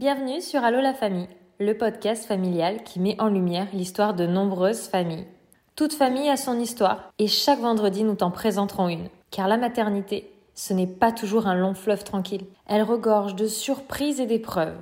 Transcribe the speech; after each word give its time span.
Bienvenue 0.00 0.40
sur 0.40 0.64
Allo 0.64 0.80
la 0.80 0.94
famille, 0.94 1.28
le 1.58 1.76
podcast 1.76 2.24
familial 2.24 2.84
qui 2.84 3.00
met 3.00 3.20
en 3.20 3.28
lumière 3.28 3.66
l'histoire 3.74 4.14
de 4.14 4.24
nombreuses 4.24 4.88
familles. 4.88 5.26
Toute 5.76 5.92
famille 5.92 6.30
a 6.30 6.38
son 6.38 6.58
histoire 6.58 7.12
et 7.18 7.26
chaque 7.26 7.58
vendredi 7.58 8.02
nous 8.02 8.14
t'en 8.14 8.30
présenterons 8.30 8.88
une. 8.88 9.10
Car 9.30 9.46
la 9.46 9.58
maternité, 9.58 10.32
ce 10.54 10.72
n'est 10.72 10.86
pas 10.86 11.12
toujours 11.12 11.46
un 11.46 11.54
long 11.54 11.74
fleuve 11.74 12.02
tranquille. 12.02 12.46
Elle 12.66 12.82
regorge 12.82 13.34
de 13.34 13.46
surprises 13.46 14.22
et 14.22 14.26
d'épreuves. 14.26 14.78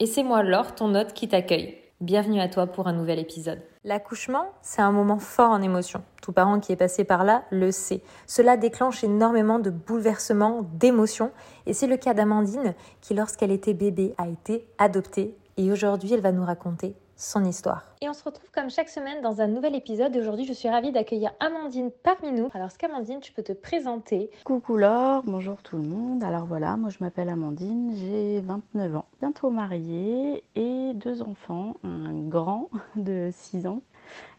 Et 0.00 0.06
c'est 0.06 0.22
moi 0.22 0.42
Laure, 0.42 0.74
ton 0.74 0.94
hôte, 0.94 1.12
qui 1.12 1.28
t'accueille. 1.28 1.76
Bienvenue 2.00 2.40
à 2.40 2.48
toi 2.48 2.66
pour 2.66 2.86
un 2.86 2.94
nouvel 2.94 3.18
épisode. 3.18 3.60
L'accouchement, 3.84 4.52
c'est 4.62 4.80
un 4.80 4.92
moment 4.92 5.18
fort 5.18 5.50
en 5.50 5.60
émotion. 5.60 6.04
Tout 6.22 6.30
parent 6.30 6.60
qui 6.60 6.70
est 6.70 6.76
passé 6.76 7.02
par 7.02 7.24
là 7.24 7.42
le 7.50 7.72
sait. 7.72 8.00
Cela 8.28 8.56
déclenche 8.56 9.02
énormément 9.02 9.58
de 9.58 9.70
bouleversements, 9.70 10.62
d'émotions. 10.74 11.32
Et 11.66 11.74
c'est 11.74 11.88
le 11.88 11.96
cas 11.96 12.14
d'Amandine 12.14 12.74
qui, 13.00 13.12
lorsqu'elle 13.12 13.50
était 13.50 13.74
bébé, 13.74 14.14
a 14.18 14.28
été 14.28 14.68
adoptée. 14.78 15.36
Et 15.56 15.72
aujourd'hui, 15.72 16.14
elle 16.14 16.20
va 16.20 16.30
nous 16.30 16.44
raconter 16.44 16.94
son 17.22 17.44
histoire. 17.44 17.84
Et 18.00 18.08
on 18.08 18.14
se 18.14 18.24
retrouve 18.24 18.50
comme 18.50 18.68
chaque 18.68 18.88
semaine 18.88 19.22
dans 19.22 19.40
un 19.40 19.46
nouvel 19.46 19.76
épisode. 19.76 20.16
Aujourd'hui, 20.16 20.44
je 20.44 20.52
suis 20.52 20.68
ravie 20.68 20.90
d'accueillir 20.90 21.30
Amandine 21.38 21.90
parmi 22.02 22.32
nous. 22.32 22.48
Alors, 22.52 22.76
qu'Amandine, 22.76 23.20
tu 23.20 23.32
peux 23.32 23.44
te 23.44 23.52
présenter? 23.52 24.30
Coucou 24.44 24.76
Laure, 24.76 25.22
bonjour 25.24 25.62
tout 25.62 25.76
le 25.76 25.84
monde. 25.84 26.24
Alors 26.24 26.46
voilà, 26.46 26.76
moi 26.76 26.90
je 26.90 26.98
m'appelle 27.00 27.28
Amandine, 27.28 27.94
j'ai 27.96 28.40
29 28.40 28.96
ans, 28.96 29.04
bientôt 29.20 29.50
mariée 29.50 30.42
et 30.56 30.92
deux 30.94 31.22
enfants, 31.22 31.76
un 31.84 32.12
grand 32.28 32.70
de 32.96 33.30
6 33.32 33.68
ans 33.68 33.82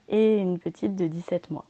et 0.10 0.38
une 0.38 0.60
petite 0.60 0.96
de 0.96 1.08
17 1.08 1.52
mois. 1.52 1.66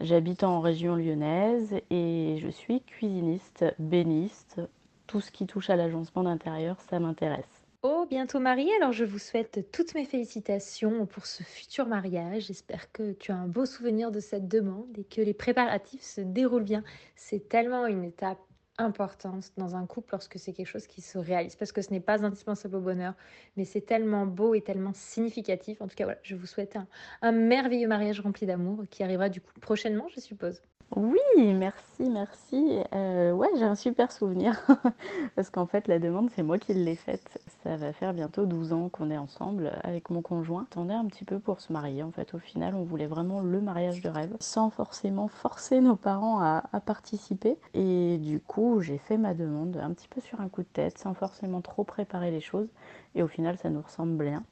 J'habite 0.00 0.42
en 0.42 0.60
région 0.60 0.96
lyonnaise 0.96 1.76
et 1.90 2.38
je 2.40 2.48
suis 2.48 2.80
cuisiniste, 2.80 3.66
béniste. 3.78 4.62
Tout 5.06 5.20
ce 5.20 5.30
qui 5.30 5.46
touche 5.46 5.68
à 5.68 5.76
l'agencement 5.76 6.22
d'intérieur, 6.22 6.76
ça 6.88 6.98
m'intéresse. 6.98 7.59
Oh, 7.82 8.04
bientôt 8.08 8.40
mariée, 8.40 8.70
alors 8.76 8.92
je 8.92 9.04
vous 9.06 9.18
souhaite 9.18 9.70
toutes 9.72 9.94
mes 9.94 10.04
félicitations 10.04 11.06
pour 11.06 11.24
ce 11.24 11.42
futur 11.42 11.86
mariage. 11.86 12.44
J'espère 12.48 12.92
que 12.92 13.12
tu 13.12 13.32
as 13.32 13.36
un 13.36 13.48
beau 13.48 13.64
souvenir 13.64 14.10
de 14.10 14.20
cette 14.20 14.48
demande 14.48 14.98
et 14.98 15.04
que 15.04 15.22
les 15.22 15.32
préparatifs 15.32 16.02
se 16.02 16.20
déroulent 16.20 16.64
bien. 16.64 16.84
C'est 17.16 17.48
tellement 17.48 17.86
une 17.86 18.04
étape 18.04 18.38
importante 18.76 19.52
dans 19.56 19.76
un 19.76 19.86
couple 19.86 20.10
lorsque 20.12 20.38
c'est 20.38 20.52
quelque 20.52 20.66
chose 20.66 20.86
qui 20.86 21.00
se 21.00 21.16
réalise 21.16 21.56
parce 21.56 21.72
que 21.72 21.80
ce 21.80 21.90
n'est 21.90 22.00
pas 22.00 22.24
indispensable 22.24 22.76
au 22.76 22.80
bonheur 22.80 23.14
mais 23.56 23.66
c'est 23.66 23.82
tellement 23.82 24.24
beau 24.24 24.54
et 24.54 24.62
tellement 24.62 24.94
significatif 24.94 25.82
en 25.82 25.88
tout 25.88 25.96
cas 25.96 26.04
voilà 26.04 26.18
je 26.22 26.34
vous 26.34 26.46
souhaite 26.46 26.76
un, 26.76 26.86
un 27.20 27.32
merveilleux 27.32 27.88
mariage 27.88 28.20
rempli 28.20 28.46
d'amour 28.46 28.84
qui 28.88 29.02
arrivera 29.02 29.28
du 29.28 29.42
coup 29.42 29.52
prochainement 29.60 30.08
je 30.14 30.20
suppose 30.20 30.62
oui, 30.96 31.54
merci, 31.54 32.10
merci. 32.10 32.80
Euh, 32.94 33.30
ouais, 33.32 33.48
j'ai 33.56 33.64
un 33.64 33.76
super 33.76 34.10
souvenir. 34.10 34.60
Parce 35.36 35.48
qu'en 35.48 35.66
fait, 35.66 35.86
la 35.86 36.00
demande, 36.00 36.30
c'est 36.34 36.42
moi 36.42 36.58
qui 36.58 36.74
l'ai 36.74 36.96
faite. 36.96 37.40
Ça 37.62 37.76
va 37.76 37.92
faire 37.92 38.12
bientôt 38.12 38.44
12 38.44 38.72
ans 38.72 38.88
qu'on 38.88 39.10
est 39.10 39.16
ensemble 39.16 39.72
avec 39.84 40.10
mon 40.10 40.20
conjoint. 40.20 40.62
On 40.62 40.64
attendait 40.64 40.94
un 40.94 41.06
petit 41.06 41.24
peu 41.24 41.38
pour 41.38 41.60
se 41.60 41.72
marier. 41.72 42.02
En 42.02 42.10
fait, 42.10 42.34
au 42.34 42.38
final, 42.38 42.74
on 42.74 42.82
voulait 42.82 43.06
vraiment 43.06 43.40
le 43.40 43.60
mariage 43.60 44.02
de 44.02 44.08
rêve, 44.08 44.36
sans 44.40 44.70
forcément 44.70 45.28
forcer 45.28 45.80
nos 45.80 45.96
parents 45.96 46.40
à, 46.40 46.64
à 46.72 46.80
participer. 46.80 47.56
Et 47.74 48.18
du 48.18 48.40
coup, 48.40 48.80
j'ai 48.80 48.98
fait 48.98 49.16
ma 49.16 49.34
demande 49.34 49.76
un 49.76 49.92
petit 49.92 50.08
peu 50.08 50.20
sur 50.20 50.40
un 50.40 50.48
coup 50.48 50.62
de 50.62 50.68
tête, 50.72 50.98
sans 50.98 51.14
forcément 51.14 51.60
trop 51.60 51.84
préparer 51.84 52.32
les 52.32 52.40
choses. 52.40 52.68
Et 53.14 53.22
au 53.22 53.28
final, 53.28 53.56
ça 53.58 53.70
nous 53.70 53.82
ressemble 53.82 54.24
bien. 54.24 54.42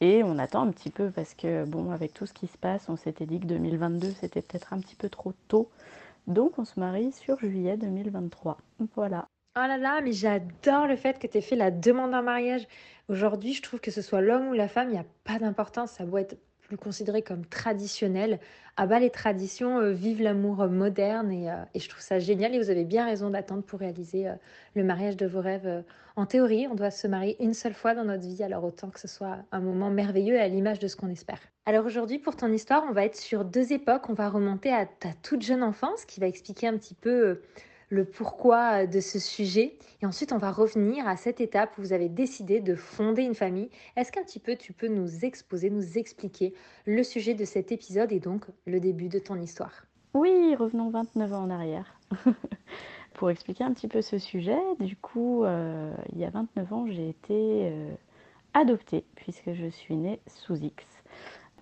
Et 0.00 0.22
on 0.22 0.38
attend 0.38 0.62
un 0.62 0.70
petit 0.70 0.90
peu 0.90 1.10
parce 1.10 1.34
que, 1.34 1.64
bon, 1.64 1.90
avec 1.90 2.12
tout 2.12 2.26
ce 2.26 2.34
qui 2.34 2.46
se 2.46 2.58
passe, 2.58 2.88
on 2.88 2.96
s'était 2.96 3.26
dit 3.26 3.40
que 3.40 3.46
2022, 3.46 4.10
c'était 4.10 4.42
peut-être 4.42 4.72
un 4.72 4.80
petit 4.80 4.94
peu 4.94 5.08
trop 5.08 5.32
tôt. 5.48 5.70
Donc, 6.26 6.58
on 6.58 6.64
se 6.64 6.78
marie 6.78 7.12
sur 7.12 7.38
juillet 7.38 7.76
2023. 7.76 8.58
Voilà. 8.94 9.28
Oh 9.56 9.60
là 9.66 9.78
là, 9.78 10.02
mais 10.02 10.12
j'adore 10.12 10.86
le 10.86 10.96
fait 10.96 11.18
que 11.18 11.26
tu 11.26 11.38
aies 11.38 11.42
fait 11.42 11.56
la 11.56 11.70
demande 11.70 12.14
en 12.14 12.22
mariage. 12.22 12.66
Aujourd'hui, 13.08 13.54
je 13.54 13.62
trouve 13.62 13.80
que 13.80 13.90
ce 13.90 14.02
soit 14.02 14.20
l'homme 14.20 14.48
ou 14.48 14.52
la 14.52 14.68
femme, 14.68 14.88
il 14.88 14.92
n'y 14.92 14.98
a 14.98 15.06
pas 15.24 15.38
d'importance. 15.38 15.92
Ça 15.92 16.04
doit 16.04 16.20
plus 16.66 16.76
considéré 16.76 17.22
comme 17.22 17.46
traditionnel. 17.46 18.40
Ah 18.76 18.86
bah 18.86 18.98
les 18.98 19.10
traditions, 19.10 19.78
euh, 19.78 19.92
vivent 19.92 20.22
l'amour 20.22 20.66
moderne 20.68 21.32
et, 21.32 21.50
euh, 21.50 21.54
et, 21.74 21.80
je 21.80 21.88
trouve 21.88 22.02
ça 22.02 22.18
génial 22.18 22.54
et 22.54 22.58
vous 22.58 22.70
avez 22.70 22.84
bien 22.84 23.06
raison 23.06 23.30
d'attendre 23.30 23.62
pour 23.62 23.80
réaliser 23.80 24.28
euh, 24.28 24.34
le 24.74 24.84
mariage 24.84 25.16
de 25.16 25.26
vos 25.26 25.40
rêves. 25.40 25.84
En 26.16 26.26
théorie, 26.26 26.66
on 26.70 26.74
doit 26.74 26.90
se 26.90 27.06
marier 27.06 27.36
une 27.42 27.54
seule 27.54 27.74
fois 27.74 27.94
dans 27.94 28.04
notre 28.04 28.26
vie, 28.26 28.42
alors 28.42 28.64
autant 28.64 28.90
que 28.90 29.00
ce 29.00 29.08
soit 29.08 29.38
un 29.52 29.60
moment 29.60 29.90
merveilleux 29.90 30.40
à 30.40 30.48
l'image 30.48 30.78
de 30.78 30.88
ce 30.88 30.96
qu'on 30.96 31.08
espère. 31.08 31.38
Alors 31.66 31.86
aujourd'hui, 31.86 32.18
pour 32.18 32.36
ton 32.36 32.52
histoire, 32.52 32.84
on 32.88 32.92
va 32.92 33.04
être 33.04 33.16
sur 33.16 33.44
deux 33.44 33.72
époques. 33.72 34.08
On 34.08 34.14
va 34.14 34.28
remonter 34.28 34.72
à 34.72 34.86
ta 34.86 35.10
toute 35.22 35.42
jeune 35.42 35.62
enfance 35.62 36.04
qui 36.04 36.20
va 36.20 36.26
expliquer 36.26 36.68
un 36.68 36.76
petit 36.76 36.94
peu 36.94 37.40
le 37.88 38.04
pourquoi 38.04 38.82
euh, 38.82 38.86
de 38.86 39.00
ce 39.00 39.18
sujet. 39.18 39.78
Et 40.02 40.06
ensuite, 40.06 40.32
on 40.32 40.38
va 40.38 40.50
revenir 40.50 41.06
à 41.06 41.16
cette 41.16 41.40
étape 41.40 41.76
où 41.78 41.82
vous 41.82 41.92
avez 41.92 42.08
décidé 42.08 42.60
de 42.60 42.74
fonder 42.74 43.22
une 43.22 43.34
famille. 43.34 43.70
Est-ce 43.96 44.12
qu'un 44.12 44.22
petit 44.22 44.40
peu 44.40 44.56
tu 44.56 44.72
peux 44.72 44.88
nous 44.88 45.24
exposer, 45.24 45.70
nous 45.70 45.98
expliquer 45.98 46.54
le 46.84 47.02
sujet 47.02 47.34
de 47.34 47.44
cet 47.44 47.72
épisode 47.72 48.12
et 48.12 48.20
donc 48.20 48.44
le 48.66 48.80
début 48.80 49.08
de 49.08 49.18
ton 49.18 49.40
histoire? 49.40 49.86
Oui, 50.14 50.54
revenons 50.56 50.90
29 50.90 51.32
ans 51.32 51.42
en 51.42 51.50
arrière. 51.50 51.98
Pour 53.14 53.30
expliquer 53.30 53.64
un 53.64 53.72
petit 53.72 53.88
peu 53.88 54.02
ce 54.02 54.18
sujet, 54.18 54.58
du 54.78 54.96
coup, 54.96 55.44
euh, 55.44 55.94
il 56.12 56.18
y 56.18 56.24
a 56.24 56.30
29 56.30 56.72
ans, 56.72 56.86
j'ai 56.86 57.08
été 57.08 57.70
euh, 57.70 57.94
adoptée 58.52 59.04
puisque 59.14 59.52
je 59.52 59.66
suis 59.66 59.96
née 59.96 60.20
sous 60.26 60.56
X 60.56 60.84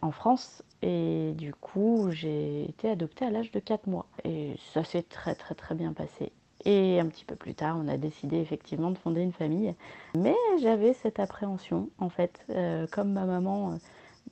en 0.02 0.10
France 0.10 0.62
et 0.82 1.32
du 1.36 1.54
coup 1.54 2.08
j'ai 2.10 2.68
été 2.68 2.90
adoptée 2.90 3.24
à 3.24 3.30
l'âge 3.30 3.50
de 3.50 3.60
4 3.60 3.86
mois 3.86 4.06
et 4.24 4.54
ça 4.72 4.84
s'est 4.84 5.02
très 5.02 5.34
très 5.34 5.54
très 5.54 5.74
bien 5.74 5.92
passé. 5.92 6.32
Et 6.66 6.98
un 6.98 7.06
petit 7.06 7.26
peu 7.26 7.36
plus 7.36 7.54
tard, 7.54 7.76
on 7.78 7.88
a 7.88 7.98
décidé 7.98 8.38
effectivement 8.38 8.90
de 8.90 8.96
fonder 8.96 9.20
une 9.20 9.32
famille. 9.32 9.74
Mais 10.16 10.34
j'avais 10.62 10.94
cette 10.94 11.20
appréhension, 11.20 11.90
en 11.98 12.08
fait, 12.08 12.42
euh, 12.48 12.86
comme 12.90 13.12
ma 13.12 13.26
maman, 13.26 13.72
euh, 13.72 13.76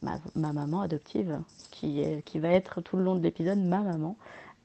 ma, 0.01 0.19
ma, 0.35 0.55
maman 0.55 0.81
adoptive, 0.81 1.41
qui, 1.71 2.03
qui 2.25 2.39
va 2.39 2.49
être 2.49 2.81
tout 2.81 2.97
le 2.97 3.03
long 3.03 3.17
de 3.17 3.23
l'épisode 3.23 3.59
ma 3.59 3.81
maman, 3.81 4.17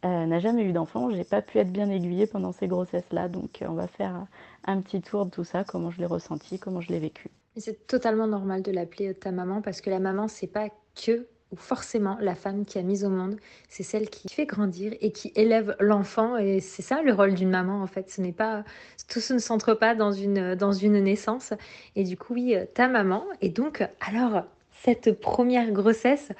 euh, 0.05 0.25
n'a 0.25 0.39
jamais 0.39 0.63
eu 0.63 0.71
d'enfant. 0.71 1.09
J'ai 1.09 1.23
pas 1.23 1.41
pu 1.41 1.57
être 1.57 1.71
bien 1.71 1.89
aiguillée 1.89 2.27
pendant 2.27 2.51
ces 2.51 2.67
grossesses-là. 2.67 3.27
Donc 3.27 3.63
on 3.67 3.73
va 3.73 3.87
faire 3.87 4.25
un 4.65 4.81
petit 4.81 5.01
tour 5.01 5.25
de 5.25 5.31
tout 5.31 5.43
ça, 5.43 5.63
comment 5.63 5.91
je 5.91 5.99
l'ai 5.99 6.05
ressenti, 6.05 6.59
comment 6.59 6.81
je 6.81 6.89
l'ai 6.89 6.99
vécu. 6.99 7.29
C'est 7.57 7.87
totalement 7.87 8.27
normal 8.27 8.61
de 8.61 8.71
l'appeler 8.71 9.15
ta 9.15 9.31
maman 9.31 9.61
parce 9.61 9.81
que 9.81 9.89
la 9.89 9.99
maman, 9.99 10.27
c'est 10.27 10.47
pas 10.47 10.67
que 10.97 11.27
ou 11.51 11.55
forcément 11.55 12.17
la 12.19 12.35
femme 12.35 12.65
qui 12.65 12.77
a 12.77 12.81
mis 12.81 13.05
au 13.05 13.09
monde, 13.09 13.37
c'est 13.69 13.83
celle 13.83 14.09
qui 14.09 14.27
fait 14.27 14.45
grandir 14.45 14.93
et 14.99 15.11
qui 15.11 15.31
élève 15.35 15.75
l'enfant. 15.79 16.37
Et 16.37 16.59
c'est 16.59 16.81
ça 16.81 17.01
le 17.01 17.13
rôle 17.13 17.35
d'une 17.35 17.49
maman 17.49 17.81
en 17.81 17.87
fait. 17.87 18.09
Ce 18.09 18.21
n'est 18.21 18.33
pas 18.33 18.63
tout 19.07 19.21
se 19.21 19.33
ne 19.33 19.39
centre 19.39 19.73
pas 19.73 19.95
dans 19.95 20.11
une 20.11 20.55
dans 20.55 20.73
une 20.73 20.99
naissance. 21.01 21.53
Et 21.95 22.03
du 22.03 22.17
coup 22.17 22.33
oui, 22.33 22.55
ta 22.73 22.87
maman. 22.87 23.23
Et 23.41 23.49
donc 23.49 23.87
alors 24.05 24.43
cette 24.83 25.19
première 25.19 25.71
grossesse, 25.71 26.31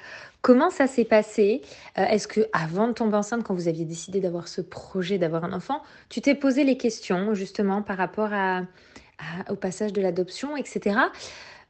comment 0.42 0.70
ça 0.70 0.86
s'est 0.86 1.04
passé? 1.04 1.62
Euh, 1.98 2.04
Est-ce 2.04 2.28
que 2.28 2.42
avant 2.52 2.86
de 2.86 2.92
tomber 2.92 3.16
enceinte, 3.16 3.42
quand 3.42 3.54
vous 3.54 3.66
aviez 3.66 3.84
décidé 3.84 4.20
d'avoir 4.20 4.46
ce 4.46 4.60
projet 4.60 5.18
d'avoir 5.18 5.44
un 5.44 5.52
enfant, 5.52 5.82
tu 6.08 6.20
t'es 6.20 6.34
posé 6.34 6.64
les 6.64 6.76
questions 6.76 7.34
justement 7.34 7.82
par 7.82 7.96
rapport 7.96 8.30
au 9.48 9.56
passage 9.56 9.92
de 9.92 10.00
l'adoption, 10.02 10.56
etc 10.56 11.00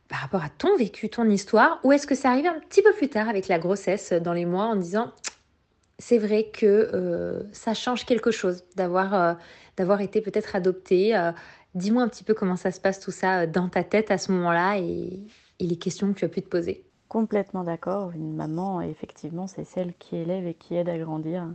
par 0.09 0.21
rapport 0.21 0.43
à 0.43 0.49
ton 0.49 0.77
vécu, 0.77 1.11
ton 1.11 1.29
histoire, 1.29 1.81
ou 1.85 1.93
est-ce 1.93 2.07
que 2.07 2.15
ça 2.15 2.31
arrivé 2.31 2.49
un 2.49 2.59
petit 2.61 2.83
peu 2.83 2.93
plus 2.93 3.09
tard 3.09 3.29
avec 3.29 3.47
la 3.49 3.59
grossesse, 3.59 4.13
dans 4.13 4.33
les 4.33 4.47
mois, 4.47 4.65
en 4.65 4.77
disant 4.77 5.13
c'est 5.99 6.19
vrai 6.19 6.51
que 6.53 6.67
euh, 6.67 7.43
ça 7.53 7.75
change 7.75 8.07
quelque 8.07 8.31
chose 8.31 8.65
d'avoir 8.77 9.15
euh, 9.15 9.99
été 9.99 10.21
peut-être 10.21 10.57
adopté. 10.57 11.17
Euh, 11.17 11.33
dis-moi 11.75 12.03
un 12.03 12.09
petit 12.09 12.25
peu 12.25 12.35
comment 12.35 12.57
ça 12.57 12.71
se 12.71 12.81
passe 12.81 13.01
tout 13.01 13.11
ça 13.11 13.47
dans 13.47 13.69
ta 13.69 13.85
tête 13.85 14.11
à 14.11 14.19
ce 14.19 14.33
moment-là 14.33 14.79
et, 14.79 15.21
et 15.59 15.67
les 15.67 15.77
questions 15.77 16.13
que 16.13 16.19
tu 16.19 16.25
as 16.25 16.29
pu 16.29 16.43
te 16.43 16.49
poser. 16.49 16.85
Complètement 17.09 17.65
d'accord. 17.65 18.13
Une 18.13 18.35
maman, 18.35 18.81
effectivement, 18.81 19.47
c'est 19.47 19.65
celle 19.65 19.95
qui 19.99 20.17
élève 20.17 20.47
et 20.47 20.55
qui 20.55 20.75
aide 20.75 20.89
à 20.89 20.99
grandir. 20.99 21.47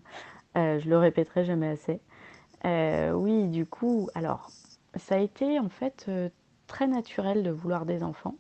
je 0.56 0.90
le 0.90 0.97
répéterai 0.97 1.46
jamais 1.46 1.70
assez. 1.70 2.00
oui, 3.14 3.47
du 3.47 3.66
coup, 3.68 4.09
alors, 4.16 4.50
ça 4.96 5.16
a 5.16 5.20
été 5.20 5.59
en 5.59 5.70
fait 5.70 6.09
très 6.66 6.88
naturel 6.88 7.44
de 7.44 7.52
vouloir 7.52 7.85
des 7.85 8.02
enfants. 8.02 8.35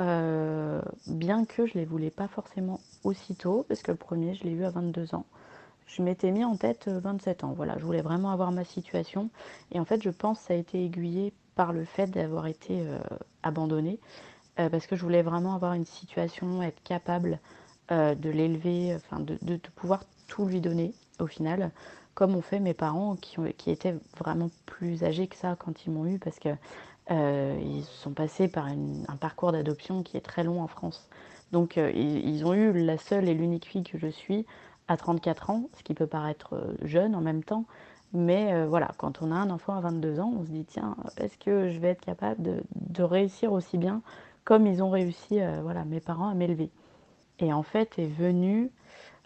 Euh, 0.00 0.82
bien 1.06 1.44
que 1.44 1.66
je 1.66 1.72
ne 1.74 1.80
les 1.80 1.84
voulais 1.84 2.10
pas 2.10 2.26
forcément 2.26 2.80
aussitôt, 3.04 3.64
parce 3.68 3.82
que 3.82 3.92
le 3.92 3.96
premier, 3.96 4.34
je 4.34 4.44
l'ai 4.44 4.50
eu 4.50 4.64
à 4.64 4.70
22 4.70 5.14
ans. 5.14 5.26
Je 5.86 6.02
m'étais 6.02 6.30
mis 6.30 6.44
en 6.44 6.56
tête 6.56 6.88
27 6.88 7.44
euh, 7.44 7.46
ans. 7.46 7.52
Voilà, 7.52 7.78
je 7.78 7.84
voulais 7.84 8.02
vraiment 8.02 8.30
avoir 8.30 8.50
ma 8.50 8.64
situation. 8.64 9.30
Et 9.70 9.78
en 9.78 9.84
fait, 9.84 10.02
je 10.02 10.10
pense 10.10 10.40
que 10.40 10.46
ça 10.46 10.54
a 10.54 10.56
été 10.56 10.84
aiguillé 10.84 11.32
par 11.54 11.72
le 11.72 11.84
fait 11.84 12.08
d'avoir 12.08 12.46
été 12.46 12.80
euh, 12.80 12.98
abandonnée, 13.42 14.00
parce 14.56 14.86
que 14.86 14.94
je 14.94 15.02
voulais 15.02 15.22
vraiment 15.22 15.56
avoir 15.56 15.72
une 15.72 15.84
situation, 15.84 16.62
être 16.62 16.80
capable 16.84 17.40
de 17.90 18.30
l'élever, 18.30 18.94
enfin 18.94 19.18
de, 19.18 19.36
de, 19.42 19.56
pouvoir 19.74 20.04
tout 20.28 20.46
lui 20.46 20.60
donner 20.60 20.94
au 21.18 21.26
final, 21.26 21.72
comme 22.14 22.36
ont 22.36 22.40
fait 22.40 22.60
mes 22.60 22.72
parents 22.72 23.16
qui, 23.16 23.36
qui 23.58 23.72
étaient 23.72 23.96
vraiment 24.16 24.50
plus 24.64 25.02
âgés 25.02 25.26
que 25.26 25.34
ça 25.34 25.56
quand 25.58 25.86
ils 25.86 25.92
m'ont 25.92 26.06
eu, 26.06 26.20
parce 26.20 26.38
que 26.38 26.50
euh, 27.10 27.58
ils 27.62 27.84
sont 27.84 28.12
passés 28.12 28.48
par 28.48 28.66
un 28.66 29.16
parcours 29.16 29.52
d'adoption 29.52 30.02
qui 30.02 30.16
est 30.16 30.22
très 30.22 30.42
long 30.42 30.62
en 30.62 30.66
France. 30.66 31.08
Donc 31.52 31.76
euh, 31.76 31.90
ils, 31.92 32.44
ont 32.44 32.54
eu 32.54 32.72
la 32.72 32.96
seule 32.96 33.28
et 33.28 33.34
l'unique 33.34 33.66
fille 33.66 33.84
que 33.84 33.98
je 33.98 34.08
suis 34.08 34.46
à 34.88 34.96
34 34.96 35.50
ans, 35.50 35.68
ce 35.76 35.82
qui 35.82 35.94
peut 35.94 36.06
paraître 36.06 36.54
euh, 36.54 36.74
jeune 36.82 37.14
en 37.14 37.20
même 37.20 37.44
temps, 37.44 37.64
Mais 38.12 38.66
voilà, 38.66 38.90
quand 38.96 39.22
on 39.22 39.32
a 39.32 39.34
un 39.34 39.50
enfant 39.50 39.74
à 39.76 39.80
22 39.80 40.20
ans, 40.20 40.32
on 40.38 40.44
se 40.44 40.50
dit 40.50 40.64
tiens, 40.64 40.96
est-ce 41.16 41.36
que 41.36 41.70
je 41.70 41.78
vais 41.78 41.88
être 41.88 42.04
capable 42.04 42.42
de, 42.42 43.02
réussir 43.02 43.52
aussi 43.52 43.76
bien 43.76 44.02
comme 44.44 44.66
ils 44.66 44.82
ont 44.82 44.90
réussi, 44.90 45.40
voilà, 45.62 45.84
mes 45.84 46.00
parents 46.00 46.28
à 46.28 46.34
m'élever? 46.34 46.70
Et 47.40 47.52
en 47.52 47.62
fait 47.62 47.98
est 47.98 48.06
venue 48.06 48.70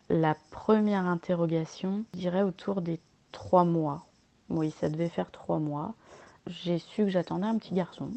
la 0.09 0.37
première 0.51 1.07
interrogation, 1.07 2.05
je 2.15 2.21
dirais 2.21 2.43
autour 2.43 2.81
des 2.81 2.99
trois 3.33 3.65
mois. 3.65 4.07
Oui, 4.49 4.71
ça 4.71 4.89
devait 4.89 5.11
faire 5.11 5.31
trois 5.31 5.59
mois. 5.59 5.95
J'ai 6.49 6.79
su 6.79 7.05
que 7.05 7.11
j'attendais 7.11 7.47
un 7.47 7.59
petit 7.59 7.75
garçon. 7.75 8.11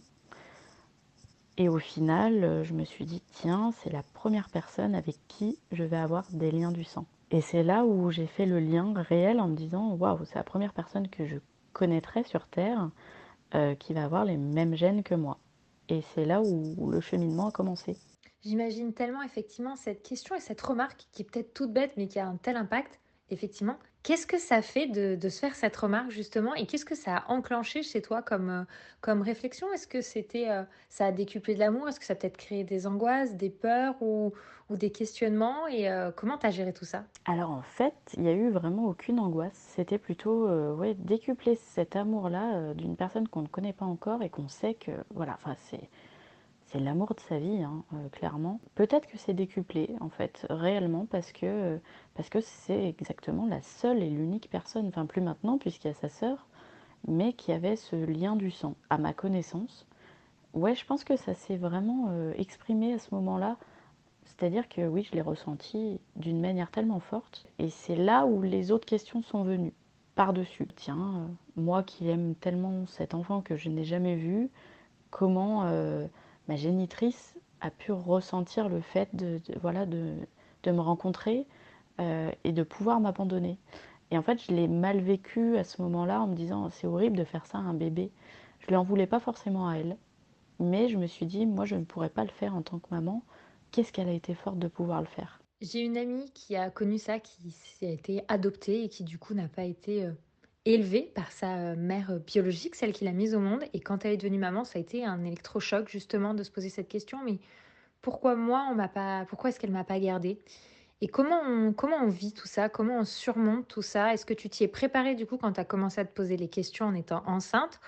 Et 1.58 1.68
au 1.68 1.80
final, 1.80 2.44
euh, 2.44 2.64
je 2.64 2.74
me 2.74 2.86
suis 2.86 3.06
dit, 3.06 3.22
tiens, 3.34 3.72
c'est 3.72 3.92
la 3.92 4.04
première 4.14 4.50
personne 4.50 4.96
avec 4.96 5.18
qui 5.28 5.60
je 5.72 5.84
vais 5.84 5.98
avoir 5.98 6.26
des 6.32 6.50
liens 6.50 6.72
du 6.72 6.86
sang. 6.86 7.06
Et 7.30 7.42
c'est 7.42 7.64
là 7.64 7.86
où 7.86 8.10
j'ai 8.10 8.28
fait 8.28 8.46
le 8.46 8.60
lien 8.60 8.94
réel 8.96 9.42
en 9.42 9.50
me 9.50 9.56
disant, 9.56 9.96
waouh, 9.96 10.24
c'est 10.26 10.36
la 10.36 10.44
première 10.44 10.74
personne 10.74 11.10
que 11.10 11.26
je 11.26 11.38
connaîtrais 11.74 12.24
sur 12.24 12.48
Terre 12.48 12.90
euh, 13.54 13.76
qui 13.76 13.94
va 13.94 14.06
avoir 14.06 14.24
les 14.24 14.38
mêmes 14.38 14.76
gènes 14.76 15.04
que 15.04 15.16
moi. 15.16 15.38
Et 15.90 16.02
c'est 16.14 16.26
là 16.26 16.42
où 16.42 16.90
le 16.90 17.02
cheminement 17.02 17.48
a 17.48 17.52
commencé. 17.52 17.98
J'imagine 18.44 18.94
tellement 18.94 19.22
effectivement 19.24 19.76
cette 19.76 20.04
question 20.04 20.36
et 20.36 20.40
cette 20.40 20.62
remarque 20.62 21.06
qui 21.12 21.22
est 21.22 21.26
peut-être 21.26 21.54
toute 21.54 21.74
bête 21.74 21.94
mais 21.98 22.08
qui 22.08 22.18
a 22.18 22.28
un 22.28 22.38
tel 22.38 22.56
impact, 22.56 23.00
effectivement, 23.30 23.78
Qu'est-ce 24.04 24.26
que 24.26 24.40
ça 24.40 24.64
fait 24.64 24.88
de, 24.88 25.30
se 25.30 25.40
faire 25.40 25.54
cette 25.54 25.76
remarque 25.76 26.10
justement 26.10 26.56
et 26.56 26.66
qu'est-ce 26.66 26.86
que 26.86 26.96
ça 26.96 27.18
a 27.18 27.32
enclenché 27.32 27.84
chez 27.84 28.02
toi 28.02 28.24
comme, 28.24 28.50
euh, 28.50 28.64
comme 29.00 29.22
réflexion? 29.22 29.72
Est-ce 29.74 29.88
que 29.88 30.02
c'était 30.02 30.50
euh, 30.50 30.64
ça 30.90 31.06
a 31.06 31.12
décuplé 31.12 31.54
de 31.54 31.60
l'amour? 31.60 31.88
Est-ce 31.88 32.00
que 32.00 32.06
ça 32.06 32.14
a 32.14 32.16
peut-être 32.16 32.38
créé 32.38 32.64
des 32.64 32.88
angoisses, 32.88 33.36
des 33.36 33.52
peurs 33.52 34.02
ou, 34.02 34.34
des 34.72 34.90
questionnements? 34.90 35.68
Et 35.68 35.88
euh, 35.88 36.12
comment 36.16 36.40
tu 36.40 36.48
as 36.48 36.50
géré 36.50 36.74
tout 36.74 36.86
ça? 36.86 37.04
Alors 37.26 37.52
en 37.52 37.62
fait, 37.62 37.94
il 38.16 38.24
n'y 38.24 38.30
a 38.30 38.34
eu 38.34 38.50
vraiment 38.50 38.86
aucune 38.86 39.20
angoisse. 39.20 39.74
C'était 39.76 40.00
plutôt 40.00 40.48
ouais, 40.48 40.96
décupler 40.96 41.56
cet 41.56 41.96
amour-là 41.96 42.74
d'une 42.74 42.96
personne 42.96 43.28
qu'on 43.28 43.44
ne 43.44 43.48
connaît 43.48 43.74
pas 43.74 43.86
encore 43.86 44.24
et 44.24 44.30
qu'on 44.30 44.48
sait 44.48 44.74
que 44.74 44.92
voilà, 45.14 45.38
c'est 45.70 45.90
c'est 46.72 46.80
l'amour 46.80 47.14
de 47.16 47.20
sa 47.20 47.38
vie, 47.38 47.64
hein, 47.64 47.84
euh, 47.94 48.10
clairement. 48.10 48.60
Peut-être 48.76 49.08
que 49.08 49.18
c'est 49.18 49.34
décuplé, 49.34 49.90
en 50.00 50.10
fait, 50.10 50.46
réellement, 50.50 51.06
parce 51.06 51.32
que 51.32 51.80
parce 52.16 52.30
que 52.30 52.40
c'est 52.42 52.88
exactement 52.88 53.46
la 53.46 53.62
seule 53.62 54.02
et 54.02 54.10
l'unique 54.10 54.50
personne, 54.50 54.88
enfin 54.88 55.06
plus 55.06 55.22
maintenant, 55.22 55.58
puisqu'il 55.58 55.88
y 55.88 55.92
a 55.92 55.94
sa 55.96 56.10
sœur, 56.10 56.48
mais 57.08 57.34
qui 57.34 57.52
avait 57.52 57.76
ce 57.76 57.96
lien 57.96 58.36
du 58.36 58.52
sang, 58.52 58.76
à 58.90 58.98
ma 58.98 59.14
connaissance. 59.14 59.88
Ouais, 60.54 60.76
je 60.76 60.86
pense 60.86 61.04
que 61.04 61.18
ça 61.18 61.34
s'est 61.34 61.58
vraiment 61.58 62.08
euh, 62.10 62.34
exprimé 62.38 62.94
à 62.94 63.00
ce 63.00 63.14
moment-là. 63.16 63.58
C'est-à-dire 64.26 64.70
que 64.70 64.88
oui, 64.88 65.04
je 65.04 65.16
l'ai 65.16 65.22
ressenti 65.22 66.00
d'une 66.16 66.42
manière 66.42 66.72
tellement 66.72 67.00
forte. 67.00 67.46
Et 67.60 67.70
c'est 67.70 67.96
là 67.96 68.26
où 68.26 68.42
les 68.42 68.72
autres 68.72 68.86
questions 68.86 69.24
sont 69.24 69.44
venues, 69.44 69.74
par-dessus. 70.16 70.68
Tiens, 70.76 71.16
euh, 71.18 71.62
moi 71.62 71.84
qui 71.84 72.10
aime 72.10 72.36
tellement 72.36 72.86
cet 72.88 73.14
enfant 73.14 73.42
que 73.42 73.56
je 73.56 73.70
n'ai 73.70 73.84
jamais 73.84 74.16
vu, 74.16 74.50
comment 75.10 75.64
ma 76.48 76.56
génitrice 76.56 77.36
a 77.62 77.70
pu 77.70 77.92
ressentir 77.92 78.70
le 78.70 78.82
fait 78.82 79.16
de, 79.16 79.40
voilà, 79.62 79.86
de, 79.86 80.16
me 80.66 80.80
rencontrer 80.80 81.48
euh, 82.00 82.32
et 82.44 82.52
de 82.52 82.64
pouvoir 82.64 83.00
m'abandonner. 83.00 83.58
Et 84.10 84.18
en 84.18 84.22
fait, 84.22 84.44
je 84.44 84.52
l'ai 84.52 84.68
mal 84.68 85.00
vécu 85.00 85.58
à 85.58 85.64
ce 85.64 85.82
moment-là 85.82 86.22
en 86.22 86.28
me 86.28 86.36
disant 86.36 86.70
c'est 86.70 86.88
horrible 86.88 87.18
de 87.18 87.24
faire 87.24 87.46
ça 87.46 87.58
à 87.58 87.62
un 87.62 87.74
bébé. 87.74 88.12
Je 88.60 88.66
ne 88.66 88.70
lui 88.70 88.76
en 88.76 88.84
voulais 88.84 89.08
pas 89.08 89.20
forcément 89.20 89.70
à 89.70 89.76
elle, 89.76 89.98
mais 90.60 90.90
je 90.90 90.98
me 90.98 91.08
suis 91.08 91.26
dit 91.26 91.46
moi 91.46 91.66
je 91.66 91.76
ne 91.76 91.86
pourrais 91.86 92.10
pas 92.10 92.24
le 92.24 92.30
faire 92.30 92.56
en 92.56 92.62
tant 92.62 92.80
que 92.80 92.88
maman. 92.92 93.24
Qu'est-ce 93.72 93.94
qu'elle 93.94 94.10
a 94.10 94.14
été 94.14 94.34
forte 94.34 94.60
de 94.60 94.68
pouvoir 94.68 95.00
le 95.02 95.08
faire? 95.08 95.42
J'ai 95.62 95.80
une 95.80 95.98
amie 95.98 96.30
qui 96.34 96.56
a 96.56 96.70
connu 96.70 96.98
ça, 96.98 97.20
qui 97.20 97.86
a 97.86 97.90
été 97.90 98.24
adoptée 98.28 98.84
et 98.84 98.90
qui 98.90 99.04
du 99.04 99.18
coup 99.18 99.34
n'a 99.34 99.48
pas 99.48 99.64
été 99.64 100.06
euh, 100.06 100.12
élevée 100.66 101.12
par 101.16 101.32
sa 101.32 101.58
euh, 101.58 101.76
mère 101.76 102.12
euh, 102.12 102.20
biologique, 102.20 102.76
celle 102.76 102.94
qui 102.94 103.06
l'a 103.06 103.12
mise 103.12 103.36
au 103.36 103.40
monde. 103.40 103.64
Et 103.74 103.80
quand 103.80 104.06
elle 104.06 104.14
est 104.14 104.18
devenue 104.18 104.38
maman, 104.38 104.64
ça 104.64 104.80
a 104.80 104.82
été 104.82 105.06
un 105.06 105.24
électrochoc 105.24 105.90
justement 105.90 106.34
de 106.34 106.44
se 106.44 106.52
poser 106.52 106.70
cette 106.70 106.88
question. 106.88 107.20
Mais 107.26 107.40
pourquoi 108.02 108.36
moi, 108.36 108.68
on 108.72 108.76
m'a 108.76 108.88
pas, 108.88 109.26
pourquoi 109.30 109.50
est-ce 109.50 109.60
qu'elle 109.60 109.72
m'a 109.72 109.84
pas 109.84 110.00
gardée? 110.00 110.40
Et 111.02 111.08
comment 111.08 111.42
on, 111.42 111.74
comment 111.74 111.98
on 111.98 112.10
vit 112.10 112.32
tout 112.32 112.48
ça? 112.48 112.70
Comment 112.70 113.00
on 113.00 113.06
surmonte 113.06 113.68
tout 113.68 113.82
ça? 113.82 114.14
Est-ce 114.14 114.26
que 114.26 114.36
tu 114.36 114.50
t'y 114.50 114.64
es 114.64 114.68
préparée 114.68 115.16
du 115.16 115.26
coup 115.26 115.38
quand 115.38 115.54
tu 115.54 115.60
as 115.60 115.66
commencé 115.66 116.00
à 116.00 116.06
te 116.06 116.14
poser 116.14 116.38
les 116.38 116.48
questions 116.48 116.86
en 116.86 116.94
étant 116.94 117.24
enceinte? 117.26 117.80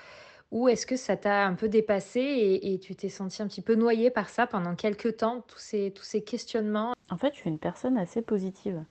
Ou 0.54 0.68
est-ce 0.68 0.86
que 0.86 0.96
ça 0.96 1.18
t'a 1.18 1.46
un 1.46 1.56
peu 1.56 1.68
dépassé 1.68 2.60
et, 2.62 2.80
tu 2.80 2.96
t'es 2.96 3.10
senti 3.10 3.42
un 3.42 3.48
petit 3.48 3.64
peu 3.64 3.74
noyée 3.74 4.12
par 4.12 4.30
ça 4.30 4.46
pendant 4.46 4.76
quelques 4.76 5.18
temps, 5.18 5.42
tous 5.48 5.58
ces, 5.58 5.92
tous 5.92 6.04
ces 6.04 6.24
questionnements? 6.24 6.94
En 7.10 7.18
fait, 7.18 7.34
je 7.34 7.40
suis 7.40 7.50
une 7.50 7.58
personne 7.58 7.98
assez 7.98 8.22
positive. 8.22 8.84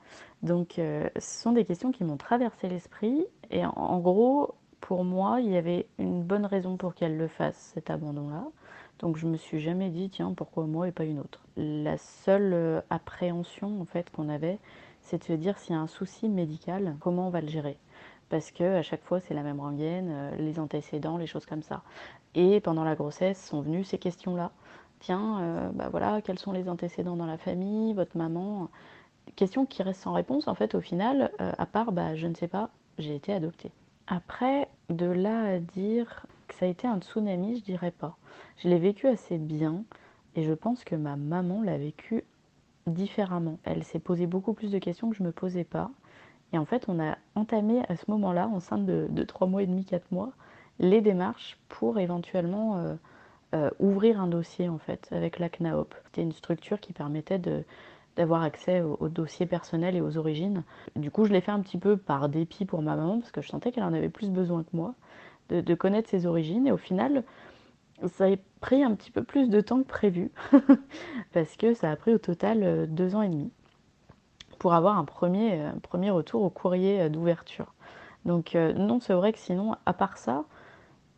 Donc, 0.43 0.81
euh, 0.81 1.09
ce 1.17 1.43
sont 1.43 1.53
des 1.53 1.65
questions 1.65 1.93
qui 1.93 2.03
m'ont 2.03 2.17
traversé 2.17 2.69
l'esprit. 2.69 3.25
Et 3.53 3.65
en, 3.67 3.99
gros, 4.01 4.55
pour 4.81 5.05
moi, 5.05 5.41
il 5.41 5.51
y 5.51 5.57
avait 5.57 5.87
une 5.99 6.23
bonne 6.23 6.47
raison 6.47 6.77
pour 6.77 6.95
qu'elle 6.95 7.19
le 7.19 7.29
fasse, 7.29 7.73
cet 7.75 7.91
abandon-là. 7.91 8.47
Donc, 8.99 9.19
je 9.19 9.27
me 9.27 9.37
suis 9.37 9.61
jamais 9.61 9.91
dit, 9.91 10.09
tiens, 10.09 10.33
pourquoi 10.35 10.65
moi 10.65 10.89
et 10.89 10.93
pas 10.93 11.05
une 11.05 11.19
autre 11.19 11.41
La 11.57 11.99
seule 11.99 12.55
euh, 12.55 12.81
appréhension, 12.89 13.81
en 13.81 13.85
fait, 13.85 14.11
qu'on 14.11 14.31
avait, 14.31 14.59
c'est 15.03 15.19
de 15.19 15.25
se 15.25 15.33
dire 15.35 15.59
s'il 15.59 15.75
y 15.75 15.79
a 15.79 15.81
un 15.81 15.87
souci 15.87 16.29
médical, 16.31 16.97
comment 17.01 17.27
on 17.27 17.31
va 17.31 17.43
le 17.43 17.49
gérer? 17.49 17.79
Parce 18.31 18.51
que 18.51 18.79
à 18.79 18.83
chaque 18.83 19.03
fois 19.05 19.21
c'est 19.21 19.35
la 19.35 19.43
même 19.43 19.61
rengaine, 19.61 20.09
euh, 20.11 20.37
les 20.37 20.59
antécédents, 20.59 21.19
les 21.19 21.27
choses 21.27 21.45
comme 21.45 21.63
ça. 21.63 21.83
Et 22.35 22.61
pendant 22.61 22.85
la 22.85 22.95
grossesse 22.95 23.45
sont 23.45 23.61
venues 23.61 23.85
ces 23.85 23.99
questions-là. 23.99 24.53
Tiens, 25.01 25.41
euh, 25.43 25.69
bah 25.75 25.89
voilà, 25.91 26.23
quels 26.23 26.39
sont 26.39 26.53
les 26.53 26.69
antécédents 26.69 27.17
dans 27.17 27.27
la 27.27 27.37
famille, 27.37 27.93
votre 27.93 28.17
maman? 28.17 28.71
Questions 29.37 29.67
qui 29.67 29.83
restent 29.83 30.03
sans 30.03 30.15
réponse 30.15 30.49
en 30.49 30.55
fait 30.55 30.75
au 30.75 30.81
final, 30.81 31.31
à 31.39 31.67
part 31.67 31.93
bah 31.93 32.15
je 32.15 32.27
ne 32.27 32.35
sais 32.35 32.49
pas, 32.49 32.71
j'ai 32.99 33.15
été 33.15 33.33
adoptée. 33.33 33.73
Après, 34.07 34.69
de 34.91 35.07
là 35.07 35.45
à 35.45 35.59
dire 35.59 36.27
que 36.49 36.55
ça 36.55 36.67
a 36.67 36.69
été 36.69 36.87
un 36.87 37.01
tsunami, 37.01 37.59
je 37.59 37.63
dirais 37.63 37.91
pas. 37.91 38.17
Je 38.59 38.69
l'ai 38.69 38.79
vécu 38.79 39.09
assez 39.09 39.39
bien 39.39 39.85
et 40.35 40.45
je 40.45 40.53
pense 40.53 40.85
que 40.85 40.95
ma 40.95 41.17
maman 41.17 41.63
l'a 41.63 41.79
vécu 41.79 42.25
différemment. 42.87 43.59
Elle 43.65 43.85
s'est 43.85 43.99
posé 43.99 44.27
beaucoup 44.27 44.53
plus 44.53 44.71
de 44.71 44.79
questions 44.79 45.11
que 45.11 45.17
je 45.17 45.23
me 45.23 45.33
posais 45.33 45.65
pas. 45.65 45.91
Et 46.53 46.59
en 46.59 46.65
fait, 46.65 46.85
on 46.89 47.01
a 47.01 47.17
entamé 47.35 47.83
à 47.89 47.97
ce 47.97 48.11
moment-là, 48.11 48.49
enceinte 48.49 48.85
de, 48.85 49.07
de 49.09 49.23
3 49.23 49.47
mois 49.47 49.63
et 49.63 49.67
demi, 49.67 49.85
4 49.85 50.11
mois, 50.11 50.33
les 50.79 51.01
démarches 51.01 51.59
pour 51.69 51.99
éventuellement 51.99 52.77
euh, 52.77 52.95
euh, 53.55 53.71
ouvrir 53.79 54.21
un 54.21 54.27
dossier 54.27 54.69
en 54.69 54.79
fait 54.79 55.09
avec 55.13 55.39
la 55.39 55.49
CNAOP. 55.49 55.95
C'était 56.07 56.23
une 56.23 56.33
structure 56.33 56.81
qui 56.81 56.93
permettait 56.93 57.39
d'avoir 58.17 58.43
accès 58.43 58.83
aux, 58.83 59.09
dossiers 59.09 59.47
personnels 59.47 59.97
et 59.97 60.01
aux 60.01 60.19
origines. 60.19 60.65
Du 60.97 61.11
coup, 61.11 61.25
je 61.25 61.33
l'ai 61.33 61.41
fait 61.41 61.51
un 61.51 61.61
petit 61.61 61.79
peu 61.79 61.97
par 61.97 62.29
dépit 62.29 62.65
pour 62.65 62.83
ma 62.83 62.97
maman 62.97 63.19
parce 63.19 63.33
que 63.33 63.41
je 63.41 63.49
sentais 63.49 63.73
qu'elle 63.73 63.85
en 63.85 63.95
avait 63.95 64.09
plus 64.09 64.31
besoin 64.31 64.63
que 64.63 64.77
moi 64.77 64.95
de, 65.49 65.75
connaître 65.75 66.09
ses 66.09 66.27
origines. 66.27 66.67
Et 66.67 66.73
au 66.73 66.77
final, 66.77 67.25
ça 68.07 68.27
a 68.27 68.37
pris 68.61 68.83
un 68.83 68.95
petit 68.95 69.11
peu 69.11 69.23
plus 69.23 69.49
de 69.49 69.61
temps 69.61 69.83
que 69.83 69.89
prévu 69.89 70.31
parce 71.33 71.57
que 71.57 71.75
ça 71.75 71.91
a 71.91 71.97
pris 71.97 72.15
au 72.15 72.19
total 72.19 72.63
euh, 72.63 72.87
deux 72.87 73.15
ans 73.15 73.23
et 73.23 73.29
demi 73.29 73.51
pour 74.59 74.75
avoir 74.75 74.97
un 74.97 75.05
premier, 75.05 75.61
euh, 75.61 76.13
retour 76.13 76.43
au 76.43 76.51
courrier 76.51 77.03
euh, 77.03 77.09
d'ouverture. 77.09 77.75
Donc 78.25 78.55
non, 78.55 79.01
c'est 79.01 79.15
vrai 79.15 79.33
que 79.33 79.41
sinon, 79.41 79.75
à 79.85 79.93
part 79.93 80.17
ça, 80.17 80.45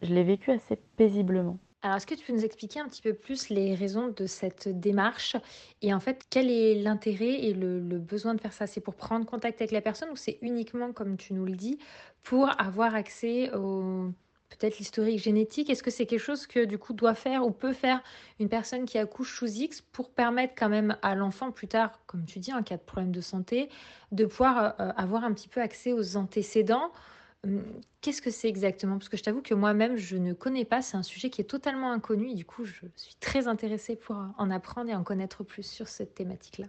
je 0.00 0.14
l'ai 0.14 0.22
vécu 0.22 0.50
assez 0.50 0.76
paisiblement. 0.96 1.58
Alors, 1.84 1.98
est-ce 1.98 2.06
que 2.06 2.14
tu 2.14 2.24
peux 2.24 2.32
nous 2.32 2.46
expliquer 2.46 2.80
un 2.80 2.88
petit 2.88 3.02
peu 3.02 3.12
plus 3.12 3.50
les 3.50 3.74
raisons 3.74 4.08
de 4.08 4.24
cette 4.26 4.68
démarche 4.68 5.36
et 5.82 5.92
en 5.92 6.00
fait, 6.00 6.24
quel 6.30 6.50
est 6.50 6.76
l'intérêt 6.76 7.42
et 7.44 7.52
le, 7.52 7.78
besoin 7.98 8.34
de 8.34 8.40
faire 8.40 8.54
ça? 8.54 8.66
C'est 8.66 8.80
pour 8.80 8.94
prendre 8.94 9.26
contact 9.26 9.60
avec 9.60 9.70
la 9.70 9.82
personne 9.82 10.08
ou 10.08 10.16
c'est 10.16 10.38
uniquement, 10.40 10.94
comme 10.94 11.18
tu 11.18 11.34
nous 11.34 11.44
le 11.44 11.54
dis, 11.56 11.78
pour 12.22 12.58
avoir 12.58 12.94
accès 12.94 13.52
au, 13.54 14.10
peut-être 14.48 14.78
l'historique 14.78 15.18
génétique? 15.18 15.68
Est-ce 15.68 15.82
que 15.82 15.90
c'est 15.90 16.06
quelque 16.06 16.20
chose 16.20 16.46
que 16.46 16.64
du 16.64 16.78
coup 16.78 16.94
doit 16.94 17.14
faire 17.14 17.46
ou 17.46 17.50
peut 17.50 17.74
faire 17.74 18.02
une 18.40 18.48
personne 18.48 18.86
qui 18.86 18.96
accouche 18.96 19.36
sous 19.38 19.46
X 19.46 19.82
pour 19.82 20.10
permettre 20.10 20.54
quand 20.56 20.70
même 20.70 20.96
à 21.02 21.14
l'enfant 21.14 21.50
plus 21.50 21.68
tard, 21.68 22.00
comme 22.06 22.24
tu 22.24 22.38
dis, 22.38 22.54
en 22.54 22.62
cas 22.62 22.78
de 22.78 22.82
problème 22.82 23.12
de 23.12 23.20
santé, 23.20 23.68
de 24.10 24.24
pouvoir 24.24 24.74
euh, 24.80 24.90
avoir 24.96 25.22
un 25.22 25.34
petit 25.34 25.48
peu 25.48 25.60
accès 25.60 25.92
aux 25.92 26.16
antécédents 26.16 26.92
Qu'est-ce 28.00 28.22
que 28.22 28.30
c'est 28.30 28.48
exactement? 28.48 28.98
Parce 28.98 29.08
que 29.08 29.16
je 29.16 29.22
t'avoue 29.22 29.42
que 29.42 29.54
moi-même, 29.54 29.96
je 29.96 30.16
ne 30.16 30.32
connais 30.32 30.64
pas. 30.64 30.82
C'est 30.82 30.96
un 30.96 31.02
sujet 31.02 31.30
qui 31.30 31.40
est 31.40 31.44
totalement 31.44 31.90
inconnu 31.92 32.34
du 32.34 32.44
coup, 32.44 32.64
je 32.64 32.86
suis 32.96 33.14
très 33.20 33.48
intéressée 33.48 33.96
pour 33.96 34.16
en 34.36 34.50
apprendre 34.50 34.90
et 34.90 34.94
en 34.94 35.04
connaître 35.04 35.42
plus 35.44 35.66
sur 35.66 35.88
cette 35.88 36.14
thématique-là. 36.14 36.66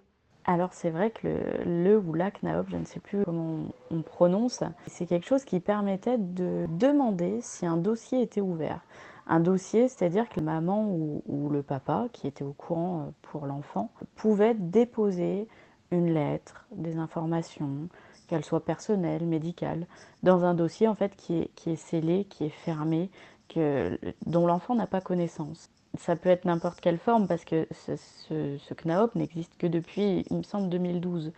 Alors 0.48 0.74
c'est 0.74 0.92
vrai 0.92 1.10
que 1.10 1.28
le, 1.66 1.98
ou 1.98 2.14
la 2.14 2.30
CNAOP, 2.30 2.70
je 2.70 2.78
ne 2.78 2.86
sais 2.86 3.00
plus 3.00 3.26
comment 3.26 3.74
on, 3.90 4.02
prononce, 4.04 4.64
c'est 4.86 5.08
quelque 5.08 5.26
chose 5.26 5.44
qui 5.44 5.60
permettait 5.60 6.20
de 6.20 6.68
demander 6.70 7.40
si 7.42 7.66
un 7.66 7.78
dossier 7.78 8.22
était 8.22 8.42
ouvert. 8.42 8.82
Un 9.26 9.40
dossier, 9.40 9.88
c'est-à-dire 9.88 10.30
que 10.30 10.40
la 10.40 10.46
maman 10.46 10.88
ou, 10.88 11.50
le 11.50 11.64
papa, 11.64 12.10
qui 12.14 12.28
était 12.28 12.44
au 12.44 12.54
courant 12.54 13.00
euh, 13.00 13.12
pour 13.24 13.48
l'enfant, 13.48 13.92
pouvait 14.16 14.54
déposer 14.54 15.48
une 15.90 16.14
lettre, 16.14 16.68
des 16.72 16.98
informations, 16.98 17.90
qu'elles 18.28 18.46
soient 18.46 18.64
personnelles, 18.64 19.26
médicales, 19.26 19.88
dans 20.24 20.44
un 20.44 20.54
dossier 20.54 20.88
en 20.88 20.96
fait 20.96 21.16
qui 21.16 21.36
est, 21.40 21.50
qui 21.56 21.72
est 21.72 21.76
scellé, 21.76 22.26
qui 22.26 22.46
est 22.46 22.50
fermé, 22.50 23.10
que, 23.50 23.98
dont 24.26 24.48
l'enfant 24.48 24.76
n'a 24.76 24.88
pas 24.88 25.02
connaissance 25.02 25.70
ça 25.98 26.16
peut 26.16 26.30
être 26.30 26.46
n'importe 26.46 26.82
quelle 26.82 26.98
forme 26.98 27.28
parce 27.28 27.46
que 27.46 27.68
ce, 27.72 27.96
ce, 28.28 28.74
CNAOP 28.74 29.16
n'existe 29.16 29.58
que 29.58 29.68
depuis, 29.68 30.26
il 30.30 30.38
me 30.38 30.44
semble, 30.44 30.70
2012. 30.70 31.32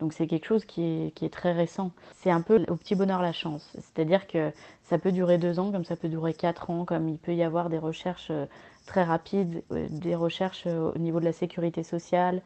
Donc 0.00 0.14
c'est 0.14 0.26
quelque 0.26 0.46
chose 0.46 0.64
qui 0.64 0.82
est, 0.82 1.14
qui 1.14 1.26
est 1.26 1.32
très 1.32 1.52
récent. 1.52 1.92
C'est 2.14 2.30
un 2.30 2.40
peu 2.40 2.64
au 2.68 2.76
petit 2.76 2.94
bonheur 2.94 3.20
la 3.20 3.32
chance. 3.32 3.70
C'est-à-dire 3.74 4.26
que 4.26 4.50
ça 4.84 4.98
peut 4.98 5.12
durer 5.12 5.36
deux 5.36 5.58
ans, 5.58 5.70
comme 5.70 5.84
ça 5.84 5.96
peut 5.96 6.08
durer 6.08 6.32
quatre 6.32 6.70
ans, 6.70 6.84
comme 6.84 7.08
il 7.08 7.18
peut 7.18 7.34
y 7.34 7.42
avoir 7.42 7.68
des 7.68 7.78
recherches 7.78 8.30
euh, 8.30 8.46
très 8.86 9.04
rapides, 9.04 9.62
euh, 9.72 9.86
des 9.90 10.14
recherches 10.14 10.66
au 10.66 10.96
niveau 10.98 11.20
de 11.20 11.26
la 11.26 11.32
sécurité 11.32 11.82
sociale. 11.82 12.42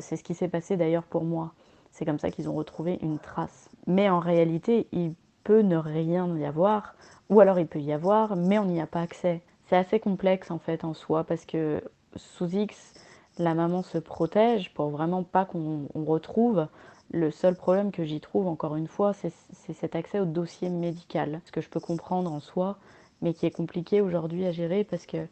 C'est 0.00 0.16
ce 0.16 0.24
qui 0.24 0.34
s'est 0.34 0.48
passé 0.48 0.76
d'ailleurs 0.76 1.04
pour 1.04 1.22
moi. 1.22 1.52
C'est 1.96 2.04
comme 2.04 2.18
ça 2.18 2.30
qu'ils 2.30 2.50
ont 2.50 2.54
retrouvé 2.54 2.98
une 3.00 3.18
trace. 3.18 3.70
Mais 3.86 4.10
en 4.10 4.20
réalité, 4.20 4.86
il 4.92 5.14
peut 5.44 5.62
ne 5.62 5.78
rien 5.78 6.36
y 6.36 6.44
avoir, 6.44 6.94
ou 7.30 7.40
alors 7.40 7.58
il 7.58 7.66
peut 7.66 7.80
y 7.80 7.90
avoir, 7.90 8.36
mais 8.36 8.58
on 8.58 8.66
n'y 8.66 8.82
a 8.82 8.86
pas 8.86 9.00
accès. 9.00 9.40
C'est 9.64 9.78
assez 9.78 9.98
complexe 9.98 10.50
en 10.50 10.58
fait 10.58 10.84
en 10.84 10.92
soi, 10.92 11.24
parce 11.24 11.46
que 11.46 11.82
sous 12.14 12.54
X, 12.54 12.92
la 13.38 13.54
maman 13.54 13.82
se 13.82 13.96
protège 13.96 14.74
pour 14.74 14.90
vraiment 14.90 15.22
pas 15.22 15.46
qu'on 15.46 15.88
retrouve. 15.94 16.66
Le 17.12 17.30
seul 17.30 17.54
problème 17.54 17.90
que 17.90 18.04
j'y 18.04 18.20
trouve, 18.20 18.46
encore 18.46 18.76
une 18.76 18.88
fois, 18.88 19.14
c'est 19.14 19.72
cet 19.72 19.96
accès 19.96 20.20
au 20.20 20.26
dossier 20.26 20.68
médical, 20.68 21.40
ce 21.46 21.52
que 21.52 21.62
je 21.62 21.70
peux 21.70 21.80
comprendre 21.80 22.30
en 22.30 22.40
soi, 22.40 22.76
mais 23.22 23.32
qui 23.32 23.46
est 23.46 23.50
compliqué 23.50 24.02
aujourd'hui 24.02 24.44
à 24.44 24.52
gérer 24.52 24.84
parce 24.84 25.06
que 25.06 25.26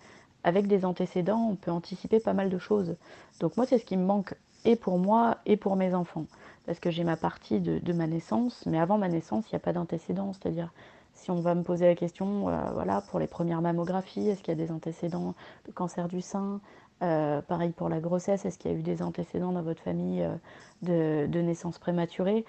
avec 0.44 0.66
des 0.66 0.86
antécédents, 0.86 1.46
on 1.50 1.56
peut 1.56 1.70
anticiper 1.70 2.20
pas 2.20 2.32
mal 2.32 2.48
de 2.48 2.58
choses. 2.58 2.96
Donc 3.40 3.58
moi, 3.58 3.66
c'est 3.66 3.76
ce 3.76 3.84
qui 3.84 3.98
me 3.98 4.06
manque 4.06 4.34
et 4.64 4.76
pour 4.76 4.98
moi 4.98 5.38
et 5.46 5.56
pour 5.56 5.76
mes 5.76 5.94
enfants, 5.94 6.26
parce 6.66 6.80
que 6.80 6.90
j'ai 6.90 7.04
ma 7.04 7.16
partie 7.16 7.60
de, 7.60 7.92
ma 7.92 8.06
naissance, 8.06 8.64
mais 8.66 8.78
avant 8.78 8.98
ma 8.98 9.08
naissance, 9.08 9.44
il 9.50 9.54
n'y 9.54 9.56
a 9.56 9.60
pas 9.60 9.72
d'antécédents, 9.72 10.32
c'est-à-dire 10.32 10.72
si 11.12 11.30
on 11.30 11.40
va 11.40 11.54
me 11.54 11.62
poser 11.62 11.86
la 11.86 11.94
question, 11.94 12.48
euh, 12.48 12.70
voilà, 12.72 13.02
pour 13.02 13.18
les 13.20 13.26
premières 13.26 13.62
mammographies, 13.62 14.28
est-ce 14.28 14.42
qu'il 14.42 14.58
y 14.58 14.60
a 14.60 14.66
des 14.66 14.72
antécédents 14.72 15.34
de 15.66 15.72
cancer 15.72 16.08
du 16.08 16.20
sein 16.20 16.60
euh, 17.02 17.42
pareil 17.42 17.72
pour 17.72 17.88
la 17.88 18.00
grossesse, 18.00 18.44
est-ce 18.44 18.58
qu'il 18.58 18.70
y 18.70 18.74
a 18.74 18.78
eu 18.78 18.82
des 18.82 19.02
antécédents 19.02 19.52
dans 19.52 19.62
votre 19.62 19.82
famille 19.82 20.22
euh, 20.22 21.26
de, 21.26 21.40
naissance 21.40 21.78
prématurée 21.78 22.44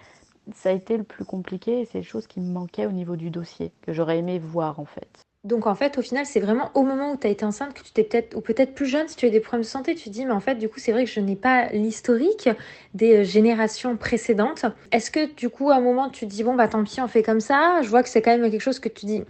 Ça 0.54 0.70
a 0.70 0.72
été 0.72 0.98
le 0.98 1.04
plus 1.04 1.26
compliqué 1.26 1.82
et 1.82 1.86
c'est 1.86 1.98
les 1.98 2.04
choses 2.04 2.28
qui 2.28 2.40
me 2.40 2.52
manquaient 2.52 2.86
au 2.86 2.92
niveau 2.92 3.16
du 3.16 3.32
dossier, 3.32 3.72
que 3.82 3.92
j'aurais 3.92 4.20
aimé 4.20 4.40
voir 4.40 4.80
en 4.80 4.86
fait. 4.86 5.25
Donc 5.46 5.68
en 5.68 5.76
fait, 5.76 5.98
au 5.98 6.02
final, 6.02 6.26
c'est 6.26 6.40
vraiment 6.40 6.72
au 6.74 6.84
moment 6.84 7.14
où 7.14 7.18
tu 7.18 7.28
as 7.28 7.30
été 7.30 7.46
enceinte 7.46 7.74
que 7.74 7.82
tu 7.82 7.92
t'es 7.92 8.04
peut-être, 8.04 8.36
ou 8.36 8.42
peut-être 8.42 8.74
plus 8.74 8.88
jeune, 8.88 9.08
si 9.08 9.16
tu 9.16 9.26
as 9.26 9.30
des 9.30 9.40
problèmes 9.40 9.62
de 9.62 9.68
santé, 9.68 9.96
tu 9.96 10.06
te 10.06 10.10
dis, 10.10 10.26
mais 10.26 10.34
en 10.34 10.40
fait, 10.40 10.56
du 10.56 10.68
coup, 10.68 10.80
c'est 10.80 10.92
vrai 10.92 11.06
que 11.06 11.12
je 11.12 11.20
n'ai 11.20 11.36
pas 11.36 11.68
l'historique 11.70 12.50
des 12.94 13.18
euh, 13.18 13.24
générations 13.24 13.96
précédentes. 13.96 14.66
Est-ce 14.92 15.12
que 15.12 15.34
du 15.34 15.50
coup, 15.50 15.72
à 15.72 15.76
un 15.76 15.82
moment, 15.82 16.10
tu 16.10 16.26
te 16.26 16.32
dis, 16.32 16.44
bon, 16.44 16.56
bah 16.56 16.68
tant 16.68 16.84
pis, 16.84 17.00
on 17.00 17.08
fait 17.08 17.24
comme 17.24 17.40
ça? 17.40 17.82
Je 17.82 17.90
vois 17.90 18.04
que 18.04 18.10
c'est 18.10 18.22
quand 18.22 18.38
même 18.38 18.50
quelque 18.52 18.62
chose 18.62 18.80
que 18.80 18.90
tu 18.90 19.06
dis, 19.06 19.24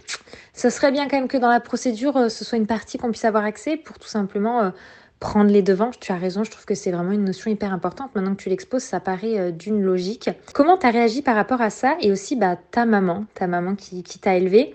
ce 0.54 0.70
serait 0.70 0.90
bien 0.90 1.06
quand 1.06 1.18
même 1.18 1.28
que 1.28 1.38
dans 1.38 1.50
la 1.50 1.60
procédure, 1.60 2.30
ce 2.30 2.44
soit 2.44 2.58
une 2.58 2.66
partie 2.66 2.98
qu'on 2.98 3.10
puisse 3.10 3.24
avoir 3.24 3.44
accès 3.44 3.76
pour 3.76 3.98
tout 3.98 4.08
simplement 4.08 4.72
prendre 5.20 5.50
les 5.50 5.62
devants. 5.62 5.90
Tu 5.98 6.12
as 6.12 6.16
raison, 6.16 6.44
je 6.44 6.50
trouve 6.50 6.64
que 6.64 6.74
c'est 6.74 6.90
vraiment 6.90 7.12
une 7.12 7.24
notion 7.24 7.50
hyper 7.50 7.72
importante. 7.72 8.14
Maintenant 8.14 8.34
que 8.34 8.42
tu 8.42 8.48
l'exposes, 8.48 8.82
ça 8.82 9.00
paraît 9.00 9.38
euh, 9.38 9.50
d'une 9.50 9.82
logique. 9.82 10.30
Comment 10.52 10.76
tu 10.76 10.86
as 10.86 10.90
réagi 10.90 11.22
par 11.22 11.36
rapport 11.36 11.60
à 11.60 11.70
ça? 11.70 11.96
Et 12.00 12.12
aussi 12.12 12.36
bah, 12.36 12.56
ta 12.70 12.84
maman, 12.84 13.24
ta 13.34 13.46
maman 13.46 13.74
qui, 13.74 14.02
t'a 14.02 14.36
élevé 14.36 14.74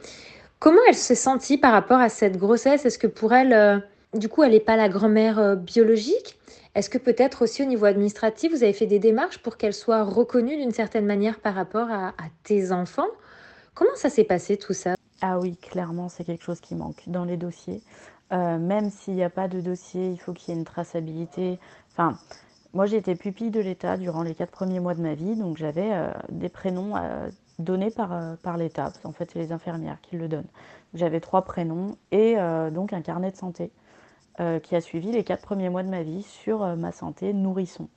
Comment 0.62 0.82
elle 0.88 0.94
s'est 0.94 1.16
sentie 1.16 1.58
par 1.58 1.72
rapport 1.72 2.00
à 2.00 2.08
cette 2.08 2.38
grossesse? 2.38 2.86
Est-ce 2.86 3.00
que 3.00 3.08
pour 3.08 3.34
elle, 3.34 3.52
euh, 3.52 3.80
du 4.14 4.30
coup, 4.30 4.44
elle 4.44 4.52
n'est 4.52 4.60
pas 4.60 4.78
la 4.78 4.90
grand-mère 4.90 5.40
euh, 5.40 5.56
biologique? 5.56 6.38
Est-ce 6.76 6.88
que 6.88 7.00
peut-être 7.00 7.42
aussi 7.42 7.64
au 7.64 7.66
niveau 7.66 7.86
administratif, 7.86 8.52
vous 8.52 8.62
avez 8.62 8.72
fait 8.72 8.86
des 8.86 9.00
démarches 9.00 9.40
pour 9.40 9.58
qu'elle 9.58 9.74
soit 9.74 10.04
reconnue 10.04 10.58
d'une 10.58 10.70
certaine 10.70 11.08
manière 11.08 11.40
par 11.40 11.56
rapport 11.56 11.90
à, 11.90 12.14
tes 12.44 12.72
enfants? 12.72 13.08
Comment 13.74 13.96
ça 13.96 14.12
s'est 14.12 14.24
passé 14.24 14.56
tout 14.56 14.74
ça? 14.74 14.94
Ah 15.22 15.40
oui, 15.40 15.58
clairement, 15.58 16.10
c'est 16.10 16.26
quelque 16.26 16.44
chose 16.44 16.62
qui 16.62 16.76
manque 16.76 17.02
dans 17.08 17.26
les 17.26 17.38
dossiers. 17.38 17.82
Euh, 18.32 18.60
même 18.60 18.92
s'il 18.92 19.16
n'y 19.16 19.24
a 19.24 19.32
pas 19.32 19.48
de 19.48 19.62
dossier, 19.62 20.10
il 20.10 20.20
faut 20.20 20.32
qu'il 20.32 20.54
y 20.54 20.56
ait 20.56 20.60
une 20.60 20.66
traçabilité. 20.66 21.58
Enfin, 21.92 22.20
moi 22.74 22.86
j'ai 22.86 22.98
été 22.98 23.16
pupille 23.16 23.50
de 23.50 23.62
l'État 23.62 23.98
durant 23.98 24.22
les 24.22 24.36
quatre 24.36 24.52
premiers 24.52 24.80
mois 24.80 24.94
de 24.94 25.02
ma 25.02 25.16
vie, 25.16 25.36
donc 25.36 25.58
j'avais 25.58 25.92
des 26.30 26.50
prénoms 26.50 26.96
euh, 26.98 27.30
donnés 27.62 27.92
par, 27.92 28.38
par 28.44 28.58
l'État. 28.58 28.92
En 29.04 29.12
fait, 29.12 29.32
c'est 29.32 29.40
les 29.40 29.52
infirmières 29.52 30.00
qui 30.02 30.18
le 30.18 30.28
donnent. 30.28 30.50
J'avais 30.94 31.20
trois 31.20 31.44
prénoms 31.44 31.96
et 32.12 32.36
donc 32.72 32.92
un 32.94 33.02
carnet 33.02 33.32
de 33.32 33.38
santé 33.38 33.72
qui 34.64 34.76
a 34.76 34.82
suivi 34.82 35.12
les 35.12 35.24
quatre 35.24 35.42
premiers 35.42 35.70
mois 35.70 35.84
de 35.84 35.90
ma 35.90 36.04
vie 36.04 36.24
sur 36.24 36.66
ma 36.76 36.92
santé 36.92 37.32
nourrisson. 37.34 37.88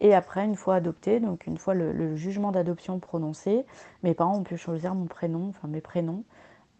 Et 0.00 0.14
après, 0.14 0.44
une 0.44 0.56
fois 0.56 0.74
adoptée, 0.76 1.20
donc 1.20 1.46
une 1.46 1.56
fois 1.56 1.74
le, 1.74 1.92
le 1.92 2.16
jugement 2.16 2.52
d'adoption 2.52 2.98
prononcé, 2.98 3.64
mes 4.02 4.12
parents 4.14 4.36
ont 4.38 4.42
pu 4.42 4.56
choisir 4.56 4.94
mon 4.94 5.06
prénom, 5.06 5.48
enfin 5.48 5.68
mes 5.68 5.80
prénoms. 5.80 6.24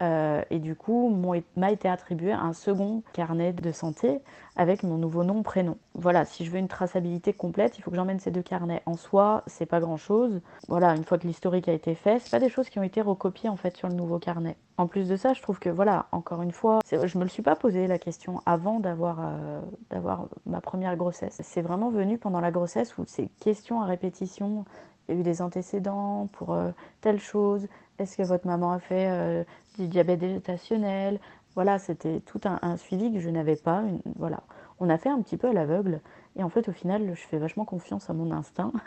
Euh, 0.02 0.42
et 0.50 0.58
du 0.58 0.74
coup, 0.74 1.16
m'a 1.56 1.70
été 1.70 1.88
attribué 1.88 2.32
un 2.32 2.52
second 2.52 3.02
carnet 3.12 3.52
de 3.52 3.70
santé 3.70 4.20
avec 4.56 4.82
mon 4.82 4.98
nouveau 4.98 5.22
nom, 5.22 5.42
prénom. 5.42 5.78
Voilà, 5.94 6.24
si 6.24 6.44
je 6.44 6.50
veux 6.50 6.58
une 6.58 6.68
traçabilité 6.68 7.32
complète, 7.32 7.78
il 7.78 7.82
faut 7.82 7.90
que 7.90 7.96
j'emmène 7.96 8.18
ces 8.18 8.32
deux 8.32 8.42
carnets. 8.42 8.82
En 8.84 8.96
soi, 8.96 9.44
c'est 9.46 9.64
pas 9.64 9.80
grand 9.80 9.96
chose. 9.96 10.40
Voilà, 10.68 10.96
une 10.96 11.04
fois 11.04 11.18
que 11.18 11.26
l'historique 11.26 11.68
a 11.68 11.72
été 11.72 11.94
fait, 11.94 12.18
c'est 12.18 12.30
pas 12.30 12.40
des 12.40 12.48
choses 12.48 12.68
qui 12.68 12.78
ont 12.80 12.82
été 12.82 13.00
recopiées 13.00 13.48
en 13.48 13.56
fait 13.56 13.76
sur 13.76 13.88
le 13.88 13.94
nouveau 13.94 14.18
carnet. 14.18 14.56
En 14.76 14.88
plus 14.88 15.08
de 15.08 15.16
ça, 15.16 15.34
je 15.34 15.42
trouve 15.42 15.60
que 15.60 15.68
voilà, 15.68 16.06
encore 16.10 16.42
une 16.42 16.52
fois, 16.52 16.80
je 16.90 17.18
me 17.18 17.22
le 17.22 17.28
suis 17.30 17.42
pas 17.42 17.54
posé 17.54 17.86
la 17.86 17.98
question 17.98 18.42
avant 18.44 18.80
d'avoir 18.80 19.18
euh, 19.20 19.60
d'avoir 19.90 20.26
ma 20.46 20.60
première 20.60 20.96
grossesse. 20.96 21.40
C'est 21.42 21.62
vraiment 21.62 21.90
venu 21.90 22.18
pendant 22.18 22.40
la 22.40 22.50
grossesse 22.50 22.98
où 22.98 23.04
ces 23.06 23.28
questions 23.40 23.80
à 23.80 23.86
répétition 23.86 24.64
il 25.08 25.14
y 25.14 25.18
a 25.18 25.20
eu 25.20 25.24
des 25.24 25.42
antécédents 25.42 26.28
pour 26.32 26.52
euh, 26.52 26.70
telle 27.00 27.18
chose, 27.18 27.66
est-ce 27.98 28.16
que 28.16 28.22
votre 28.22 28.46
maman 28.46 28.72
a 28.72 28.78
fait 28.78 29.44
du 29.78 29.88
diabète 29.88 30.20
gestationnel 30.20 31.20
Voilà, 31.54 31.78
c'était 31.78 32.20
tout 32.20 32.40
un, 32.44 32.76
suivi 32.76 33.12
que 33.12 33.20
je 33.20 33.30
n'avais 33.30 33.56
pas. 33.56 33.82
voilà, 34.16 34.42
on 34.80 34.88
a 34.88 34.98
fait 34.98 35.08
un 35.08 35.20
petit 35.20 35.36
peu 35.36 35.48
à 35.48 35.52
l'aveugle. 35.52 36.00
Et 36.36 36.42
en 36.42 36.48
fait, 36.48 36.68
au 36.68 36.72
final, 36.72 37.14
je 37.14 37.22
fais 37.26 37.38
vachement 37.38 37.64
confiance 37.64 38.08
à 38.10 38.12
mon 38.12 38.30
instinct. 38.30 38.72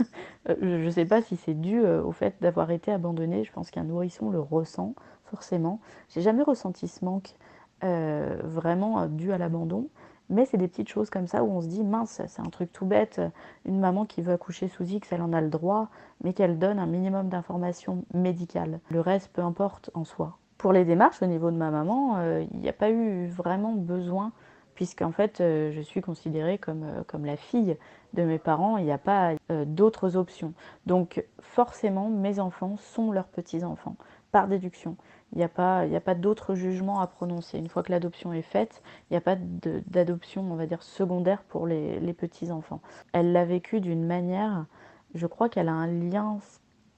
Euh, 0.48 0.56
je 0.62 0.86
ne 0.86 0.92
sais 0.92 1.06
pas 1.06 1.24
si 1.24 1.38
c'est 1.38 1.56
dû 1.60 1.84
au 1.84 2.12
fait 2.12 2.36
d'avoir 2.40 2.70
été 2.70 2.92
abandonnée. 2.92 3.44
Je 3.44 3.52
pense 3.52 3.72
qu'un 3.72 3.84
nourrisson 3.84 4.30
le 4.30 4.40
ressent 4.40 4.94
forcément. 5.24 5.80
J'ai 6.10 6.22
jamais 6.22 6.44
ressenti 6.44 6.88
ce 6.88 7.04
manque 7.04 7.34
vraiment 7.82 9.08
dû 9.08 9.32
à 9.32 9.40
l'abandon. 9.40 9.90
Mais 10.30 10.46
c'est 10.46 10.58
des 10.58 10.68
petites 10.68 10.90
choses 10.90 11.10
comme 11.10 11.28
ça 11.28 11.44
où 11.44 11.52
on 11.52 11.62
se 11.62 11.68
dit, 11.68 11.84
mince, 11.84 12.22
c'est 12.28 12.42
un 12.42 12.50
truc 12.50 12.72
tout 12.72 12.86
bête, 12.86 13.22
une 13.66 13.80
maman 13.80 14.06
qui 14.06 14.22
veut 14.22 14.34
accoucher 14.34 14.68
sous 14.68 14.84
X, 14.84 15.12
elle 15.12 15.22
en 15.22 15.34
a 15.34 15.42
le 15.42 15.50
droit, 15.50 15.90
mais 16.24 16.34
qu'elle 16.34 16.58
donne 16.58 16.80
un 16.80 16.88
minimum 16.88 17.30
d'informations 17.30 18.06
médicales. 18.14 18.80
Le 18.90 19.02
reste, 19.02 19.32
peu 19.32 19.42
importe 19.42 19.92
en 19.94 20.04
soi. 20.04 20.38
Pour 20.66 20.74
les 20.74 20.84
démarches 20.84 21.22
au 21.22 21.28
niveau 21.28 21.52
de 21.52 21.58
ma 21.58 21.70
maman, 21.70 22.18
euh, 22.18 22.44
il 22.52 22.60
n'y 22.60 22.70
a 22.70 22.74
pas 22.74 22.90
eu 22.90 23.28
vraiment 23.28 23.74
besoin, 23.74 24.32
puisqu'en 24.74 25.12
fait, 25.12 25.40
euh, 25.40 25.72
je 25.72 25.80
suis 25.80 26.02
considérée 26.02 26.58
comme, 26.58 26.82
euh, 26.84 27.04
comme 27.06 27.24
la 27.24 27.38
fille 27.38 27.78
de 28.16 28.24
mes 28.24 28.40
parents, 28.40 28.78
il 28.78 28.86
n'y 28.86 28.92
a 28.92 28.98
pas 28.98 29.34
d'autres 29.68 30.18
options. 30.18 30.54
Donc 30.88 31.24
forcément, 31.40 32.10
mes 32.10 32.40
enfants 32.40 32.78
sont 32.78 33.12
leurs 33.12 33.28
petits-enfants, 33.28 33.96
par 34.32 34.48
déduction. 34.48 34.98
Il 35.34 35.38
n'y 35.38 35.44
a 35.44 35.50
pas, 35.50 35.84
pas 36.04 36.16
d'autre 36.16 36.56
jugement 36.56 37.00
à 37.00 37.06
prononcer. 37.06 37.60
Une 37.60 37.70
fois 37.70 37.84
que 37.84 37.92
l'adoption 37.92 38.34
est 38.34 38.42
faite, 38.42 38.82
il 39.12 39.14
n'y 39.14 39.18
a 39.18 39.22
pas 39.22 39.36
d'adoption, 39.36 40.52
on 40.52 40.56
va 40.56 40.66
dire, 40.66 40.82
secondaire 40.82 41.44
pour 41.44 41.68
les, 41.68 42.14
petits-enfants. 42.14 42.82
Elle 43.14 43.34
l'a 43.34 43.46
vécu 43.46 43.82
d'une 43.82 44.04
manière, 44.04 44.66
je 45.14 45.28
crois 45.28 45.48
qu'elle 45.48 45.70
a 45.70 45.74
un 45.74 45.86
lien 45.86 46.40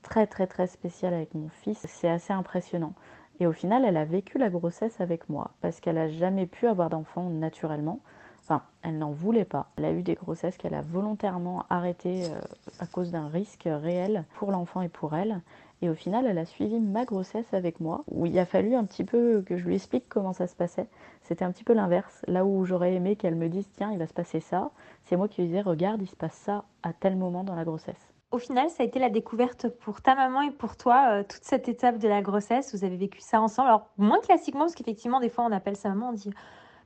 très 0.04 0.26
très 0.26 0.48
très 0.48 0.68
spécial 0.68 1.14
avec 1.14 1.34
mon 1.34 1.50
fils. 1.50 1.86
C'est 1.86 2.08
assez 2.08 2.32
impressionnant. 2.32 2.94
Et 3.40 3.48
au 3.48 3.54
final, 3.54 3.86
elle 3.86 3.98
a 3.98 4.06
vécu 4.06 4.38
la 4.38 4.50
grossesse 4.50 5.00
avec 5.00 5.30
moi 5.30 5.52
parce 5.62 5.80
qu'elle 5.80 5.96
n'a 5.96 6.10
jamais 6.10 6.46
pu 6.48 6.68
avoir 6.68 6.90
d'enfant 6.90 7.30
naturellement. 7.30 8.00
Enfin, 8.44 8.64
elle 8.82 8.98
n'en 8.98 9.12
voulait 9.12 9.46
pas. 9.46 9.68
Elle 9.76 9.86
a 9.86 9.92
eu 9.92 10.04
des 10.04 10.16
grossesses 10.16 10.58
qu'elle 10.58 10.74
a 10.74 10.82
volontairement 10.82 11.66
arrêtées 11.70 12.24
euh, 12.26 12.40
à 12.80 12.88
cause 12.88 13.12
d'un 13.12 13.28
risque 13.28 13.66
réel 13.66 14.24
pour 14.36 14.52
l'enfant 14.52 14.82
et 14.82 14.88
pour 14.90 15.16
elle. 15.16 15.42
Et 15.82 15.90
au 15.90 15.94
final, 15.94 16.26
elle 16.26 16.38
a 16.38 16.46
suivi 16.46 16.80
ma 16.80 17.06
grossesse 17.06 17.54
avec 17.54 17.80
moi, 17.80 18.04
où 18.10 18.26
il 18.26 18.40
a 18.40 18.46
fallu 18.46 18.74
un 18.74 18.86
petit 18.86 19.04
peu 19.04 19.44
que 19.46 19.58
je 19.58 19.66
lui 19.66 19.76
explique 19.76 20.10
comment 20.10 20.34
ça 20.34 20.48
se 20.48 20.56
passait. 20.56 20.88
C'était 21.22 21.46
un 21.46 21.52
petit 21.52 21.64
peu 21.64 21.74
l'inverse. 21.74 22.24
Là 22.28 22.46
où 22.46 22.66
j'aurais 22.66 22.94
aimé 22.94 23.16
qu'elle 23.16 23.36
me 23.36 23.50
dise, 23.50 23.70
tiens, 23.76 23.92
il 23.92 24.00
va 24.00 24.08
se 24.08 24.14
passer 24.14 24.40
ça, 24.40 24.72
c'est 25.04 25.18
moi 25.18 25.28
qui 25.28 25.42
lui 25.42 25.50
disais, 25.50 25.62
regarde, 25.62 26.02
il 26.02 26.08
se 26.08 26.16
passe 26.16 26.34
ça 26.34 26.64
à 26.82 26.94
tel 26.94 27.16
moment 27.16 27.44
dans 27.44 27.56
la 27.56 27.66
grossesse. 27.66 28.17
Au 28.30 28.40
final, 28.40 28.70
ça 28.70 28.84
a 28.84 28.86
été 28.86 29.00
la 29.00 29.10
découverte 29.10 29.70
pour 29.70 30.02
ta 30.02 30.14
maman 30.14 30.42
et 30.42 30.52
pour 30.52 30.76
toi, 30.76 31.12
euh, 31.12 31.24
toute 31.24 31.46
cette 31.46 31.70
étape 31.70 31.98
de 31.98 32.10
la 32.10 32.22
grossesse. 32.22 32.76
Vous 32.76 32.84
avez 32.84 32.98
vécu 32.98 33.22
ça 33.22 33.40
ensemble. 33.40 33.70
Alors, 33.70 33.88
moins 33.98 34.20
classiquement, 34.20 34.62
parce 34.62 34.76
qu'effectivement, 34.76 35.22
des 35.22 35.30
fois, 35.30 35.46
on 35.46 35.52
appelle 35.54 35.78
sa 35.78 35.90
maman, 35.90 36.10
on 36.10 36.14
dit 36.14 36.32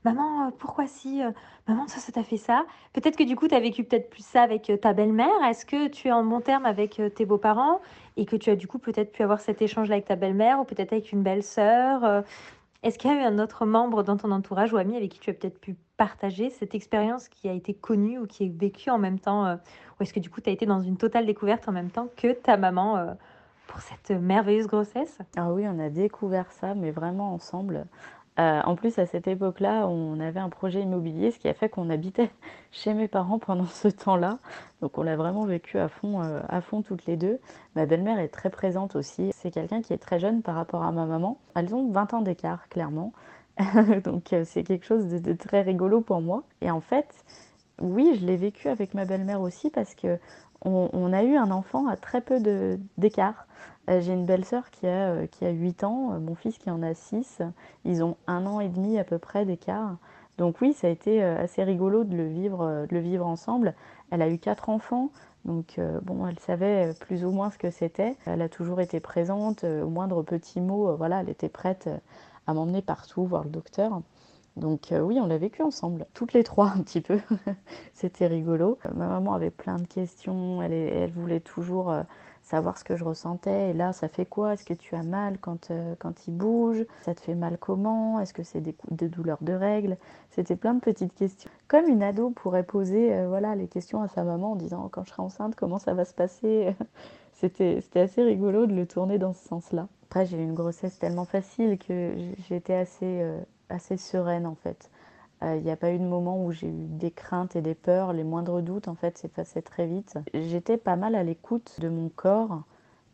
Maman, 0.06 0.48
euh, 0.48 0.52
pourquoi 0.60 0.86
si 0.86 1.24
euh, 1.24 1.32
Maman, 1.68 1.88
ça, 1.88 2.00
ça 2.00 2.12
t'a 2.12 2.22
fait 2.22 2.38
ça? 2.38 2.64
Peut-être 2.94 3.18
que 3.18 3.24
du 3.24 3.36
coup, 3.36 3.48
tu 3.48 3.56
as 3.56 3.60
vécu 3.60 3.84
peut-être 3.84 4.12
plus 4.12 4.24
ça 4.24 4.44
avec 4.44 4.72
ta 4.82 4.94
belle-mère. 4.94 5.44
Est-ce 5.50 5.66
que 5.66 5.88
tu 5.88 6.10
es 6.10 6.12
en 6.12 6.24
bon 6.24 6.42
terme 6.42 6.68
avec 6.68 7.02
tes 7.16 7.26
beaux-parents 7.26 7.82
et 8.18 8.26
que 8.26 8.36
tu 8.36 8.52
as 8.52 8.56
du 8.56 8.68
coup 8.68 8.78
peut-être 8.78 9.12
pu 9.12 9.24
avoir 9.24 9.40
cet 9.40 9.64
échange 9.64 9.90
avec 9.90 10.06
ta 10.06 10.16
belle-mère 10.16 10.60
ou 10.60 10.64
peut-être 10.64 10.94
avec 10.94 11.12
une 11.12 11.24
belle-sœur. 11.24 12.24
Est-ce 12.84 12.98
qu'il 12.98 13.12
y 13.12 13.14
a 13.14 13.18
eu 13.18 13.24
un 13.24 13.38
autre 13.38 13.66
membre 13.66 14.02
dans 14.02 14.18
ton 14.18 14.32
entourage 14.32 14.74
ou 14.74 14.78
ami 14.78 14.96
avec 14.96 15.12
qui 15.12 15.20
tu 15.20 15.30
as 15.30 15.34
peut-être 15.34 15.60
pu 15.60 15.76
partager 15.98 16.50
cette 16.50 16.74
expérience 16.74 17.30
qui 17.30 17.48
a 17.48 17.54
été 17.54 17.76
connue 17.76 18.18
ou 18.18 18.26
qui 18.26 18.46
est 18.46 18.60
vécue 18.60 18.90
en 18.90 18.98
même 18.98 19.20
temps 19.20 19.46
euh, 19.46 19.56
Ou 20.00 20.04
est-ce 20.04 20.14
que 20.14 20.20
du 20.20 20.32
coup 20.32 20.42
tu 20.42 20.50
as 20.50 20.54
été 20.54 20.66
dans 20.66 20.82
une 20.82 20.98
totale 20.98 21.28
découverte 21.28 21.68
en 21.68 21.72
même 21.72 21.92
temps 21.92 22.08
que 22.18 22.34
ta 22.34 22.58
maman 22.58 22.98
euh, 22.98 23.14
pour 23.68 23.82
cette 23.82 24.10
merveilleuse 24.10 24.66
grossesse? 24.66 25.20
Ah 25.38 25.54
oui, 25.54 25.66
on 25.68 25.78
a 25.78 25.90
découvert 25.90 26.52
ça, 26.52 26.74
mais 26.74 26.90
vraiment 26.90 27.36
ensemble. 27.36 27.86
Euh, 28.40 28.62
en 28.64 28.76
plus, 28.76 28.98
à 28.98 29.06
cette 29.06 29.28
époque-là, 29.28 29.88
on 29.88 30.20
avait 30.20 30.40
un 30.40 30.50
projet 30.50 30.82
immobilier, 30.82 31.32
ce 31.32 31.40
qui 31.40 31.50
a 31.50 31.54
fait 31.54 31.70
qu'on 31.70 31.90
habitait 31.90 32.32
chez 32.72 32.94
mes 32.94 33.08
parents 33.08 33.40
pendant 33.40 33.66
ce 33.66 33.88
temps-là. 33.88 34.40
Donc 34.82 34.98
on 34.98 35.04
l'a 35.04 35.16
vraiment 35.16 35.46
vécu 35.46 35.78
à 35.78 35.90
fond, 35.90 36.22
euh, 36.22 36.40
à 36.48 36.62
fond 36.62 36.82
toutes 36.82 37.06
les 37.06 37.18
deux. 37.18 37.40
Ma 37.76 37.86
belle-mère 37.86 38.20
est 38.20 38.30
très 38.30 38.50
présente 38.50 38.96
aussi. 38.96 39.32
C'est 39.34 39.52
quelqu'un 39.52 39.82
qui 39.82 39.94
est 39.94 39.98
très 39.98 40.20
jeune 40.20 40.42
par 40.42 40.56
rapport 40.56 40.84
à 40.84 40.92
ma 40.92 41.06
maman. 41.06 41.38
Elles 41.56 41.76
ont 41.76 41.92
20 41.92 42.14
ans 42.14 42.22
d'écart, 42.22 42.70
clairement. 42.70 43.14
Donc 44.04 44.34
euh, 44.34 44.44
c'est 44.46 44.64
quelque 44.64 44.86
chose 44.86 45.08
de, 45.08 45.34
très 45.34 45.62
rigolo 45.62 46.02
pour 46.02 46.22
moi. 46.22 46.44
Et 46.62 46.72
en 46.72 46.82
fait, 46.82 47.08
oui, 47.82 48.18
je 48.20 48.26
l'ai 48.26 48.38
vécu 48.38 48.70
avec 48.70 48.94
ma 48.94 49.06
belle-mère 49.06 49.42
aussi 49.42 49.70
parce 49.70 49.94
que 49.94 50.20
on, 50.64 51.12
a 51.12 51.24
eu 51.24 51.38
un 51.38 51.50
enfant 51.50 51.88
à 51.88 51.98
très 51.98 52.22
peu 52.22 52.40
d'écart. 52.98 53.48
Euh, 53.90 54.00
j'ai 54.02 54.14
une 54.14 54.26
belle-sœur 54.26 54.70
qui 54.70 54.88
a, 54.88 55.12
euh, 55.12 55.28
qui 55.28 55.46
a 55.46 55.50
8 55.50 55.84
ans, 55.84 56.14
euh, 56.14 56.20
mon 56.20 56.36
fils 56.36 56.58
qui 56.58 56.70
en 56.70 56.84
a 56.84 56.94
6. 56.94 57.42
Ils 57.86 58.04
ont 58.04 58.18
un 58.28 58.46
an 58.46 58.60
et 58.60 58.70
demi 58.70 59.00
à 59.00 59.04
peu 59.04 59.18
près 59.18 59.46
d'écart. 59.46 59.98
Donc 60.38 60.62
oui, 60.62 60.74
ça 60.74 60.88
a 60.88 60.90
été 60.90 61.22
assez 61.22 61.64
rigolo 61.64 62.04
de 62.04 62.16
le 62.16 62.28
vivre, 62.28 62.88
de 62.90 62.96
le 62.96 63.00
vivre 63.00 63.28
ensemble. 63.28 63.76
Elle 64.10 64.22
a 64.24 64.30
eu 64.30 64.40
quatre 64.40 64.70
enfants, 64.70 65.12
donc 65.46 65.80
bon, 66.02 66.26
elle 66.26 66.40
savait 66.40 66.94
plus 67.00 67.26
ou 67.26 67.32
moins 67.32 67.52
ce 67.52 67.60
que 67.60 67.70
c'était. 67.70 68.16
Elle 68.26 68.42
a 68.42 68.50
toujours 68.50 68.82
été 68.82 69.00
présente, 69.00 69.66
au 69.66 69.90
moindre 69.90 70.24
petit 70.24 70.60
mot, 70.60 70.96
voilà, 70.96 71.20
elle 71.20 71.30
était 71.30 71.50
prête 71.50 71.90
à 72.48 72.54
m'emmener 72.56 72.82
partout 72.82 73.24
voir 73.24 73.44
le 73.44 73.52
docteur. 73.52 74.02
Donc 74.56 74.92
oui, 74.92 75.20
on 75.20 75.28
l'a 75.28 75.38
vécu 75.38 75.62
ensemble, 75.62 76.08
toutes 76.16 76.34
les 76.34 76.44
trois 76.44 76.72
un 76.76 76.82
petit 76.82 77.02
peu. 77.02 77.20
C'était 77.94 78.26
rigolo. 78.26 78.80
ma 78.96 79.08
maman 79.08 79.34
avait 79.34 79.52
plein 79.52 79.76
de 79.76 79.86
questions, 79.86 80.64
elle, 80.64 80.74
elle 80.74 81.12
voulait 81.12 81.42
toujours 81.42 81.94
savoir 82.51 82.77
ce 82.77 82.84
que 82.84 82.98
je 82.98 83.03
ressentais. 83.03 83.70
Et 83.70 83.74
là, 83.74 83.93
ça 83.93 84.10
fait 84.10 84.25
quoi? 84.25 84.53
Est-ce 84.53 84.65
que 84.65 84.74
tu 84.74 84.93
as 84.96 85.03
mal 85.03 85.38
quand, 85.39 85.72
euh, 85.72 85.96
quand 85.98 86.27
il 86.27 86.36
bouge? 86.36 86.86
Ça 87.03 87.15
te 87.15 87.22
fait 87.22 87.34
mal 87.34 87.58
comment? 87.58 88.20
Est-ce 88.20 88.34
que 88.34 88.43
c'est 88.43 88.62
des, 88.62 88.75
douleurs 89.08 89.38
de 89.41 89.53
règles? 89.53 89.98
C'était 90.31 90.58
plein 90.58 90.74
de 90.74 90.81
petites 90.81 91.15
questions. 91.15 91.50
Comme 91.70 91.88
une 91.88 92.03
ado 92.03 92.29
pourrait 92.29 92.63
poser 92.63 93.13
euh, 93.13 93.27
voilà, 93.29 93.55
les 93.55 93.67
questions 93.67 94.01
à 94.01 94.10
sa 94.10 94.24
maman 94.24 94.51
en 94.51 94.55
disant 94.55 94.89
quand 94.91 95.05
je 95.05 95.12
serai 95.12 95.24
enceinte, 95.24 95.55
comment 95.55 95.79
ça 95.79 95.93
va 95.93 96.03
se 96.05 96.13
passer 96.13 96.75
C'était 97.34 97.81
assez 97.96 98.22
rigolo 98.22 98.67
de 98.67 98.74
le 98.74 98.86
tourner 98.86 99.17
dans 99.17 99.34
ce 99.34 99.48
sens-là. 99.48 99.88
Après, 100.03 100.27
j'ai 100.27 100.38
eu 100.38 100.43
une 100.43 100.53
grossesse 100.53 101.00
tellement 101.00 101.25
facile 101.25 101.79
que 101.79 102.13
j'étais 102.48 102.75
assez, 102.75 103.22
euh, 103.22 103.39
assez 103.70 103.98
sereine 103.98 104.46
en 104.46 104.55
fait. 104.55 104.91
Euh, 105.44 105.56
il 105.58 105.64
n'y 105.64 105.72
a 105.72 105.76
pas 105.76 105.92
eu 105.92 106.00
de 106.00 106.04
moment 106.04 106.44
où 106.44 106.52
j'ai 106.52 106.68
eu 106.68 106.88
des 106.88 107.12
craintes 107.12 107.56
et 107.56 107.62
des 107.62 107.76
peurs. 107.76 108.14
Les 108.14 108.24
moindres 108.24 108.62
doutes, 108.62 108.88
en 108.88 108.96
fait, 108.96 109.18
s'effaçaient 109.18 109.62
très 109.62 109.88
vite. 109.88 110.18
J'étais 110.34 110.78
pas 110.78 110.96
mal 110.96 111.16
à 111.16 111.24
l'écoute 111.24 111.80
de 111.80 111.90
mon 111.90 112.10
corps, 112.10 112.62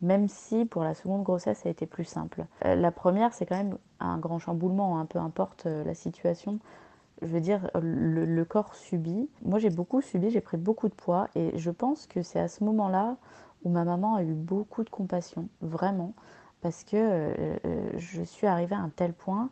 même 0.02 0.28
si 0.28 0.64
pour 0.64 0.84
la 0.84 0.94
seconde 0.94 1.22
grossesse, 1.22 1.58
ça 1.58 1.68
a 1.68 1.72
été 1.72 1.86
plus 1.86 2.04
simple. 2.04 2.44
Euh, 2.64 2.74
la 2.74 2.90
première, 2.90 3.32
c'est 3.32 3.46
quand 3.46 3.56
même 3.56 3.78
un 4.00 4.18
grand 4.18 4.38
chamboulement, 4.38 4.98
hein, 4.98 5.06
peu 5.06 5.18
importe 5.18 5.66
euh, 5.66 5.84
la 5.84 5.94
situation. 5.94 6.58
Je 7.22 7.26
veux 7.26 7.40
dire, 7.40 7.70
le, 7.80 8.24
le 8.24 8.44
corps 8.44 8.74
subit. 8.74 9.28
Moi, 9.42 9.58
j'ai 9.58 9.70
beaucoup 9.70 10.00
subi, 10.00 10.30
j'ai 10.30 10.40
pris 10.40 10.56
beaucoup 10.56 10.88
de 10.88 10.94
poids 10.94 11.28
et 11.34 11.56
je 11.58 11.70
pense 11.70 12.06
que 12.06 12.22
c'est 12.22 12.38
à 12.38 12.46
ce 12.46 12.62
moment-là 12.62 13.16
où 13.64 13.70
ma 13.70 13.84
maman 13.84 14.14
a 14.14 14.22
eu 14.22 14.34
beaucoup 14.34 14.84
de 14.84 14.90
compassion, 14.90 15.48
vraiment, 15.60 16.14
parce 16.60 16.84
que 16.84 17.34
je 17.96 18.22
suis 18.22 18.46
arrivée 18.46 18.76
à 18.76 18.78
un 18.78 18.90
tel 18.90 19.12
point 19.14 19.50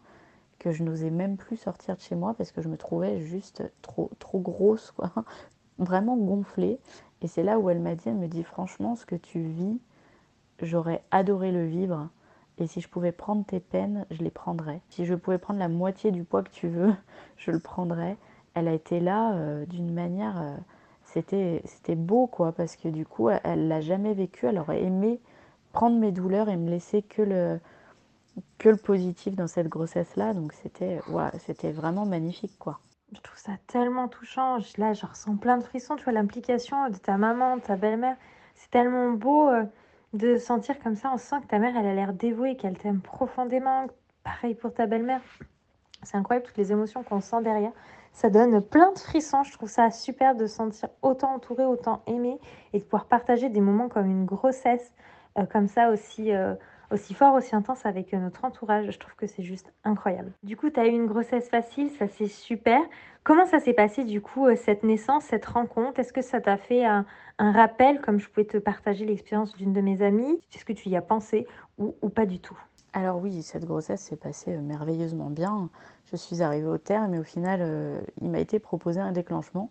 que 0.58 0.72
je 0.72 0.82
n'osais 0.82 1.10
même 1.10 1.36
plus 1.36 1.56
sortir 1.56 1.96
de 1.96 2.00
chez 2.00 2.14
moi 2.14 2.34
parce 2.34 2.52
que 2.52 2.62
je 2.62 2.68
me 2.68 2.76
trouvais 2.76 3.20
juste 3.20 3.62
trop, 3.82 4.10
trop 4.18 4.38
grosse, 4.38 4.90
quoi. 4.92 5.10
Vraiment 5.78 6.16
gonflée. 6.16 6.78
Et 7.20 7.28
c'est 7.28 7.42
là 7.42 7.58
où 7.58 7.68
elle 7.68 7.80
m'a 7.80 7.94
dit, 7.94 8.08
elle 8.08 8.14
me 8.14 8.28
dit 8.28 8.44
franchement, 8.44 8.96
ce 8.96 9.04
que 9.04 9.16
tu 9.16 9.40
vis, 9.40 9.78
j'aurais 10.62 11.02
adoré 11.10 11.52
le 11.52 11.66
vivre. 11.66 12.08
Et 12.58 12.66
si 12.66 12.80
je 12.80 12.88
pouvais 12.88 13.12
prendre 13.12 13.44
tes 13.44 13.60
peines, 13.60 14.06
je 14.10 14.22
les 14.22 14.30
prendrais. 14.30 14.80
Si 14.88 15.04
je 15.04 15.14
pouvais 15.14 15.38
prendre 15.38 15.58
la 15.58 15.68
moitié 15.68 16.10
du 16.10 16.24
poids 16.24 16.42
que 16.42 16.50
tu 16.50 16.68
veux, 16.68 16.94
je 17.36 17.50
le 17.50 17.60
prendrais. 17.60 18.16
Elle 18.54 18.68
a 18.68 18.72
été 18.72 19.00
là 19.00 19.34
euh, 19.34 19.66
d'une 19.66 19.92
manière... 19.92 20.40
Euh, 20.40 20.56
c'était, 21.04 21.94
beau, 21.94 22.26
quoi, 22.26 22.52
parce 22.52 22.76
que 22.76 22.88
du 22.88 23.06
coup, 23.06 23.28
elle 23.30 23.68
l'a 23.68 23.80
jamais 23.80 24.12
vécu. 24.12 24.46
Elle 24.46 24.58
aurait 24.58 24.82
aimé 24.82 25.20
prendre 25.72 25.98
mes 25.98 26.12
douleurs 26.12 26.48
et 26.48 26.56
me 26.56 26.68
laisser 26.68 27.02
que 27.02 27.22
le, 27.22 27.60
que 28.58 28.68
le 28.68 28.76
positif 28.76 29.34
dans 29.34 29.46
cette 29.46 29.68
grossesse-là. 29.68 30.34
Donc 30.34 30.52
c'était 30.52 31.00
c'était 31.38 31.72
vraiment 31.72 32.06
magnifique, 32.06 32.58
quoi. 32.58 32.80
Je 33.12 33.20
trouve 33.20 33.38
ça 33.38 33.52
tellement 33.68 34.08
touchant. 34.08 34.58
Là, 34.78 34.92
je 34.92 35.06
ressens 35.06 35.36
plein 35.36 35.58
de 35.58 35.62
frissons. 35.62 35.96
Tu 35.96 36.04
vois, 36.04 36.12
l'implication 36.12 36.88
de 36.90 36.96
ta 36.96 37.16
maman, 37.16 37.56
de 37.56 37.62
ta 37.62 37.76
belle-mère. 37.76 38.16
C'est 38.56 38.70
tellement 38.70 39.12
beau 39.12 39.48
euh, 39.48 39.64
de 40.12 40.36
sentir 40.36 40.78
comme 40.80 40.96
ça. 40.96 41.12
On 41.14 41.18
sent 41.18 41.36
que 41.42 41.46
ta 41.46 41.58
mère, 41.58 41.76
elle 41.76 41.86
a 41.86 41.94
l'air 41.94 42.12
dévouée, 42.12 42.56
qu'elle 42.56 42.76
t'aime 42.76 43.00
profondément. 43.00 43.86
Pareil 44.24 44.54
pour 44.54 44.74
ta 44.74 44.86
belle-mère. 44.86 45.20
C'est 46.02 46.16
incroyable 46.16 46.46
toutes 46.46 46.56
les 46.56 46.72
émotions 46.72 47.04
qu'on 47.04 47.20
sent 47.20 47.42
derrière. 47.42 47.72
Ça 48.12 48.28
donne 48.28 48.60
plein 48.60 48.92
de 48.92 48.98
frissons. 48.98 49.44
Je 49.44 49.52
trouve 49.52 49.68
ça 49.68 49.90
super 49.90 50.34
de 50.34 50.46
sentir 50.46 50.88
autant 51.02 51.34
entouré, 51.34 51.64
autant 51.64 52.02
aimé 52.06 52.40
et 52.72 52.80
de 52.80 52.84
pouvoir 52.84 53.06
partager 53.06 53.50
des 53.50 53.60
moments 53.60 53.88
comme 53.88 54.06
une 54.06 54.24
grossesse, 54.24 54.92
euh, 55.38 55.46
comme 55.46 55.68
ça 55.68 55.90
aussi. 55.90 56.32
Euh, 56.32 56.54
aussi 56.90 57.14
fort, 57.14 57.34
aussi 57.34 57.54
intense 57.54 57.86
avec 57.86 58.12
notre 58.12 58.44
entourage. 58.44 58.90
Je 58.90 58.98
trouve 58.98 59.14
que 59.14 59.26
c'est 59.26 59.42
juste 59.42 59.72
incroyable. 59.84 60.32
Du 60.42 60.56
coup, 60.56 60.70
tu 60.70 60.80
as 60.80 60.86
eu 60.86 60.90
une 60.90 61.06
grossesse 61.06 61.48
facile, 61.48 61.90
ça 61.90 62.06
c'est 62.08 62.28
super. 62.28 62.80
Comment 63.26 63.44
ça 63.44 63.58
s'est 63.58 63.72
passé 63.72 64.04
du 64.04 64.20
coup, 64.20 64.46
euh, 64.46 64.54
cette 64.54 64.84
naissance, 64.84 65.24
cette 65.24 65.46
rencontre? 65.46 65.98
Est-ce 65.98 66.12
que 66.12 66.22
ça 66.22 66.40
t'a 66.40 66.56
fait 66.56 66.84
un, 66.84 67.04
rappel, 67.38 68.00
comme 68.00 68.20
je 68.20 68.28
pouvais 68.28 68.46
te 68.46 68.56
partager 68.56 69.04
l'expérience 69.04 69.56
d'une 69.56 69.72
de 69.72 69.80
mes 69.80 70.00
amies? 70.00 70.40
Est-ce 70.54 70.64
que 70.64 70.72
tu 70.72 70.88
y 70.88 70.96
as 70.96 71.02
pensé 71.02 71.46
ou, 71.76 72.08
pas 72.08 72.24
du 72.24 72.38
tout? 72.38 72.56
Alors 72.92 73.18
oui, 73.18 73.42
cette 73.42 73.64
grossesse 73.64 74.00
s'est 74.00 74.16
passée 74.16 74.54
euh, 74.54 74.60
merveilleusement 74.60 75.28
bien. 75.28 75.70
Je 76.04 76.16
suis 76.16 76.40
arrivée 76.40 76.68
au 76.68 76.78
terme 76.78 77.14
et 77.14 77.18
au 77.18 77.24
final, 77.24 77.60
euh, 77.62 78.00
il 78.20 78.30
m'a 78.30 78.38
été 78.38 78.60
proposé 78.60 79.00
un 79.00 79.10
déclenchement. 79.10 79.70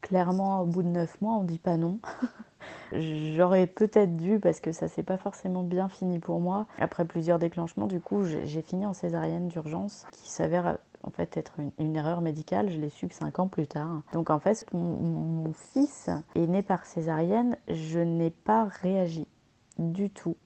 Clairement, 0.00 0.60
au 0.60 0.66
bout 0.66 0.82
de 0.82 0.88
neuf 0.88 1.20
mois, 1.20 1.34
on 1.34 1.44
dit 1.44 1.58
pas 1.58 1.76
non. 1.76 1.98
J'aurais 2.92 3.66
peut-être 3.66 4.16
dû 4.16 4.38
parce 4.38 4.60
que 4.60 4.72
ça 4.72 4.88
s'est 4.88 5.02
pas 5.02 5.16
forcément 5.16 5.62
bien 5.62 5.88
fini 5.88 6.18
pour 6.18 6.40
moi. 6.40 6.66
Après 6.78 7.04
plusieurs 7.04 7.38
déclenchements, 7.38 7.86
du 7.86 8.00
coup, 8.00 8.24
j'ai 8.24 8.62
fini 8.62 8.86
en 8.86 8.92
césarienne 8.92 9.48
d'urgence 9.48 10.06
qui 10.12 10.30
s'avère 10.30 10.78
en 11.02 11.10
fait 11.10 11.36
être 11.36 11.54
une, 11.78 11.96
erreur 11.96 12.20
médicale. 12.20 12.70
Je 12.70 12.78
l'ai 12.78 12.90
su 12.90 13.08
que 13.08 13.14
cinq 13.14 13.38
ans 13.38 13.48
plus 13.48 13.66
tard. 13.66 14.02
Donc 14.12 14.30
en 14.30 14.38
fait, 14.38 14.66
mon, 14.72 15.52
fils 15.52 16.10
est 16.34 16.46
né 16.46 16.62
par 16.62 16.86
césarienne. 16.86 17.56
Je 17.68 17.98
n'ai 17.98 18.30
pas 18.30 18.64
réagi 18.64 19.26
du 19.78 20.10
tout. 20.10 20.36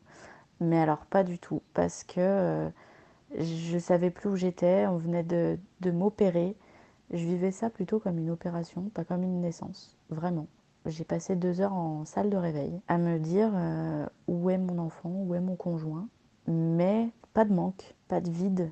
Mais 0.60 0.78
alors 0.78 1.06
pas 1.06 1.22
du 1.24 1.38
tout 1.38 1.62
parce 1.74 2.04
que 2.04 2.14
euh, 2.18 2.68
je 3.38 3.78
savais 3.78 4.10
plus 4.10 4.28
où 4.28 4.36
j'étais. 4.36 4.86
On 4.86 4.98
venait 4.98 5.24
de 5.24 5.90
m'opérer. 5.90 6.56
Je 7.10 7.24
vivais 7.24 7.50
ça 7.50 7.70
plutôt 7.70 7.98
comme 7.98 8.18
une 8.18 8.30
opération, 8.30 8.82
pas 8.94 9.04
comme 9.04 9.24
une 9.24 9.40
naissance. 9.40 9.96
Vraiment. 10.10 10.46
J'ai 10.86 11.04
passé 11.04 11.36
deux 11.36 11.60
heures 11.60 11.74
en 11.74 12.04
salle 12.04 12.30
de 12.30 12.36
réveil 12.36 12.80
à 12.88 12.98
me 12.98 13.18
dire 13.18 13.50
euh, 13.54 14.06
où 14.28 14.48
est 14.48 14.58
mon 14.58 14.78
enfant, 14.78 15.10
où 15.10 15.34
est 15.34 15.40
mon 15.40 15.56
conjoint. 15.56 16.08
Mais 16.46 17.10
pas 17.34 17.44
de 17.44 17.52
manque, 17.52 17.94
pas 18.08 18.20
de 18.20 18.30
vide. 18.30 18.70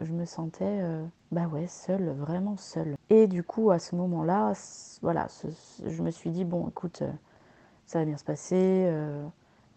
Je 0.00 0.12
me 0.12 0.24
sentais, 0.24 0.78
euh, 0.80 1.04
bah 1.30 1.46
ouais, 1.48 1.66
seule, 1.66 2.10
vraiment 2.10 2.56
seule. 2.56 2.96
Et 3.10 3.26
du 3.26 3.42
coup, 3.42 3.70
à 3.70 3.78
ce 3.78 3.96
moment-là, 3.96 4.54
voilà, 5.02 5.26
je 5.84 6.02
me 6.02 6.10
suis 6.10 6.30
dit, 6.30 6.44
bon, 6.44 6.68
écoute, 6.68 7.02
euh, 7.02 7.12
ça 7.86 7.98
va 7.98 8.04
bien 8.06 8.16
se 8.16 8.24
passer, 8.24 8.90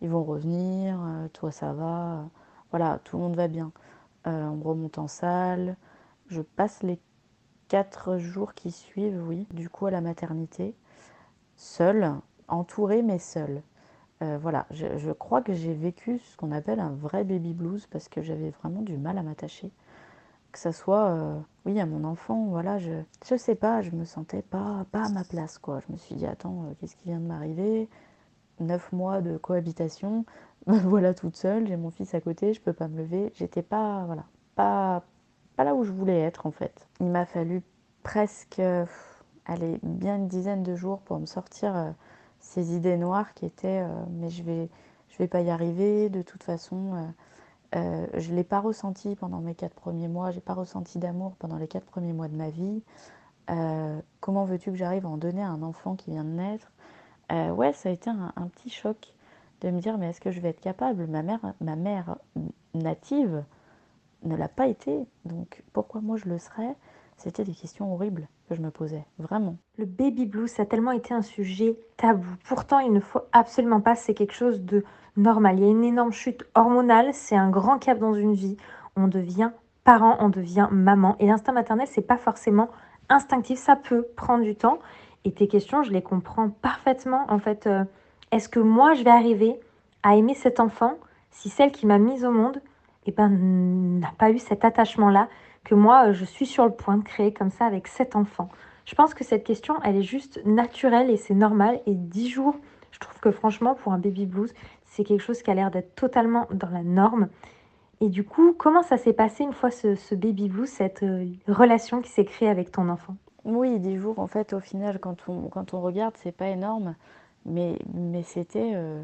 ils 0.01 0.09
vont 0.09 0.23
revenir, 0.23 0.97
toi 1.33 1.51
ça 1.51 1.73
va, 1.73 2.23
voilà, 2.69 2.99
tout 3.03 3.17
le 3.17 3.23
monde 3.23 3.35
va 3.35 3.49
bien. 3.49 3.73
on 4.25 4.61
remonte 4.61 4.97
en 4.99 5.07
salle, 5.07 5.75
je 6.27 6.41
passe 6.41 6.81
les 6.81 6.97
quatre 7.67 8.17
jours 8.17 8.53
qui 8.53 8.71
suivent, 8.71 9.23
oui, 9.27 9.47
du 9.53 9.69
coup 9.69 9.85
à 9.85 9.91
la 9.91 10.01
maternité 10.01 10.75
seule, 11.55 12.13
entourée 12.47 13.01
mais 13.01 13.19
seule. 13.19 13.61
Euh, 14.21 14.37
voilà, 14.41 14.65
je, 14.71 15.11
crois 15.11 15.41
que 15.41 15.53
j'ai 15.53 15.73
vécu 15.73 16.19
ce 16.19 16.37
qu'on 16.37 16.51
appelle 16.51 16.79
un 16.79 16.91
vrai 16.91 17.23
baby 17.23 17.53
blues 17.53 17.85
parce 17.87 18.07
que 18.07 18.21
j'avais 18.21 18.51
vraiment 18.51 18.81
du 18.81 18.97
mal 18.97 19.17
à 19.17 19.23
m'attacher. 19.23 19.71
Que 20.51 20.59
ça 20.59 20.71
soit, 20.71 21.07
euh, 21.09 21.37
oui, 21.65 21.79
à 21.81 21.85
mon 21.85 22.05
enfant, 22.05 22.45
voilà, 22.45 22.77
je, 22.79 22.93
je 23.25 23.35
sais 23.35 23.55
pas, 23.55 23.81
je 23.81 23.91
me 23.91 24.05
sentais 24.05 24.41
pas, 24.41 24.85
pas 24.91 25.05
à 25.05 25.09
ma 25.09 25.25
place, 25.25 25.57
quoi. 25.57 25.81
Je 25.85 25.91
me 25.91 25.97
suis 25.97 26.15
dit, 26.15 26.25
attends, 26.25 26.63
euh, 26.63 26.73
qu'est-ce 26.79 26.95
qui 26.95 27.09
vient 27.09 27.19
de 27.19 27.25
m'arriver? 27.27 27.89
Neuf 28.61 28.93
mois 28.93 29.19
de 29.21 29.37
cohabitation, 29.37 30.25
voilà 30.67 31.13
toute 31.13 31.35
seule, 31.35 31.67
j'ai 31.67 31.75
mon 31.75 31.91
fils 31.91 32.13
à 32.13 32.21
côté, 32.21 32.53
je 32.53 32.61
peux 32.61 32.71
pas 32.73 32.87
me 32.87 32.97
lever. 32.99 33.33
J'étais 33.35 33.63
pas, 33.63 34.05
voilà, 34.05 34.23
pas, 34.55 35.03
pas 35.55 35.63
là 35.63 35.75
où 35.75 35.83
je 35.83 35.91
voulais 35.91 36.19
être 36.19 36.45
en 36.45 36.51
fait. 36.51 36.87
Il 36.99 37.07
m'a 37.07 37.25
fallu 37.25 37.61
presque 38.03 38.61
allez, 39.45 39.79
bien 39.83 40.17
une 40.17 40.27
dizaine 40.27 40.63
de 40.63 40.75
jours 40.75 40.99
pour 41.01 41.19
me 41.19 41.25
sortir 41.25 41.75
euh, 41.75 41.91
ces 42.39 42.75
idées 42.75 42.97
noires 42.97 43.33
qui 43.33 43.45
étaient 43.45 43.81
euh, 43.81 44.05
mais 44.11 44.29
je 44.29 44.43
vais, 44.43 44.69
je 45.09 45.17
vais 45.17 45.27
pas 45.27 45.41
y 45.41 45.49
arriver, 45.49 46.09
de 46.09 46.21
toute 46.21 46.43
façon, 46.43 47.13
euh, 47.75 48.07
je 48.15 48.31
ne 48.31 48.35
l'ai 48.35 48.43
pas 48.43 48.59
ressenti 48.59 49.15
pendant 49.15 49.39
mes 49.39 49.55
quatre 49.55 49.75
premiers 49.75 50.07
mois, 50.07 50.31
j'ai 50.31 50.41
pas 50.41 50.53
ressenti 50.53 50.99
d'amour 50.99 51.35
pendant 51.37 51.57
les 51.57 51.67
quatre 51.67 51.85
premiers 51.85 52.13
mois 52.13 52.27
de 52.27 52.35
ma 52.35 52.49
vie. 52.49 52.83
comment 54.19 54.45
veux-tu 54.45 54.71
que 54.71 54.77
j'arrive 54.77 55.05
à 55.05 55.09
en 55.09 55.17
donner 55.17 55.43
à 55.43 55.49
un 55.49 55.61
enfant 55.61 55.95
qui 55.95 56.11
vient 56.11 56.23
de 56.23 56.29
naître? 56.29 56.71
Ouais, 57.31 57.73
ça 57.73 57.89
a 57.89 57.91
été 57.91 58.09
un, 58.09 58.33
un, 58.35 58.47
petit 58.47 58.69
choc 58.69 59.13
de 59.61 59.71
me 59.71 59.79
dire 59.79 59.97
mais 59.97 60.09
est-ce 60.09 60.21
que 60.21 60.31
je 60.31 60.39
vais 60.39 60.49
être 60.49 60.61
capable? 60.61 61.07
Ma 61.07 61.23
mère, 61.23 61.53
ma 61.61 61.75
mère 61.75 62.17
native 62.73 63.43
ne 64.23 64.35
l'a 64.35 64.47
pas 64.47 64.67
été. 64.67 65.05
Donc 65.25 65.63
pourquoi 65.73 66.01
moi 66.01 66.17
je 66.17 66.29
le 66.29 66.39
serais 66.39 66.75
C'était 67.17 67.43
des 67.43 67.53
questions 67.53 67.93
horribles 67.93 68.27
que 68.47 68.55
je 68.55 68.61
me 68.61 68.71
posais, 68.71 69.05
vraiment. 69.17 69.57
Le 69.77 69.85
baby 69.85 70.25
blues 70.25 70.49
ça 70.49 70.63
a 70.63 70.65
tellement 70.65 70.91
été 70.91 71.13
un 71.13 71.21
sujet 71.21 71.77
tabou. 71.97 72.27
Pourtant, 72.47 72.79
il 72.79 72.93
ne 72.93 72.99
faut 72.99 73.21
absolument 73.31 73.81
pas, 73.81 73.95
c'est 73.95 74.13
quelque 74.13 74.33
chose 74.33 74.61
de 74.61 74.83
normal. 75.17 75.59
Il 75.59 75.65
y 75.65 75.67
a 75.67 75.71
une 75.71 75.83
énorme 75.83 76.11
chute 76.11 76.45
hormonale, 76.55 77.13
c'est 77.13 77.35
un 77.35 77.49
grand 77.49 77.79
cap 77.79 77.99
dans 77.99 78.13
une 78.13 78.33
vie. 78.33 78.57
On 78.95 79.07
devient 79.07 79.51
parent, 79.83 80.17
on 80.19 80.29
devient 80.29 80.67
maman. 80.71 81.15
Et 81.19 81.27
l'instinct 81.27 81.53
maternel, 81.53 81.87
c'est 81.89 82.01
pas 82.01 82.17
forcément 82.17 82.69
instinctif, 83.09 83.59
ça 83.59 83.75
peut 83.75 84.05
prendre 84.15 84.43
du 84.43 84.55
temps. 84.55 84.79
Et 85.23 85.31
tes 85.31 85.47
questions, 85.47 85.83
je 85.83 85.91
les 85.91 86.01
comprends 86.01 86.49
parfaitement. 86.49 87.25
En 87.29 87.39
fait, 87.39 87.67
euh, 87.67 87.83
est-ce 88.31 88.49
que 88.49 88.59
moi, 88.59 88.93
je 88.93 89.03
vais 89.03 89.11
arriver 89.11 89.59
à 90.03 90.15
aimer 90.15 90.33
cet 90.33 90.59
enfant 90.59 90.97
si 91.31 91.49
celle 91.49 91.71
qui 91.71 91.85
m'a 91.85 91.97
mise 91.97 92.25
au 92.25 92.31
monde 92.31 92.61
eh 93.05 93.11
ben, 93.11 93.29
n'a 93.29 94.11
pas 94.17 94.31
eu 94.31 94.39
cet 94.39 94.65
attachement-là 94.65 95.29
que 95.63 95.75
moi, 95.75 96.07
euh, 96.07 96.13
je 96.13 96.25
suis 96.25 96.45
sur 96.45 96.65
le 96.65 96.71
point 96.71 96.97
de 96.97 97.03
créer 97.03 97.33
comme 97.33 97.49
ça 97.49 97.65
avec 97.65 97.87
cet 97.87 98.15
enfant 98.15 98.49
Je 98.85 98.95
pense 98.95 99.13
que 99.13 99.23
cette 99.23 99.43
question, 99.43 99.75
elle 99.83 99.97
est 99.97 100.03
juste 100.03 100.43
naturelle 100.45 101.09
et 101.09 101.17
c'est 101.17 101.33
normal. 101.33 101.81
Et 101.85 101.95
dix 101.95 102.29
jours, 102.29 102.55
je 102.91 102.99
trouve 102.99 103.19
que 103.19 103.31
franchement, 103.31 103.75
pour 103.75 103.93
un 103.93 103.97
baby 103.97 104.25
blues, 104.25 104.53
c'est 104.85 105.03
quelque 105.03 105.21
chose 105.21 105.41
qui 105.41 105.51
a 105.51 105.53
l'air 105.53 105.71
d'être 105.71 105.95
totalement 105.95 106.47
dans 106.51 106.69
la 106.69 106.83
norme. 106.83 107.27
Et 108.01 108.09
du 108.09 108.23
coup, 108.23 108.53
comment 108.53 108.83
ça 108.83 108.97
s'est 108.97 109.13
passé 109.13 109.43
une 109.43 109.53
fois 109.53 109.71
ce, 109.71 110.15
baby 110.15 110.49
blues, 110.49 110.69
cette 110.69 111.03
euh, 111.03 111.25
relation 111.47 112.01
qui 112.01 112.09
s'est 112.09 112.25
créée 112.25 112.49
avec 112.49 112.71
ton 112.71 112.89
enfant? 112.89 113.15
Oui, 113.43 113.79
dix 113.79 113.97
jours, 113.97 114.19
en 114.19 114.27
fait, 114.27 114.53
au 114.53 114.59
final, 114.59 114.99
quand 114.99 115.17
on, 115.27 115.49
quand 115.49 115.73
on 115.73 115.81
regarde, 115.81 116.15
c'est 116.17 116.31
pas 116.31 116.47
énorme. 116.47 116.95
Mais, 117.45 117.77
mais 117.93 118.23
c'était 118.23 118.71
euh, 118.73 119.03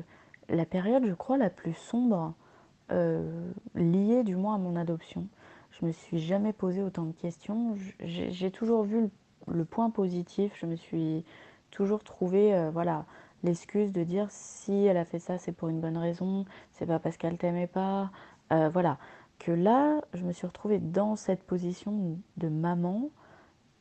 la 0.50 0.66
période, 0.66 1.06
je 1.06 1.14
crois, 1.14 1.38
la 1.38 1.50
plus 1.50 1.74
sombre 1.74 2.34
euh, 2.92 3.52
liée 3.76 4.24
du 4.24 4.36
moins 4.36 4.56
à 4.56 4.58
mon 4.58 4.76
adoption. 4.76 5.28
Je 5.72 5.86
me 5.86 5.92
suis 5.92 6.20
jamais 6.20 6.52
posé 6.52 6.82
autant 6.84 7.06
de 7.06 7.14
questions. 7.14 7.76
J'ai 8.02 8.52
toujours 8.52 8.84
vu 8.84 9.10
le, 9.48 9.66
point 9.66 9.90
positif. 9.90 10.52
Je 10.60 10.66
me 10.66 10.76
suis 10.76 11.24
toujours 11.72 12.04
trouvé, 12.04 12.54
euh, 12.54 12.70
voilà, 12.70 13.06
l'excuse 13.44 13.94
de 13.94 14.04
dire 14.04 14.28
si 14.30 14.74
elle 14.86 14.98
a 14.98 15.06
fait 15.06 15.20
ça, 15.20 15.38
c'est 15.38 15.54
pour 15.54 15.70
une 15.70 15.80
bonne 15.80 15.98
raison. 15.98 16.46
C'est 16.72 16.86
pas 16.86 17.00
parce 17.00 17.18
qu'elle 17.18 17.38
t'aimait 17.38 17.68
pas. 17.68 18.12
Euh, 18.52 18.70
voilà. 18.70 18.98
Que 19.40 19.52
là, 19.52 20.02
je 20.14 20.24
me 20.24 20.34
suis 20.34 20.46
retrouvée 20.46 20.80
dans 20.80 21.16
cette 21.16 21.44
position 21.44 22.20
de 22.38 22.50
maman 22.50 23.10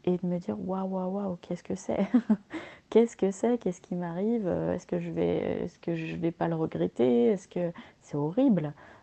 et 0.04 0.16
de 0.16 0.26
me 0.26 0.38
dire 0.38 0.58
waouh 0.58 0.88
waouh 0.88 1.10
waouh 1.10 1.36
qu'est-ce 1.42 1.62
que 1.62 1.74
c'est? 1.74 2.06
Qu'est-ce 2.90 3.16
que 3.16 3.30
c'est? 3.30 3.58
Qu'est-ce 3.58 3.80
qui 3.80 3.94
m'arrive? 3.94 4.48
Est-ce 4.48 4.86
que 4.86 4.98
je 4.98 5.10
vais 5.10 5.62
est-ce 5.64 5.78
que 5.78 5.94
je 5.94 6.16
vais 6.16 6.32
pas 6.32 6.48
le 6.48 6.56
regretter? 6.56 7.26
Est-ce 7.26 7.46
que 7.46 7.72
c'est 8.00 8.16
horrible? 8.16 8.72
euh, 8.72 8.99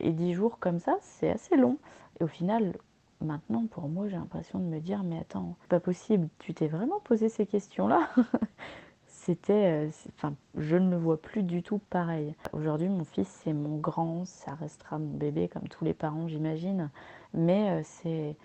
et 0.00 0.12
dix 0.12 0.34
jours 0.34 0.58
comme 0.58 0.78
ça, 0.78 0.96
c'est 1.00 1.30
assez 1.30 1.56
long. 1.56 1.78
Et 2.20 2.24
au 2.24 2.28
final, 2.28 2.74
maintenant, 3.20 3.66
pour 3.66 3.88
moi, 3.88 4.08
j'ai 4.08 4.16
l'impression 4.16 4.58
de 4.58 4.64
me 4.64 4.80
dire, 4.80 5.02
mais 5.04 5.18
attends, 5.18 5.56
pas 5.68 5.80
possible, 5.80 6.28
tu 6.38 6.54
t'es 6.54 6.68
vraiment 6.68 7.00
posé 7.00 7.28
ces 7.28 7.46
questions-là 7.46 8.08
C'était, 9.06 9.86
euh, 9.86 9.90
enfin, 10.16 10.34
je 10.56 10.76
ne 10.76 10.90
le 10.90 10.96
vois 10.96 11.20
plus 11.20 11.42
du 11.42 11.62
tout 11.62 11.80
pareil. 11.90 12.34
Aujourd'hui, 12.54 12.88
mon 12.88 13.04
fils, 13.04 13.28
c'est 13.28 13.52
mon 13.52 13.76
grand, 13.76 14.24
ça 14.24 14.54
restera 14.54 14.98
mon 14.98 15.18
bébé 15.18 15.48
comme 15.48 15.68
tous 15.68 15.84
les 15.84 15.92
parents, 15.92 16.28
j'imagine. 16.28 16.88
Mais 17.34 17.70
euh, 17.70 17.80
c'est, 17.84 18.36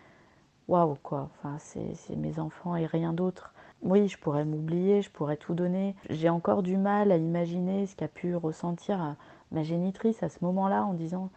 waouh, 0.68 0.96
quoi. 1.02 1.30
Enfin, 1.38 1.56
c'est 1.60 2.16
mes 2.18 2.38
enfants 2.38 2.76
et 2.76 2.86
rien 2.86 3.14
d'autre. 3.14 3.54
Oui, 3.82 4.10
je 4.10 4.18
pourrais 4.18 4.44
m'oublier, 4.44 5.02
je 5.02 5.10
pourrais 5.10 5.38
tout 5.38 5.54
donner. 5.54 5.96
J'ai 6.10 6.30
encore 6.30 6.64
du 6.64 6.76
mal 6.76 7.12
à 7.14 7.18
imaginer 7.18 7.86
ce 7.86 7.96
qu'a 7.96 8.10
pu 8.10 8.36
ressentir 8.36 9.16
ma 9.54 9.64
génitrice 9.64 10.24
à 10.24 10.30
ce 10.30 10.40
moment-là 10.42 10.84
en 10.84 10.94
disant 10.94 11.30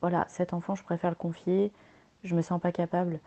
voilà, 0.00 0.26
cet 0.28 0.52
enfant, 0.52 0.74
je 0.74 0.84
préfère 0.84 1.08
le 1.10 1.16
confier, 1.16 1.72
je 2.24 2.34
me 2.34 2.42
sens 2.42 2.60
pas 2.60 2.72
capable. 2.72 3.20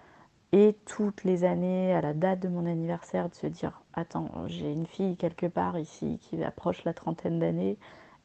Et 0.52 0.76
toutes 0.86 1.24
les 1.24 1.44
années, 1.44 1.94
à 1.94 2.02
la 2.02 2.14
date 2.14 2.40
de 2.40 2.48
mon 2.48 2.66
anniversaire, 2.68 3.30
de 3.30 3.36
se 3.36 3.48
dire 3.48 3.82
attends, 3.94 4.30
j'ai 4.46 4.72
une 4.72 4.86
fille 4.86 5.18
quelque 5.18 5.48
part 5.48 5.78
ici 5.80 6.20
qui 6.22 6.44
approche 6.44 6.84
la 6.86 6.94
trentaine 6.94 7.40
d'années, 7.40 7.78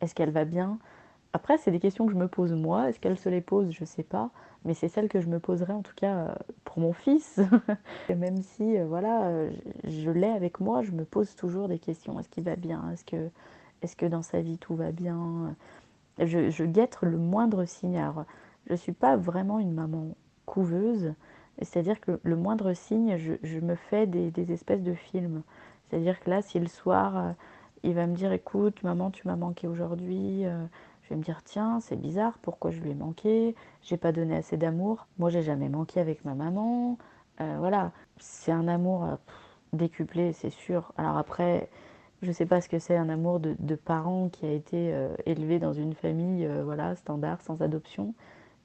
est-ce 0.02 0.14
qu'elle 0.14 0.30
va 0.30 0.44
bien? 0.44 0.78
Après, 1.32 1.56
c'est 1.56 1.70
des 1.70 1.80
questions 1.80 2.06
que 2.06 2.12
je 2.12 2.18
me 2.18 2.28
pose 2.28 2.52
moi, 2.52 2.90
est-ce 2.90 3.00
qu'elle 3.00 3.18
se 3.18 3.30
les 3.30 3.40
pose? 3.40 3.70
Je 3.70 3.86
sais 3.86 4.02
pas, 4.02 4.30
mais 4.66 4.74
c'est 4.74 4.88
celles 4.88 5.08
que 5.08 5.20
je 5.20 5.28
me 5.28 5.40
poserai 5.40 5.72
en 5.72 5.82
tout 5.82 5.94
cas 5.96 6.14
euh, 6.14 6.34
pour 6.64 6.78
mon 6.78 6.92
fils. 6.92 7.40
même 8.14 8.42
si, 8.42 8.76
euh, 8.76 8.84
voilà, 8.86 9.48
je 9.84 10.10
l'ai 10.10 10.28
avec 10.28 10.60
moi, 10.60 10.82
je 10.82 10.92
me 10.92 11.04
pose 11.06 11.34
toujours 11.36 11.68
des 11.68 11.78
questions. 11.78 12.20
Est-ce 12.20 12.28
qu'il 12.28 12.44
va 12.44 12.56
bien? 12.56 12.90
Est-ce 12.92 13.04
que, 13.04 13.30
est 13.80 13.96
que 13.96 14.06
dans 14.06 14.22
sa 14.22 14.42
vie 14.42 14.58
tout 14.58 14.76
va 14.76 14.92
bien? 14.92 15.56
Je, 16.18 16.64
guette 16.64 16.98
le 17.02 17.18
moindre 17.18 17.64
signe. 17.64 17.96
Alors, 17.96 18.24
je 18.66 18.72
ne 18.72 18.76
suis 18.76 18.92
pas 18.92 19.16
vraiment 19.16 19.58
une 19.58 19.72
maman 19.72 20.14
couveuse, 20.46 21.14
c'est-à-dire 21.60 22.00
que 22.00 22.20
le 22.22 22.36
moindre 22.36 22.72
signe, 22.72 23.16
je, 23.16 23.58
me 23.60 23.74
fais 23.74 24.06
des, 24.06 24.52
espèces 24.52 24.82
de 24.82 24.94
films. 24.94 25.42
C'est-à-dire 25.84 26.20
que 26.20 26.30
là, 26.30 26.42
si 26.42 26.58
le 26.58 26.68
soir, 26.68 27.16
euh, 27.16 27.32
il 27.82 27.94
va 27.94 28.06
me 28.06 28.14
dire, 28.14 28.32
écoute, 28.32 28.82
maman, 28.82 29.10
tu 29.10 29.26
m'as 29.26 29.36
manqué 29.36 29.68
aujourd'hui, 29.68 30.46
euh, 30.46 30.64
je 31.02 31.10
vais 31.10 31.16
me 31.16 31.22
dire, 31.22 31.42
tiens, 31.44 31.80
c'est 31.80 31.96
bizarre, 31.96 32.38
pourquoi 32.40 32.70
je 32.70 32.80
lui 32.80 32.90
ai 32.90 32.94
manqué? 32.94 33.54
J'ai 33.82 33.96
pas 33.96 34.12
donné 34.12 34.36
assez 34.36 34.56
d'amour. 34.56 35.06
Moi, 35.18 35.30
j'ai 35.30 35.42
jamais 35.42 35.68
manqué 35.68 36.00
avec 36.00 36.24
ma 36.24 36.34
maman. 36.34 36.96
Euh, 37.40 37.56
voilà, 37.58 37.92
c'est 38.18 38.52
un 38.52 38.68
amour 38.68 39.18
décuplé, 39.72 40.32
c'est 40.32 40.50
sûr. 40.50 40.92
Alors 40.96 41.16
après, 41.16 41.68
je 42.22 42.28
ne 42.28 42.32
sais 42.32 42.46
pas 42.46 42.60
ce 42.60 42.68
que 42.68 42.78
c'est 42.78 42.96
un 42.96 43.08
amour 43.08 43.40
de, 43.40 43.56
de, 43.58 43.74
parent 43.74 44.28
qui 44.28 44.46
a 44.46 44.52
été 44.52 44.94
euh, 44.94 45.14
élevé 45.26 45.58
dans 45.58 45.72
une 45.72 45.92
famille 45.92 46.46
euh, 46.46 46.62
voilà, 46.64 46.94
standard, 46.94 47.40
sans 47.42 47.60
adoption. 47.62 48.14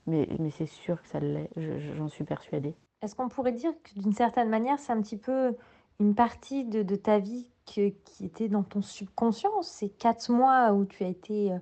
Mais, 0.05 0.29
mais 0.39 0.51
c'est 0.51 0.67
sûr 0.67 1.01
que 1.01 1.07
ça 1.07 1.19
l'est, 1.19 1.49
j'en 1.97 2.07
suis 2.07 2.23
persuadée. 2.23 2.75
Est-ce 3.01 3.15
qu'on 3.15 3.29
pourrait 3.29 3.51
dire 3.51 3.71
que 3.83 3.99
d'une 3.99 4.13
certaine 4.13 4.49
manière, 4.49 4.79
c'est 4.79 4.93
un 4.93 5.01
petit 5.01 5.17
peu 5.17 5.55
une 5.99 6.15
partie 6.15 6.65
de, 6.65 6.83
de 6.83 6.95
ta 6.95 7.19
vie 7.19 7.47
qui 7.65 7.93
était 8.23 8.47
dans 8.47 8.63
ton 8.63 8.81
subconscient? 8.81 9.61
Ces 9.63 9.89
quatre 9.89 10.31
mois 10.31 10.71
où 10.71 10.85
tu 10.85 11.03
as 11.03 11.07
été 11.07 11.51
euh, 11.51 11.57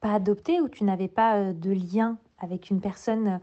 pas 0.00 0.14
adoptée, 0.14 0.60
où 0.60 0.68
tu 0.68 0.84
n'avais 0.84 1.08
pas 1.08 1.52
de 1.52 1.70
lien 1.70 2.18
avec 2.38 2.70
une 2.70 2.80
personne 2.80 3.40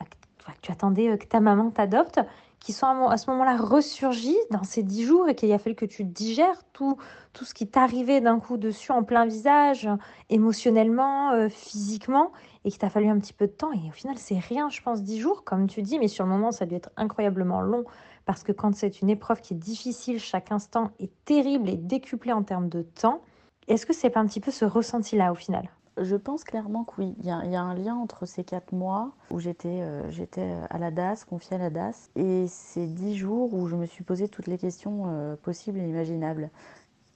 que 0.00 0.60
tu 0.62 0.72
attendais 0.72 1.16
que 1.18 1.26
ta 1.26 1.40
maman 1.40 1.70
t'adopte? 1.70 2.18
Qui 2.62 2.72
sont 2.72 3.08
à 3.08 3.16
ce 3.16 3.28
moment-là 3.30 3.56
ressurgis 3.56 4.36
dans 4.50 4.62
ces 4.62 4.82
dix 4.82 5.04
jours 5.04 5.28
et 5.28 5.34
qu'il 5.34 5.50
a 5.52 5.58
fallu 5.58 5.74
que 5.74 5.84
tu 5.84 6.04
digères 6.04 6.62
tout, 6.72 6.96
tout 7.32 7.44
ce 7.44 7.54
qui 7.54 7.66
t'arrivait 7.66 8.20
d'un 8.20 8.38
coup 8.38 8.56
dessus 8.56 8.92
en 8.92 9.02
plein 9.02 9.26
visage, 9.26 9.88
émotionnellement, 10.30 11.32
euh, 11.32 11.48
physiquement, 11.48 12.30
et 12.64 12.70
qu'il 12.70 12.78
t'a 12.78 12.88
fallu 12.88 13.08
un 13.08 13.18
petit 13.18 13.32
peu 13.32 13.48
de 13.48 13.52
temps. 13.52 13.72
Et 13.72 13.88
au 13.88 13.92
final, 13.92 14.16
c'est 14.16 14.38
rien, 14.38 14.68
je 14.68 14.80
pense, 14.80 15.02
dix 15.02 15.18
jours, 15.18 15.42
comme 15.42 15.66
tu 15.66 15.82
dis, 15.82 15.98
mais 15.98 16.08
sur 16.08 16.24
le 16.24 16.30
moment, 16.30 16.52
ça 16.52 16.64
a 16.64 16.66
dû 16.66 16.76
être 16.76 16.90
incroyablement 16.96 17.60
long 17.60 17.84
parce 18.24 18.44
que 18.44 18.52
quand 18.52 18.74
c'est 18.74 19.00
une 19.00 19.10
épreuve 19.10 19.40
qui 19.40 19.54
est 19.54 19.56
difficile, 19.56 20.20
chaque 20.20 20.52
instant 20.52 20.92
est 21.00 21.10
terrible 21.24 21.68
et 21.68 21.76
décuplé 21.76 22.32
en 22.32 22.44
termes 22.44 22.68
de 22.68 22.82
temps. 22.82 23.22
Est-ce 23.66 23.86
que 23.86 23.92
c'est 23.92 24.10
pas 24.10 24.20
un 24.20 24.26
petit 24.26 24.40
peu 24.40 24.52
ce 24.52 24.64
ressenti-là 24.64 25.32
au 25.32 25.34
final? 25.34 25.68
Je 25.98 26.16
pense 26.16 26.44
clairement 26.44 26.84
que 26.84 26.94
oui. 26.98 27.14
Il 27.18 27.26
y, 27.26 27.30
a, 27.30 27.36
un 27.36 27.74
lien 27.74 27.94
entre 27.94 28.24
ces 28.26 28.44
quatre 28.44 28.72
mois 28.72 29.12
où 29.30 29.40
j'étais 29.40 29.80
euh, 29.82 30.66
à 30.70 30.78
la 30.78 30.90
DAS, 30.90 31.24
confiée 31.28 31.56
à 31.56 31.58
la 31.58 31.70
DAS, 31.70 32.10
et 32.16 32.46
ces 32.48 32.86
dix 32.86 33.16
jours 33.16 33.52
où 33.52 33.66
je 33.68 33.76
me 33.76 33.86
suis 33.86 34.04
posé 34.04 34.28
toutes 34.28 34.46
les 34.46 34.58
questions 34.58 35.04
euh, 35.06 35.36
possibles 35.36 35.78
et 35.78 35.88
imaginables. 35.88 36.50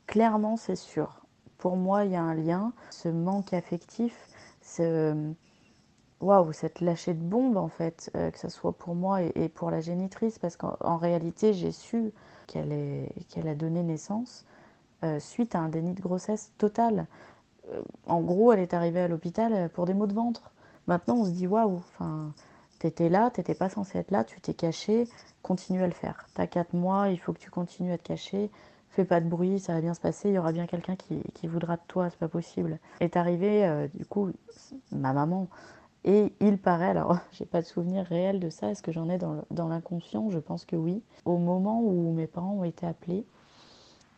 Clairement, 0.06 0.56
c'est 0.56 0.76
sûr. 0.76 1.22
Pour 1.58 1.76
moi, 1.76 2.04
il 2.04 2.12
y 2.12 2.16
a 2.16 2.22
un 2.22 2.34
lien. 2.34 2.72
Ce 2.90 3.08
manque 3.08 3.54
affectif, 3.54 4.28
waouh, 6.20 6.52
cette 6.52 6.80
lâchée 6.80 7.14
de 7.14 7.22
bombe 7.22 7.56
en 7.56 7.68
fait, 7.68 8.10
euh, 8.14 8.30
que 8.30 8.38
ce 8.38 8.50
soit 8.50 8.72
pour 8.72 8.94
moi 8.94 9.22
et, 9.22 9.48
pour 9.48 9.70
la 9.70 9.80
génitrice, 9.80 10.38
parce 10.38 10.56
qu'en 10.56 10.96
réalité, 10.98 11.54
j'ai 11.54 11.72
su 11.72 12.12
qu'elle 12.46 13.48
a 13.48 13.54
donné 13.54 13.82
naissance 13.82 14.44
suite 15.18 15.54
à 15.54 15.60
un 15.60 15.68
déni 15.68 15.94
de 15.94 16.00
grossesse 16.00 16.52
total. 16.58 17.06
Euh, 17.72 17.82
en 18.06 18.20
gros, 18.20 18.52
elle 18.52 18.60
est 18.60 18.74
arrivée 18.74 19.00
à 19.00 19.08
l'hôpital 19.08 19.52
euh, 19.52 19.68
pour 19.68 19.86
des 19.86 19.94
maux 19.94 20.06
de 20.06 20.14
ventre. 20.14 20.52
Maintenant, 20.86 21.16
on 21.16 21.24
se 21.24 21.30
dit 21.30 21.46
waouh, 21.46 21.76
enfin, 21.76 22.32
t'étais 22.78 23.08
là, 23.08 23.30
t'étais 23.30 23.54
pas 23.54 23.68
censé 23.68 23.98
être 23.98 24.10
là, 24.10 24.24
tu 24.24 24.40
t'es 24.40 24.54
caché, 24.54 25.08
continue 25.42 25.82
à 25.82 25.86
le 25.86 25.92
faire. 25.92 26.26
T'as 26.34 26.46
4 26.46 26.74
mois, 26.74 27.08
il 27.08 27.18
faut 27.18 27.32
que 27.32 27.40
tu 27.40 27.50
continues 27.50 27.92
à 27.92 27.98
te 27.98 28.04
cacher. 28.04 28.50
Fais 28.90 29.04
pas 29.04 29.20
de 29.20 29.28
bruit, 29.28 29.58
ça 29.58 29.74
va 29.74 29.80
bien 29.80 29.92
se 29.92 30.00
passer, 30.00 30.30
il 30.30 30.34
y 30.34 30.38
aura 30.38 30.52
bien 30.52 30.66
quelqu'un 30.66 30.96
qui, 30.96 31.46
voudra 31.46 31.76
de 31.76 31.82
toi, 31.86 32.08
c'est 32.08 32.18
pas 32.18 32.28
possible. 32.28 32.78
Est 33.00 33.16
arrivée, 33.16 33.66
euh, 33.66 33.88
du 33.92 34.06
coup, 34.06 34.30
ma 34.90 35.12
maman. 35.12 35.48
Et 36.04 36.32
il 36.40 36.56
paraît, 36.56 36.88
alors 36.88 37.18
j'ai 37.32 37.44
pas 37.44 37.60
de 37.60 37.66
souvenir 37.66 38.06
réel 38.06 38.40
de 38.40 38.48
ça, 38.48 38.70
est-ce 38.70 38.82
que 38.82 38.92
j'en 38.92 39.10
ai 39.10 39.18
dans, 39.18 39.68
l'inconscient? 39.68 40.30
Je 40.30 40.38
pense 40.38 40.64
que 40.64 40.76
oui. 40.76 41.02
Au 41.24 41.36
moment 41.36 41.82
où 41.82 42.12
mes 42.14 42.26
parents 42.26 42.54
ont 42.54 42.64
été 42.64 42.86
appelés, 42.86 43.26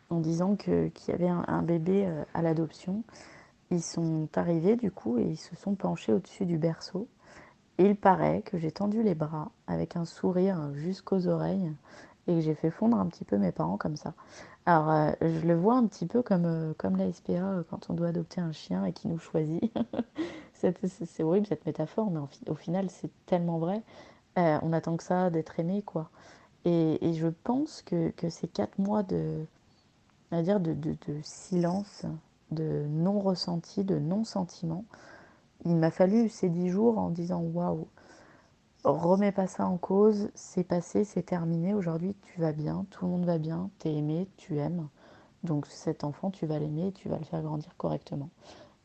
en 0.09 0.19
disant 0.19 0.55
qu'il 0.55 0.91
y 1.07 1.11
avait 1.11 1.27
un 1.27 1.61
bébé 1.61 2.09
à 2.33 2.41
l'adoption, 2.41 3.03
ils 3.71 3.81
sont 3.81 4.27
arrivés 4.35 4.75
du 4.75 4.91
coup 4.91 5.17
et 5.17 5.23
ils 5.23 5.37
se 5.37 5.55
sont 5.55 5.75
penchés 5.75 6.13
au-dessus 6.13 6.45
du 6.45 6.57
berceau. 6.57 7.07
Il 7.77 7.95
paraît 7.95 8.41
que 8.41 8.57
j'ai 8.57 8.71
tendu 8.71 9.03
les 9.03 9.15
bras 9.15 9.51
avec 9.67 9.95
un 9.95 10.05
sourire 10.05 10.73
jusqu'aux 10.73 11.27
oreilles 11.27 11.71
et 12.27 12.35
que 12.35 12.41
j'ai 12.41 12.55
fait 12.55 12.71
fondre 12.71 12.97
un 12.97 13.07
petit 13.07 13.25
peu 13.25 13.37
mes 13.37 13.51
parents 13.51 13.77
comme 13.77 13.95
ça. 13.95 14.13
Alors 14.65 14.91
euh, 14.91 15.11
je 15.21 15.47
le 15.47 15.55
vois 15.55 15.75
un 15.75 15.87
petit 15.87 16.05
peu 16.05 16.21
comme, 16.21 16.45
euh, 16.45 16.73
comme 16.77 16.97
la 16.97 17.11
SPA 17.11 17.31
euh, 17.31 17.63
quand 17.69 17.89
on 17.89 17.93
doit 17.93 18.09
adopter 18.09 18.41
un 18.41 18.51
chien 18.51 18.85
et 18.85 18.93
qui 18.93 19.07
nous 19.07 19.19
choisit. 19.19 19.63
c'est 20.53 21.23
horrible 21.23 21.47
cette 21.47 21.65
métaphore, 21.65 22.11
mais 22.11 22.19
au 22.49 22.55
final, 22.55 22.89
c'est 22.89 23.11
tellement 23.25 23.59
vrai. 23.59 23.81
Euh, 24.37 24.59
on 24.61 24.73
attend 24.73 24.97
que 24.97 25.03
ça 25.03 25.29
d'être 25.29 25.59
aimé, 25.59 25.81
quoi. 25.81 26.09
Et, 26.65 27.13
je 27.13 27.27
pense 27.27 27.81
que, 27.81 28.11
ces 28.29 28.47
quatre 28.47 28.77
mois 28.77 29.03
de, 29.03 29.45
dire 30.31 30.59
de, 30.59 30.75
silence, 31.23 32.05
de 32.51 32.85
non-ressenti, 32.89 33.83
de 33.83 33.99
non-sentiment, 33.99 34.85
il 35.65 35.75
m'a 35.75 35.91
fallu 35.91 36.29
ces 36.29 36.49
dix 36.49 36.69
jours 36.69 36.97
en 36.97 37.09
disant 37.09 37.41
waouh, 37.41 37.87
remets 38.83 39.31
pas 39.31 39.47
ça 39.47 39.67
en 39.67 39.77
cause, 39.77 40.29
c'est 40.35 40.63
passé, 40.63 41.03
c'est 41.03 41.23
terminé, 41.23 41.73
aujourd'hui 41.73 42.15
tu 42.23 42.39
vas 42.39 42.53
bien, 42.53 42.85
tout 42.89 43.05
le 43.05 43.11
monde 43.11 43.25
va 43.25 43.37
bien, 43.37 43.69
tu 43.79 43.89
es 43.89 43.95
aimé, 43.95 44.27
tu 44.37 44.57
aimes. 44.57 44.87
Donc 45.43 45.65
cet 45.67 46.03
enfant, 46.03 46.31
tu 46.31 46.45
vas 46.45 46.59
l'aimer, 46.59 46.91
tu 46.91 47.09
vas 47.09 47.17
le 47.17 47.23
faire 47.23 47.41
grandir 47.41 47.75
correctement. 47.77 48.29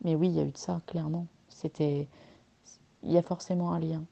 Mais 0.02 0.14
oui, 0.14 0.28
il 0.28 0.34
y 0.34 0.40
a 0.40 0.44
eu 0.44 0.50
de 0.50 0.56
ça, 0.56 0.80
clairement. 0.86 1.26
C'était. 1.48 2.08
Il 3.02 3.12
y 3.12 3.18
a 3.18 3.22
forcément 3.22 3.72
un 3.72 3.80
lien. 3.80 4.04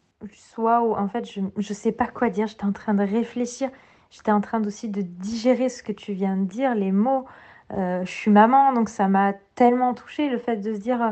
Waouh, 0.59 0.95
en 0.95 1.09
fait, 1.09 1.31
je 1.31 1.41
ne 1.41 1.75
sais 1.75 1.93
pas 1.93 2.07
quoi 2.07 2.31
dire. 2.31 2.47
J'étais 2.47 2.65
en 2.65 2.73
train 2.73 2.95
de 2.95 3.03
réfléchir. 3.03 3.71
J'étais 4.11 4.33
en 4.33 4.41
train 4.41 4.63
aussi 4.65 4.89
de 4.89 5.01
digérer 5.01 5.69
ce 5.69 5.83
que 5.83 5.93
tu 5.93 6.13
viens 6.13 6.37
de 6.37 6.45
dire, 6.45 6.75
les 6.75 6.93
mots. 6.93 7.25
Euh, 7.73 8.05
je 8.05 8.11
suis 8.11 8.31
maman, 8.31 8.73
donc 8.73 8.89
ça 8.89 9.09
m'a 9.09 9.33
tellement 9.55 9.95
touchée 9.95 10.29
le 10.29 10.39
fait 10.39 10.57
de 10.57 10.75
se 10.75 10.79
dire 10.79 11.03
euh, 11.03 11.11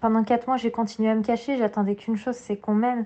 pendant 0.00 0.22
quatre 0.24 0.46
mois, 0.46 0.56
j'ai 0.56 0.70
continué 0.70 1.10
à 1.10 1.14
me 1.14 1.22
cacher. 1.22 1.56
J'attendais 1.56 1.96
qu'une 1.96 2.16
chose, 2.16 2.36
c'est 2.36 2.56
qu'on 2.56 2.74
m'aime. 2.74 3.04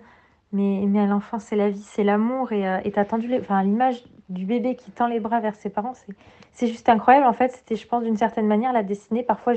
Mais, 0.52 0.84
mais 0.86 1.00
à 1.00 1.06
l'enfant, 1.06 1.38
c'est 1.38 1.56
la 1.56 1.68
vie, 1.70 1.82
c'est 1.82 2.04
l'amour. 2.04 2.52
Et 2.52 2.68
euh, 2.68 2.80
tu 2.82 2.98
attendu 2.98 3.34
enfin, 3.40 3.62
l'image 3.62 4.04
du 4.28 4.46
bébé 4.46 4.76
qui 4.76 4.92
tend 4.92 5.08
les 5.08 5.20
bras 5.20 5.40
vers 5.40 5.56
ses 5.56 5.68
parents, 5.68 5.94
c'est 6.52 6.66
juste 6.66 6.88
incroyable. 6.88 7.26
En 7.26 7.32
fait, 7.32 7.52
c'était, 7.52 7.76
je 7.76 7.86
pense, 7.86 8.04
d'une 8.04 8.16
certaine 8.16 8.46
manière, 8.46 8.72
la 8.72 8.82
destinée. 8.82 9.22
Parfois, 9.22 9.54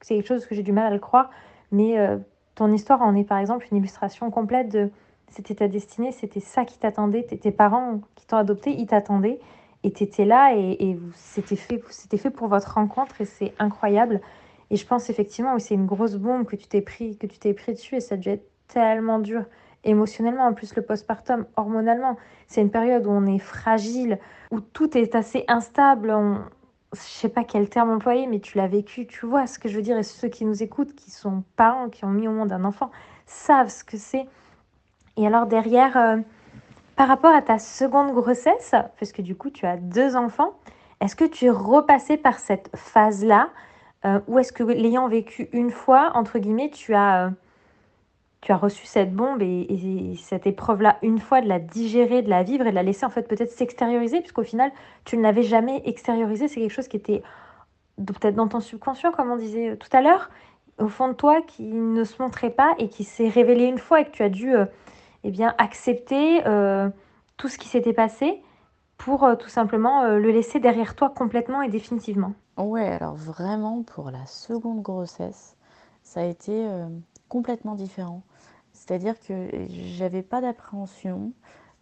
c'est 0.00 0.14
quelque 0.16 0.28
chose 0.28 0.46
que 0.46 0.54
j'ai 0.54 0.62
du 0.62 0.72
mal 0.72 0.86
à 0.86 0.90
le 0.90 0.98
croire. 0.98 1.30
Mais 1.72 1.98
euh, 1.98 2.18
ton 2.54 2.70
histoire 2.72 3.00
en 3.02 3.14
est, 3.14 3.24
par 3.24 3.38
exemple, 3.38 3.66
une 3.70 3.78
illustration 3.78 4.30
complète 4.30 4.68
de 4.68 4.90
c'était 5.30 5.54
ta 5.56 5.66
destinée, 5.66 6.12
c'était 6.12 6.40
ça 6.40 6.64
qui 6.64 6.78
t'attendait. 6.78 7.24
Tes 7.24 7.50
parents 7.50 8.00
qui 8.14 8.26
t'ont 8.26 8.36
adopté, 8.36 8.70
ils 8.70 8.86
t'attendaient. 8.86 9.40
Et 9.84 9.92
tu 9.92 10.02
étais 10.02 10.24
là 10.24 10.54
et, 10.56 10.98
c'était 11.14 11.56
fait, 11.56 11.80
fait 12.16 12.30
pour 12.30 12.48
votre 12.48 12.74
rencontre 12.74 13.20
et 13.20 13.26
c'est 13.26 13.52
incroyable. 13.58 14.20
Et 14.70 14.76
je 14.76 14.86
pense 14.86 15.10
effectivement 15.10 15.54
que 15.54 15.62
c'est 15.62 15.74
une 15.74 15.86
grosse 15.86 16.16
bombe 16.16 16.46
que 16.46 16.56
tu 16.56 16.66
t'es 16.66 16.80
pris, 16.80 17.16
que 17.18 17.26
tu 17.26 17.38
t'es 17.38 17.52
pris 17.52 17.74
dessus 17.74 17.96
et 17.96 18.00
ça 18.00 18.14
a 18.14 18.18
dû 18.18 18.30
être 18.30 18.48
tellement 18.66 19.18
dur 19.18 19.44
émotionnellement, 19.84 20.46
en 20.46 20.54
plus 20.54 20.74
le 20.74 20.82
postpartum, 20.82 21.44
hormonalement. 21.56 22.16
C'est 22.48 22.62
une 22.62 22.70
période 22.70 23.06
où 23.06 23.10
on 23.10 23.26
est 23.26 23.38
fragile, 23.38 24.18
où 24.50 24.60
tout 24.60 24.96
est 24.96 25.14
assez 25.14 25.44
instable. 25.48 26.10
On... 26.10 26.38
Je 26.94 27.00
sais 27.00 27.28
pas 27.28 27.44
quel 27.44 27.68
terme 27.68 27.90
employer, 27.90 28.26
mais 28.26 28.40
tu 28.40 28.56
l'as 28.56 28.68
vécu, 28.68 29.06
tu 29.06 29.26
vois 29.26 29.46
ce 29.46 29.58
que 29.58 29.68
je 29.68 29.76
veux 29.76 29.82
dire. 29.82 29.98
Et 29.98 30.02
ceux 30.02 30.28
qui 30.28 30.46
nous 30.46 30.62
écoutent, 30.62 30.94
qui 30.94 31.10
sont 31.10 31.44
parents, 31.56 31.90
qui 31.90 32.06
ont 32.06 32.10
mis 32.10 32.26
au 32.26 32.32
monde 32.32 32.52
un 32.52 32.64
enfant, 32.64 32.90
savent 33.26 33.68
ce 33.68 33.84
que 33.84 33.98
c'est. 33.98 34.26
Et 35.18 35.26
alors 35.26 35.46
derrière, 35.46 35.96
euh, 35.96 36.16
par 36.96 37.08
rapport 37.08 37.34
à 37.34 37.42
ta 37.42 37.58
seconde 37.58 38.12
grossesse, 38.12 38.74
parce 38.98 39.12
que 39.12 39.22
du 39.22 39.34
coup 39.34 39.50
tu 39.50 39.66
as 39.66 39.76
deux 39.76 40.16
enfants, 40.16 40.54
est-ce 41.00 41.16
que 41.16 41.24
tu 41.24 41.46
es 41.46 41.50
repassé 41.50 42.16
par 42.16 42.38
cette 42.38 42.70
phase-là 42.74 43.50
euh, 44.04 44.20
Ou 44.28 44.38
est-ce 44.38 44.52
que 44.52 44.62
l'ayant 44.62 45.08
vécu 45.08 45.48
une 45.52 45.70
fois, 45.70 46.12
entre 46.14 46.38
guillemets, 46.38 46.70
tu 46.70 46.94
as... 46.94 47.26
Euh, 47.26 47.30
tu 48.40 48.52
as 48.52 48.58
reçu 48.58 48.84
cette 48.84 49.14
bombe 49.14 49.40
et, 49.40 50.16
cette 50.18 50.46
épreuve-là 50.46 50.98
une 51.00 51.18
fois, 51.18 51.40
de 51.40 51.48
la 51.48 51.58
digérer, 51.58 52.20
de 52.20 52.28
la 52.28 52.42
vivre 52.42 52.66
et 52.66 52.70
de 52.70 52.74
la 52.74 52.82
laisser 52.82 53.06
en 53.06 53.08
fait 53.08 53.26
peut-être 53.26 53.50
s'extérioriser, 53.50 54.20
puisqu'au 54.20 54.42
final, 54.42 54.70
tu 55.06 55.16
ne 55.16 55.22
l'avais 55.22 55.42
jamais 55.42 55.80
extériorisé. 55.86 56.46
C'est 56.46 56.60
quelque 56.60 56.70
chose 56.70 56.86
qui 56.86 56.98
était 56.98 57.22
peut-être 57.96 58.34
dans 58.34 58.46
ton 58.46 58.60
subconscient, 58.60 59.12
comme 59.12 59.30
on 59.30 59.36
disait 59.36 59.70
euh, 59.70 59.76
tout 59.76 59.88
à 59.96 60.02
l'heure, 60.02 60.28
au 60.78 60.88
fond 60.88 61.08
de 61.08 61.14
toi, 61.14 61.40
qui 61.40 61.62
ne 61.62 62.04
se 62.04 62.20
montrait 62.20 62.50
pas 62.50 62.74
et 62.78 62.90
qui 62.90 63.04
s'est 63.04 63.30
révélé 63.30 63.64
une 63.64 63.78
fois 63.78 64.02
et 64.02 64.04
que 64.04 64.10
tu 64.10 64.22
as 64.22 64.28
dû 64.28 64.54
eh 65.24 65.30
bien, 65.30 65.54
accepter 65.58 66.46
euh, 66.46 66.88
tout 67.36 67.48
ce 67.48 67.58
qui 67.58 67.68
s'était 67.68 67.92
passé 67.92 68.42
pour 68.96 69.28
tout 69.38 69.48
simplement 69.48 70.06
le 70.06 70.30
laisser 70.30 70.60
derrière 70.60 70.94
toi 70.94 71.10
complètement 71.10 71.62
et 71.62 71.68
définitivement. 71.68 72.32
Ouais, 72.56 72.86
alors 72.86 73.16
vraiment, 73.16 73.82
pour 73.82 74.10
la 74.12 74.24
seconde 74.24 74.82
grossesse, 74.82 75.56
ça 76.04 76.20
a 76.20 76.24
été 76.24 76.64
complètement 77.28 77.74
différent. 77.74 78.22
C'est-à-dire 78.72 79.18
que 79.18 79.48
j'avais 79.68 80.22
pas 80.22 80.40
d'appréhension, 80.40 81.32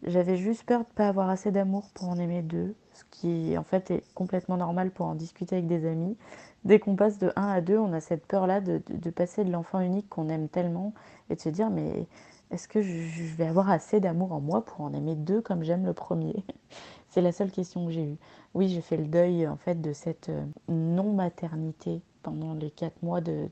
j'avais 0.05 0.37
juste 0.37 0.65
peur 0.65 0.81
de 0.81 0.85
ne 0.85 0.95
pas 0.95 1.09
avoir 1.09 1.31
assez 1.31 1.51
d'amour 1.51 1.91
pour 1.95 2.09
en 2.09 2.19
aimer 2.19 2.43
deux, 2.43 2.75
ce 2.93 3.05
qui 3.11 3.57
en 3.57 3.65
fait 3.65 3.91
est 3.91 4.05
complètement 4.15 4.57
normal 4.57 4.91
pour 4.91 5.07
en 5.07 5.15
discuter 5.15 5.57
avec 5.57 5.67
des 5.67 5.87
amis. 5.87 6.17
Dès 6.65 6.79
qu'on 6.79 6.95
passe 6.95 7.19
de 7.19 7.33
1 7.35 7.49
à 7.49 7.61
2, 7.61 7.79
on 7.79 7.93
a 7.93 8.01
cette 8.01 8.27
peur-là 8.27 8.61
de, 8.61 8.79
passer 9.11 9.45
de 9.45 9.51
l'enfant 9.51 9.81
unique 9.81 10.09
qu'on 10.09 10.29
aime 10.29 10.49
tellement 10.49 10.93
et 11.31 11.35
de 11.35 11.41
se 11.41 11.49
dire 11.49 11.71
mais 11.71 12.07
est-ce 12.53 12.69
que 12.69 12.83
je 12.83 13.35
vais 13.37 13.47
avoir 13.47 13.71
assez 13.71 13.99
d'amour 13.99 14.33
en 14.33 14.41
moi 14.41 14.65
pour 14.65 14.83
en 14.83 14.93
aimer 14.93 15.15
deux 15.15 15.41
comme 15.41 15.65
j'aime 15.65 15.87
le 15.87 15.95
premier? 15.95 16.45
C'est 17.09 17.23
la 17.23 17.33
seule 17.33 17.51
question 17.51 17.87
que 17.87 17.93
j'ai 17.93 18.05
eue. 18.05 18.19
Oui, 18.55 18.69
j'ai 18.69 18.81
fait 18.83 18.97
le 18.97 19.07
deuil 19.07 19.47
en 19.49 19.57
fait 19.57 19.81
de 19.81 19.93
cette 19.93 20.29
euh, 20.29 20.45
non-maternité 20.69 22.03
pendant 22.23 22.55
les 22.55 22.71
quatre 22.71 23.03
mois 23.03 23.21
de, 23.21 23.49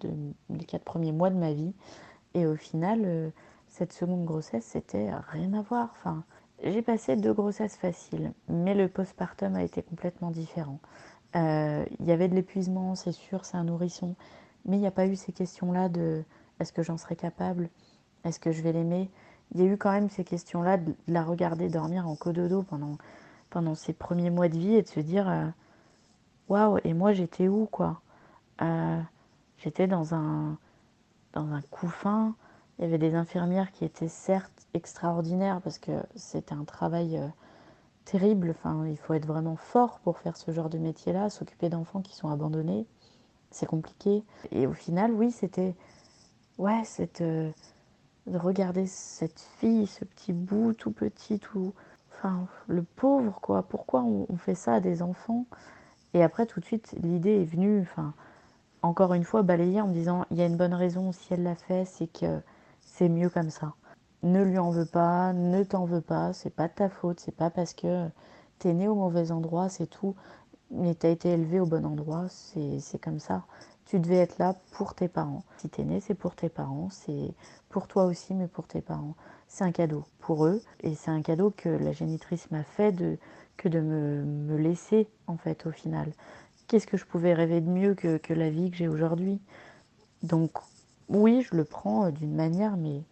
les 0.50 0.64
quatre 0.64 0.84
premiers 0.84 1.12
mois 1.12 1.30
de 1.30 1.36
ma 1.36 1.52
vie. 1.52 1.72
Et 2.34 2.46
au 2.46 2.56
final, 2.56 3.02
euh, 3.04 3.30
cette 3.68 3.92
seconde 3.92 4.24
grossesse, 4.24 4.64
c'était 4.64 5.10
rien 5.30 5.52
à 5.54 5.62
voir. 5.62 5.90
Enfin, 5.92 6.24
j'ai 6.62 6.82
passé 6.82 7.16
deux 7.16 7.32
grossesses 7.32 7.76
faciles, 7.76 8.32
mais 8.48 8.74
le 8.74 8.88
postpartum 8.88 9.56
a 9.56 9.62
été 9.62 9.82
complètement 9.82 10.30
différent. 10.30 10.78
Euh, 11.36 11.84
il 12.00 12.06
y 12.06 12.12
avait 12.12 12.28
de 12.28 12.34
l'épuisement, 12.34 12.94
c'est 12.94 13.12
sûr, 13.12 13.44
c'est 13.44 13.56
un 13.56 13.64
nourrisson, 13.64 14.14
mais 14.66 14.76
il 14.76 14.80
n'y 14.80 14.86
a 14.86 14.92
pas 14.92 15.06
eu 15.06 15.16
ces 15.16 15.32
questions-là 15.32 15.88
de 15.88 16.22
est-ce 16.60 16.72
que 16.72 16.82
j'en 16.82 16.98
serais 16.98 17.16
capable, 17.16 17.70
est-ce 18.24 18.40
que 18.40 18.52
je 18.52 18.62
vais 18.62 18.72
l'aimer? 18.72 19.10
Il 19.54 19.60
y 19.60 19.64
a 19.64 19.66
eu 19.66 19.76
quand 19.76 19.90
même 19.92 20.10
ces 20.10 20.24
questions-là 20.24 20.76
de 20.78 20.94
la 21.08 21.22
regarder 21.24 21.68
dormir 21.68 22.08
en 22.08 22.16
cododo 22.16 22.62
pendant, 22.62 22.98
pendant 23.50 23.74
ces 23.74 23.92
premiers 23.92 24.30
mois 24.30 24.48
de 24.48 24.58
vie 24.58 24.74
et 24.76 24.82
de 24.82 24.88
se 24.88 25.00
dire 25.00 25.28
euh, 25.28 25.46
waouh, 26.48 26.78
et 26.84 26.94
moi 26.94 27.12
j'étais 27.12 27.48
où 27.48 27.66
quoi? 27.66 28.00
Euh, 28.62 29.00
J'étais 29.58 29.86
dans 29.86 30.14
un, 30.14 30.58
dans 31.34 31.60
couffin. 31.70 32.34
Il 32.78 32.82
y 32.82 32.84
avait 32.86 32.98
des 32.98 33.14
infirmières 33.14 33.72
qui 33.72 33.84
étaient 33.84 34.08
certes 34.08 34.66
extraordinaires 34.74 35.60
parce 35.62 35.78
que 35.78 35.92
c'était 36.16 36.54
un 36.54 36.64
travail 36.64 37.18
euh, 37.18 37.28
terrible. 38.06 38.50
Enfin, 38.50 38.86
il 38.86 38.96
faut 38.96 39.14
être 39.14 39.26
vraiment 39.26 39.56
fort 39.56 40.00
pour 40.00 40.18
faire 40.18 40.36
ce 40.36 40.50
genre 40.52 40.70
de 40.70 40.78
métier-là, 40.78 41.30
s'occuper 41.30 41.68
d'enfants 41.68 42.00
qui 42.02 42.16
sont 42.16 42.28
abandonnés. 42.30 42.86
C'est 43.50 43.66
compliqué. 43.66 44.24
Et 44.52 44.66
au 44.66 44.72
final, 44.72 45.12
oui, 45.12 45.30
c'était. 45.30 45.74
Ouais, 46.58 46.82
cette. 46.84 47.22
De 48.30 48.38
regarder 48.38 48.86
cette 48.86 49.40
fille, 49.58 49.86
ce 49.86 50.04
petit 50.04 50.32
bout 50.32 50.72
tout 50.72 50.92
petit, 50.92 51.38
tout. 51.38 51.74
Enfin, 52.12 52.46
le 52.68 52.82
pauvre, 52.82 53.40
quoi. 53.40 53.62
Pourquoi 53.62 54.02
on, 54.02 54.36
fait 54.36 54.54
ça 54.54 54.74
à 54.74 54.80
des 54.80 55.02
enfants? 55.02 55.46
Et 56.14 56.22
après, 56.22 56.46
tout 56.46 56.60
de 56.60 56.64
suite, 56.64 56.94
l'idée 57.02 57.42
est 57.42 57.44
venue. 57.44 57.88
Encore 58.82 59.14
une 59.14 59.24
fois 59.24 59.42
balayer 59.42 59.80
en 59.80 59.88
me 59.88 59.92
disant 59.92 60.24
il 60.30 60.38
y 60.38 60.42
a 60.42 60.46
une 60.46 60.56
bonne 60.56 60.74
raison 60.74 61.12
si 61.12 61.34
elle 61.34 61.42
l'a 61.42 61.54
fait, 61.54 61.84
c'est 61.84 62.06
que 62.06 62.40
c'est 62.80 63.08
mieux 63.08 63.28
comme 63.28 63.50
ça. 63.50 63.74
Ne 64.22 64.42
lui 64.42 64.58
en 64.58 64.70
veux 64.70 64.86
pas, 64.86 65.32
ne 65.32 65.62
t'en 65.64 65.84
veux 65.84 66.00
pas, 66.00 66.32
c'est 66.32 66.50
pas 66.50 66.68
de 66.68 66.72
ta 66.72 66.88
faute, 66.88 67.20
c'est 67.20 67.34
pas 67.34 67.50
parce 67.50 67.74
que 67.74 68.08
t'es 68.58 68.72
né 68.72 68.88
au 68.88 68.94
mauvais 68.94 69.32
endroit, 69.32 69.68
c'est 69.68 69.86
tout, 69.86 70.14
mais 70.70 70.94
t'as 70.94 71.10
été 71.10 71.30
élevé 71.30 71.60
au 71.60 71.66
bon 71.66 71.84
endroit, 71.84 72.26
c'est 72.28 72.98
comme 72.98 73.18
ça. 73.18 73.44
Tu 73.90 73.98
devais 73.98 74.18
être 74.18 74.38
là 74.38 74.54
pour 74.70 74.94
tes 74.94 75.08
parents. 75.08 75.42
Si 75.58 75.68
t'es 75.68 75.82
né, 75.82 76.00
c'est 76.00 76.14
pour 76.14 76.36
tes 76.36 76.48
parents, 76.48 76.88
c'est 76.90 77.34
pour 77.70 77.88
toi 77.88 78.04
aussi, 78.04 78.34
mais 78.34 78.46
pour 78.46 78.68
tes 78.68 78.80
parents. 78.80 79.16
C'est 79.48 79.64
un 79.64 79.72
cadeau 79.72 80.04
pour 80.20 80.46
eux, 80.46 80.62
et 80.82 80.94
c'est 80.94 81.10
un 81.10 81.22
cadeau 81.22 81.50
que 81.50 81.68
la 81.68 81.90
génitrice 81.90 82.50
m'a 82.52 82.62
fait 82.62 82.92
de, 82.92 83.18
que 83.56 83.68
de 83.68 83.80
me, 83.80 84.22
me 84.22 84.56
laisser, 84.56 85.08
en 85.26 85.36
fait, 85.36 85.66
au 85.66 85.72
final 85.72 86.12
qu'est-ce 86.68 86.86
que 86.86 86.96
je 86.96 87.04
pouvais 87.04 87.34
rêver 87.34 87.60
de 87.60 87.68
mieux 87.68 87.96
que, 87.96 88.32
la 88.32 88.48
vie 88.48 88.70
que 88.70 88.76
j'ai 88.76 88.86
aujourd'hui? 88.86 89.40
Donc 90.22 90.52
oui, 91.08 91.42
je 91.42 91.56
le 91.56 91.64
prends 91.64 92.06
euh, 92.06 92.10
d'une 92.12 92.34
manière, 92.34 92.76
mais 92.76 93.02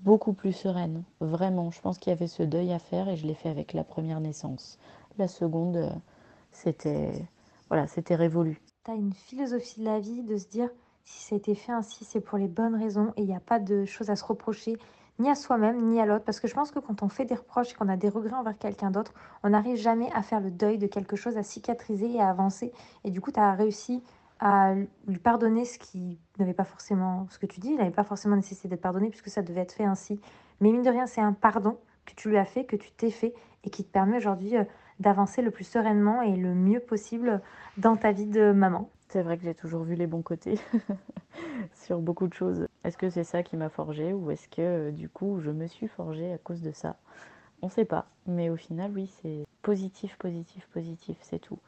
beaucoup 0.00 0.32
plus 0.32 0.52
sereine. 0.52 1.04
Vraiment, 1.20 1.70
je 1.72 1.80
pense 1.80 1.98
qu'il 1.98 2.10
y 2.10 2.14
avait 2.14 2.28
ce 2.28 2.44
deuil 2.44 2.72
à 2.72 2.78
faire 2.78 3.08
et 3.08 3.16
je 3.16 3.26
l'ai 3.26 3.34
fait 3.34 3.48
avec 3.50 3.72
la 3.72 3.84
première 3.84 4.20
naissance. 4.20 4.78
La 5.18 5.28
seconde, 5.28 5.76
euh, 5.76 5.90
c'était 6.52 7.26
voilà, 7.68 7.88
c'était 7.88 8.16
révolu. 8.16 8.60
Tu 8.84 8.90
as 8.90 8.94
une 8.94 9.14
philosophie 9.14 9.80
de 9.80 9.86
la 9.86 9.98
vie 9.98 10.22
de 10.22 10.36
se 10.36 10.46
dire 10.46 10.68
si 11.04 11.22
ça 11.22 11.34
a 11.34 11.38
été 11.38 11.54
fait 11.54 11.72
ainsi, 11.72 12.04
c'est 12.04 12.20
pour 12.20 12.36
les 12.36 12.48
bonnes 12.48 12.74
raisons 12.74 13.14
et 13.16 13.22
il 13.22 13.26
n'y 13.26 13.34
a 13.34 13.40
pas 13.40 13.58
de 13.58 13.86
choses 13.86 14.10
à 14.10 14.16
se 14.16 14.24
reprocher 14.24 14.76
ni 15.18 15.30
à 15.30 15.34
soi-même, 15.34 15.86
ni 15.86 16.00
à 16.00 16.06
l'autre. 16.06 16.24
Parce 16.24 16.38
que 16.38 16.48
je 16.48 16.54
pense 16.54 16.70
que 16.70 16.80
quand 16.80 17.02
on 17.02 17.08
fait 17.08 17.24
des 17.24 17.34
reproches 17.34 17.70
et 17.72 17.74
qu'on 17.74 17.88
a 17.88 17.96
des 17.96 18.10
regrets 18.10 18.34
envers 18.34 18.58
quelqu'un 18.58 18.90
d'autre, 18.90 19.14
on 19.42 19.50
n'arrive 19.50 19.76
jamais 19.76 20.10
à 20.12 20.22
faire 20.22 20.40
le 20.40 20.50
deuil 20.50 20.76
de 20.76 20.86
quelque 20.86 21.16
chose, 21.16 21.38
à 21.38 21.42
cicatriser 21.42 22.12
et 22.12 22.20
à 22.20 22.28
avancer. 22.28 22.72
Et 23.04 23.10
du 23.10 23.22
coup, 23.22 23.32
tu 23.32 23.40
as 23.40 23.52
réussi 23.52 24.02
à 24.38 24.74
lui 25.06 25.18
pardonner 25.18 25.64
ce 25.64 25.78
qui 25.78 26.18
n'avait 26.38 26.52
pas 26.52 26.64
forcément, 26.64 27.26
ce 27.30 27.38
que 27.38 27.46
tu 27.46 27.60
dis, 27.60 27.70
il 27.70 27.78
n'avait 27.78 27.90
pas 27.90 28.04
forcément 28.04 28.36
nécessité 28.36 28.68
d'être 28.68 28.82
pardonné 28.82 29.08
puisque 29.08 29.30
ça 29.30 29.40
devait 29.40 29.62
être 29.62 29.72
fait 29.72 29.84
ainsi. 29.84 30.20
Mais 30.60 30.70
mine 30.72 30.82
de 30.82 30.90
rien, 30.90 31.06
c'est 31.06 31.22
un 31.22 31.32
pardon 31.32 31.78
que 32.04 32.12
tu 32.14 32.28
lui 32.28 32.36
as 32.36 32.44
fait, 32.44 32.64
que 32.64 32.76
tu 32.76 32.90
t'es 32.90 33.10
fait 33.10 33.34
et 33.62 33.70
qui 33.70 33.82
te 33.82 33.90
permet 33.90 34.18
aujourd'hui 34.18 34.58
euh, 34.58 34.64
d'avancer 35.00 35.42
le 35.42 35.50
plus 35.50 35.64
sereinement 35.64 36.22
et 36.22 36.36
le 36.36 36.54
mieux 36.54 36.80
possible 36.80 37.40
dans 37.76 37.96
ta 37.96 38.12
vie 38.12 38.26
de 38.26 38.52
maman. 38.52 38.90
C'est 39.08 39.22
vrai 39.22 39.36
que 39.36 39.44
j'ai 39.44 39.54
toujours 39.54 39.84
vu 39.84 39.94
les 39.94 40.06
bons 40.06 40.22
côtés 40.22 40.58
sur 41.74 42.00
beaucoup 42.00 42.26
de 42.26 42.34
choses. 42.34 42.66
Est-ce 42.84 42.98
que 42.98 43.10
c'est 43.10 43.24
ça 43.24 43.42
qui 43.42 43.56
m'a 43.56 43.68
forgé 43.68 44.12
ou 44.12 44.30
est-ce 44.30 44.48
que 44.48 44.90
du 44.90 45.08
coup 45.08 45.40
je 45.40 45.50
me 45.50 45.66
suis 45.66 45.88
forgée 45.88 46.32
à 46.32 46.38
cause 46.38 46.62
de 46.62 46.72
ça? 46.72 46.96
On 47.62 47.66
ne 47.66 47.70
sait 47.70 47.84
pas, 47.84 48.06
mais 48.26 48.50
au 48.50 48.56
final 48.56 48.90
oui 48.94 49.12
c'est 49.22 49.44
positif, 49.62 50.16
positif, 50.18 50.66
positif, 50.72 51.16
c'est 51.20 51.38
tout. 51.38 51.58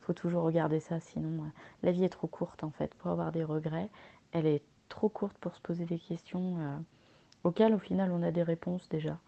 Faut 0.00 0.12
toujours 0.12 0.42
regarder 0.42 0.80
ça, 0.80 1.00
sinon 1.00 1.44
la 1.82 1.92
vie 1.92 2.04
est 2.04 2.08
trop 2.08 2.26
courte 2.26 2.64
en 2.64 2.70
fait 2.70 2.94
pour 2.94 3.10
avoir 3.10 3.32
des 3.32 3.44
regrets. 3.44 3.88
Elle 4.32 4.46
est 4.46 4.62
trop 4.88 5.08
courte 5.08 5.36
pour 5.38 5.54
se 5.54 5.60
poser 5.60 5.84
des 5.84 5.98
questions 5.98 6.58
euh, 6.58 6.76
auxquelles 7.44 7.74
au 7.74 7.78
final 7.78 8.10
on 8.12 8.22
a 8.22 8.30
des 8.30 8.42
réponses 8.42 8.88
déjà. 8.88 9.18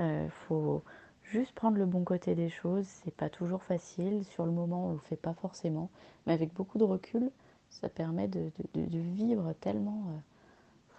Euh, 0.00 0.28
faut 0.48 0.82
juste 1.30 1.52
prendre 1.52 1.78
le 1.78 1.86
bon 1.86 2.04
côté 2.04 2.34
des 2.34 2.50
choses. 2.50 2.86
C'est 2.86 3.14
pas 3.14 3.30
toujours 3.30 3.62
facile. 3.62 4.24
Sur 4.24 4.46
le 4.46 4.52
moment, 4.52 4.88
on 4.88 4.92
le 4.92 4.98
fait 4.98 5.16
pas 5.16 5.34
forcément, 5.34 5.90
mais 6.26 6.32
avec 6.32 6.52
beaucoup 6.52 6.78
de 6.78 6.84
recul, 6.84 7.30
ça 7.70 7.88
permet 7.88 8.28
de, 8.28 8.50
vivre 8.74 9.52
tellement 9.60 10.04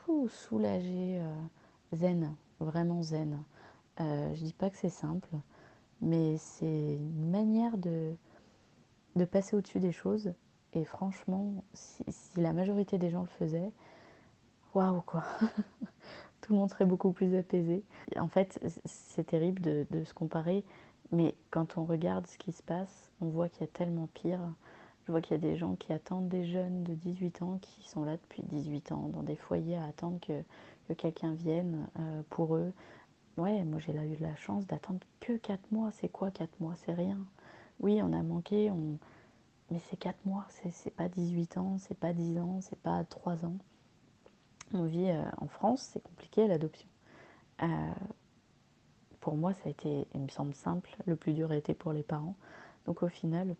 euh, 0.09 0.27
soulagé, 0.29 1.21
zen, 1.93 2.33
vraiment 2.59 3.01
zen. 3.01 3.37
je 3.99 4.43
dis 4.43 4.53
pas 4.53 4.69
que 4.69 4.77
c'est 4.77 4.89
simple, 4.89 5.29
mais 6.01 6.37
c'est 6.37 6.95
une 6.95 7.29
manière 7.29 7.77
de, 7.77 8.15
de 9.15 9.25
passer 9.25 9.55
au-dessus 9.55 9.79
des 9.79 9.91
choses. 9.91 10.33
Et 10.73 10.85
franchement, 10.85 11.63
si, 11.73 12.03
la 12.37 12.53
majorité 12.53 12.97
des 12.97 13.09
gens 13.09 13.21
le 13.21 13.27
faisaient, 13.27 13.71
waouh 14.73 15.01
quoi 15.01 15.23
Tout 16.41 16.53
le 16.53 16.59
monde 16.59 16.69
serait 16.69 16.85
beaucoup 16.85 17.11
plus 17.11 17.35
apaisé. 17.35 17.83
En 18.17 18.27
fait, 18.27 18.59
c'est 18.85 19.25
terrible 19.25 19.61
de, 19.61 20.03
se 20.03 20.13
comparer, 20.13 20.63
mais 21.11 21.35
quand 21.51 21.77
on 21.77 21.85
regarde 21.85 22.27
ce 22.27 22.37
qui 22.37 22.51
se 22.51 22.63
passe, 22.63 23.11
on 23.21 23.27
voit 23.27 23.49
qu'il 23.49 23.61
y 23.61 23.63
a 23.65 23.67
tellement 23.67 24.07
pire. 24.13 24.39
Je 25.05 25.11
vois 25.11 25.21
qu'il 25.21 25.35
y 25.35 25.39
a 25.39 25.41
des 25.41 25.57
gens 25.57 25.75
qui 25.75 25.93
attendent 25.93 26.29
des 26.29 26.45
jeunes 26.45 26.83
de 26.83 26.93
18 26.93 27.41
ans 27.41 27.59
qui 27.61 27.87
sont 27.87 28.03
là 28.03 28.17
depuis 28.17 28.43
18 28.43 28.91
ans, 28.91 29.09
dans 29.13 29.23
des 29.23 29.35
foyers 29.35 29.77
à 29.77 29.85
attendre 29.85 30.19
que, 30.19 30.43
quelqu'un 30.95 31.33
vienne 31.33 31.87
euh, 31.99 32.21
pour 32.29 32.57
eux. 32.57 32.73
Ouais, 33.37 33.63
moi 33.63 33.79
j'ai 33.79 33.93
eu 33.93 34.17
la 34.19 34.35
chance 34.35 34.67
d'attendre 34.67 34.99
que 35.21 35.37
4 35.37 35.71
mois. 35.71 35.89
C'est 35.93 36.09
quoi 36.09 36.31
4 36.31 36.49
mois? 36.59 36.73
C'est 36.75 36.93
rien. 36.93 37.17
Oui, 37.79 38.01
on 38.03 38.11
a 38.13 38.21
manqué, 38.21 38.69
mais 39.71 39.79
c'est 39.89 39.97
4 39.97 40.17
mois, 40.25 40.45
c'est 40.69 40.93
pas 40.93 41.07
18 41.07 41.57
ans, 41.57 41.77
c'est 41.79 41.97
pas 41.97 42.13
10 42.13 42.37
ans, 42.39 42.59
c'est 42.61 42.79
pas 42.79 43.03
3 43.05 43.45
ans. 43.45 43.55
On 44.73 44.85
vit 44.85 45.09
euh, 45.09 45.23
en 45.37 45.47
France, 45.47 45.89
c'est 45.91 46.01
compliqué 46.01 46.47
l'adoption. 46.47 46.87
Euh, 47.63 47.67
pour 49.19 49.35
moi, 49.35 49.53
ça 49.53 49.61
a 49.65 49.69
été, 49.69 50.07
il 50.13 50.21
me 50.21 50.29
semble 50.29 50.53
simple, 50.53 50.95
le 51.05 51.15
plus 51.15 51.33
dur 51.33 51.51
a 51.51 51.55
été 51.55 51.73
pour 51.73 51.93
les 51.93 52.03
parents. 52.03 52.35
Donc 52.85 53.03
au 53.03 53.09
final, 53.09 53.55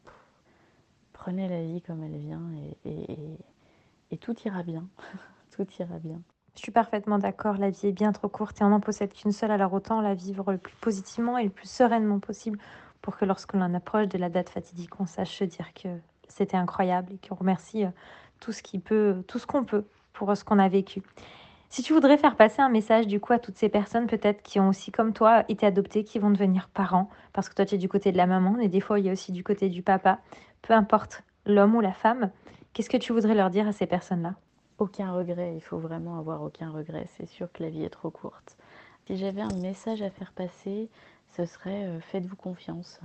prenez 1.14 1.48
la 1.48 1.64
vie 1.64 1.82
comme 1.82 2.04
elle 2.04 2.18
vient 2.18 2.42
et, 2.86 4.18
tout 4.18 4.36
ira 4.46 4.64
bien. 4.64 4.88
tout 5.52 5.68
ira 5.80 6.00
bien. 6.00 6.22
Je 6.56 6.60
suis 6.60 6.72
parfaitement 6.72 7.18
d'accord, 7.18 7.58
la 7.58 7.70
vie 7.70 7.88
est 7.88 7.92
bien 7.92 8.12
trop 8.12 8.28
courte 8.28 8.60
et 8.60 8.64
on 8.64 8.70
n'en 8.70 8.82
possède 8.82 9.14
qu'une 9.14 9.32
seule, 9.32 9.52
alors 9.52 9.74
autant 9.74 10.02
la 10.02 10.16
vivre 10.16 10.52
le 10.52 10.58
plus 10.58 10.76
positivement 10.76 11.38
et 11.38 11.46
le 11.46 11.50
plus 11.50 11.70
sereinement 11.70 12.20
possible 12.20 12.60
pour 13.02 13.18
que 13.18 13.26
lorsque 13.26 13.54
l'on 13.54 13.74
approche 13.74 14.08
de 14.08 14.18
la 14.18 14.30
date 14.30 14.50
fatidique, 14.50 15.00
on 15.00 15.06
sache 15.06 15.44
dire 15.44 15.74
que 15.74 15.90
c'était 16.28 16.58
incroyable 16.58 17.14
et 17.14 17.28
qu'on 17.28 17.36
remercie 17.36 17.86
euh, 17.86 17.90
tout 18.40 18.52
ce 18.52 18.62
peut, 18.80 19.24
tout 19.28 19.40
ce 19.40 19.48
qu'on 19.48 19.64
peut 19.64 19.86
euh, 20.30 20.36
ce 20.36 20.44
qu'on 20.44 20.60
a 20.60 20.70
vécu. 20.70 21.02
Si 21.70 21.84
tu 21.84 21.94
voudrais 21.94 22.18
faire 22.18 22.36
passer 22.36 22.62
un 22.62 22.70
message 22.70 23.08
du 23.08 23.20
coup 23.20 23.32
à 23.32 23.40
toutes 23.40 23.58
ces 23.58 23.70
personnes 23.70 24.06
peut-être 24.08 24.44
qui 24.44 24.60
ont 24.60 24.70
aussi 24.70 24.92
comme 24.92 25.14
toi 25.14 25.46
été 25.48 25.66
adoptées, 25.66 26.04
qui 26.04 26.20
vont 26.20 26.30
devenir 26.30 26.70
parents, 26.70 27.10
parce 27.34 27.48
que 27.48 27.56
toi 27.56 27.66
tu 27.66 27.76
es 27.76 27.78
du 27.78 27.88
côté 27.88 28.12
de 28.12 28.18
la 28.18 28.28
maman, 28.28 28.60
et 28.60 28.68
des 28.68 28.82
fois 28.82 29.00
il 29.00 29.06
y 29.06 29.10
a 29.10 29.14
aussi 29.14 29.32
du 29.32 29.44
côté 29.44 29.70
du 29.70 29.82
papa, 29.82 30.20
peu 30.62 30.74
importe 30.74 31.24
l'homme 31.46 31.76
ou 31.76 31.82
la 31.82 31.94
femme, 31.94 32.30
qu'est-ce 32.74 32.90
que 32.90 32.98
tu 32.98 33.14
voudrais 33.14 33.36
leur 33.36 33.50
dire 33.50 33.68
à 33.68 33.72
ces 33.72 33.88
personnes-là? 33.88 34.36
Aucun 34.80 35.14
regret, 35.14 35.56
il 35.56 35.62
faut 35.62 35.78
vraiment 35.78 36.18
avoir 36.18 36.42
aucun 36.42 36.72
regret. 36.72 37.08
C'est 37.18 37.28
sûr 37.28 37.52
que 37.52 37.64
la 37.64 37.70
vie 37.70 37.84
est 37.84 37.90
trop 37.90 38.10
courte. 38.10 38.58
Si 39.08 39.16
j'avais 39.16 39.42
un 39.42 39.56
message 39.56 40.02
à 40.02 40.10
faire 40.10 40.32
passer, 40.32 40.90
ce 41.36 41.46
serait 41.46 41.86
euh, 41.86 42.00
faites-vous 42.02 42.36
confiance. 42.36 43.00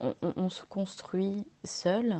On, 0.00 0.50
se 0.50 0.62
construit 0.64 1.46
seul, 1.64 2.16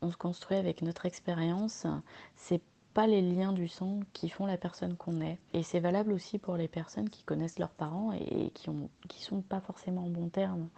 on 0.00 0.10
se 0.10 0.16
construit 0.16 0.56
avec 0.56 0.82
notre 0.82 1.06
expérience. 1.06 1.86
C'est 2.34 2.60
pas 2.94 3.06
les 3.06 3.22
liens 3.22 3.52
du 3.52 3.68
sang 3.68 4.00
qui 4.12 4.28
font 4.28 4.46
la 4.46 4.56
personne 4.56 4.96
qu'on 4.96 5.20
est. 5.20 5.38
Et 5.52 5.62
c'est 5.62 5.80
valable 5.80 6.12
aussi 6.12 6.38
pour 6.38 6.56
les 6.56 6.68
personnes 6.68 7.10
qui 7.10 7.24
connaissent 7.24 7.58
leurs 7.58 7.70
parents 7.70 8.12
et 8.12 8.50
qui 8.50 8.70
qui 9.08 9.22
sont 9.22 9.42
pas 9.42 9.60
forcément 9.60 10.04
en 10.04 10.10
bon 10.10 10.28
terme. 10.28 10.68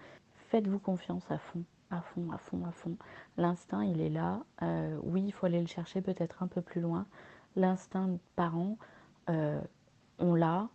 Faites-vous 0.48 0.78
confiance 0.78 1.30
à 1.30 1.38
fond 1.38 1.64
à 1.90 2.00
fond, 2.00 2.30
à 2.32 2.38
fond, 2.38 2.64
à 2.66 2.72
fond. 2.72 2.96
L'instinct, 3.36 3.84
il 3.84 4.00
est 4.00 4.10
là. 4.10 4.42
Euh, 4.62 4.98
oui, 5.02 5.22
il 5.26 5.32
faut 5.32 5.46
aller 5.46 5.60
le 5.60 5.66
chercher 5.66 6.00
peut-être 6.00 6.42
un 6.42 6.48
peu 6.48 6.60
plus 6.60 6.80
loin, 6.80 7.06
l'instinct 7.56 8.18
parent, 8.36 8.78
euh, 9.30 9.60
on 10.18 10.34
l'a, 10.34 10.68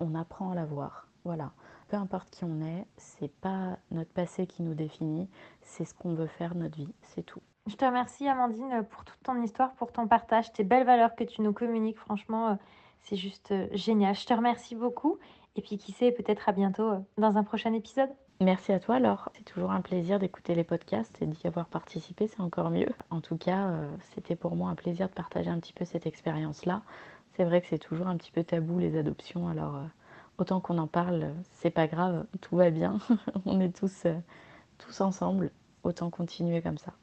on 0.00 0.14
apprend 0.14 0.50
à 0.50 0.54
l'avoir. 0.54 1.08
Voilà. 1.24 1.52
Peu 1.88 1.96
importe 1.96 2.30
qui 2.30 2.44
on 2.44 2.60
est, 2.60 2.86
c'est 2.96 3.32
pas 3.32 3.78
notre 3.90 4.10
passé 4.12 4.46
qui 4.46 4.62
nous 4.62 4.74
définit, 4.74 5.28
c'est 5.62 5.84
ce 5.84 5.94
qu'on 5.94 6.14
veut 6.14 6.26
faire 6.26 6.54
notre 6.54 6.76
vie, 6.76 6.92
c'est 7.02 7.22
tout. 7.22 7.42
Je 7.66 7.76
te 7.76 7.84
remercie 7.84 8.28
Amandine 8.28 8.84
pour 8.90 9.04
toute 9.04 9.22
ton 9.22 9.42
histoire, 9.42 9.72
pour 9.74 9.90
ton 9.92 10.06
partage, 10.06 10.52
tes 10.52 10.64
belles 10.64 10.84
valeurs 10.84 11.14
que 11.14 11.24
tu 11.24 11.42
nous 11.42 11.52
communiques. 11.52 11.98
Franchement, 11.98 12.48
euh, 12.48 12.54
c'est 13.00 13.16
juste 13.16 13.52
euh, 13.52 13.68
génial. 13.72 14.14
Je 14.14 14.26
te 14.26 14.34
remercie 14.34 14.74
beaucoup. 14.74 15.18
Et 15.56 15.62
puis 15.62 15.78
qui 15.78 15.92
sait, 15.92 16.10
peut-être 16.10 16.48
à 16.48 16.52
bientôt 16.52 16.92
dans 17.16 17.36
un 17.36 17.44
prochain 17.44 17.72
épisode. 17.72 18.10
Merci 18.40 18.72
à 18.72 18.80
toi 18.80 18.96
alors. 18.96 19.30
C'est 19.34 19.44
toujours 19.44 19.70
un 19.70 19.80
plaisir 19.80 20.18
d'écouter 20.18 20.54
les 20.54 20.64
podcasts 20.64 21.22
et 21.22 21.26
d'y 21.26 21.46
avoir 21.46 21.66
participé, 21.66 22.26
c'est 22.26 22.40
encore 22.40 22.70
mieux. 22.70 22.88
En 23.10 23.20
tout 23.20 23.36
cas, 23.36 23.68
euh, 23.68 23.88
c'était 24.14 24.34
pour 24.36 24.56
moi 24.56 24.70
un 24.70 24.74
plaisir 24.74 25.08
de 25.08 25.14
partager 25.14 25.50
un 25.50 25.60
petit 25.60 25.72
peu 25.72 25.84
cette 25.84 26.06
expérience-là. 26.06 26.82
C'est 27.36 27.44
vrai 27.44 27.60
que 27.60 27.68
c'est 27.68 27.78
toujours 27.78 28.08
un 28.08 28.16
petit 28.16 28.32
peu 28.32 28.42
tabou 28.42 28.78
les 28.80 28.96
adoptions, 28.98 29.48
alors 29.48 29.76
euh, 29.76 29.84
autant 30.38 30.60
qu'on 30.60 30.78
en 30.78 30.88
parle, 30.88 31.32
c'est 31.52 31.70
pas 31.70 31.86
grave, 31.86 32.26
tout 32.40 32.56
va 32.56 32.70
bien. 32.70 32.98
On 33.46 33.60
est 33.60 33.74
tous, 33.74 34.06
euh, 34.06 34.14
tous 34.78 35.00
ensemble, 35.00 35.52
autant 35.84 36.10
continuer 36.10 36.60
comme 36.60 36.78
ça. 36.78 36.94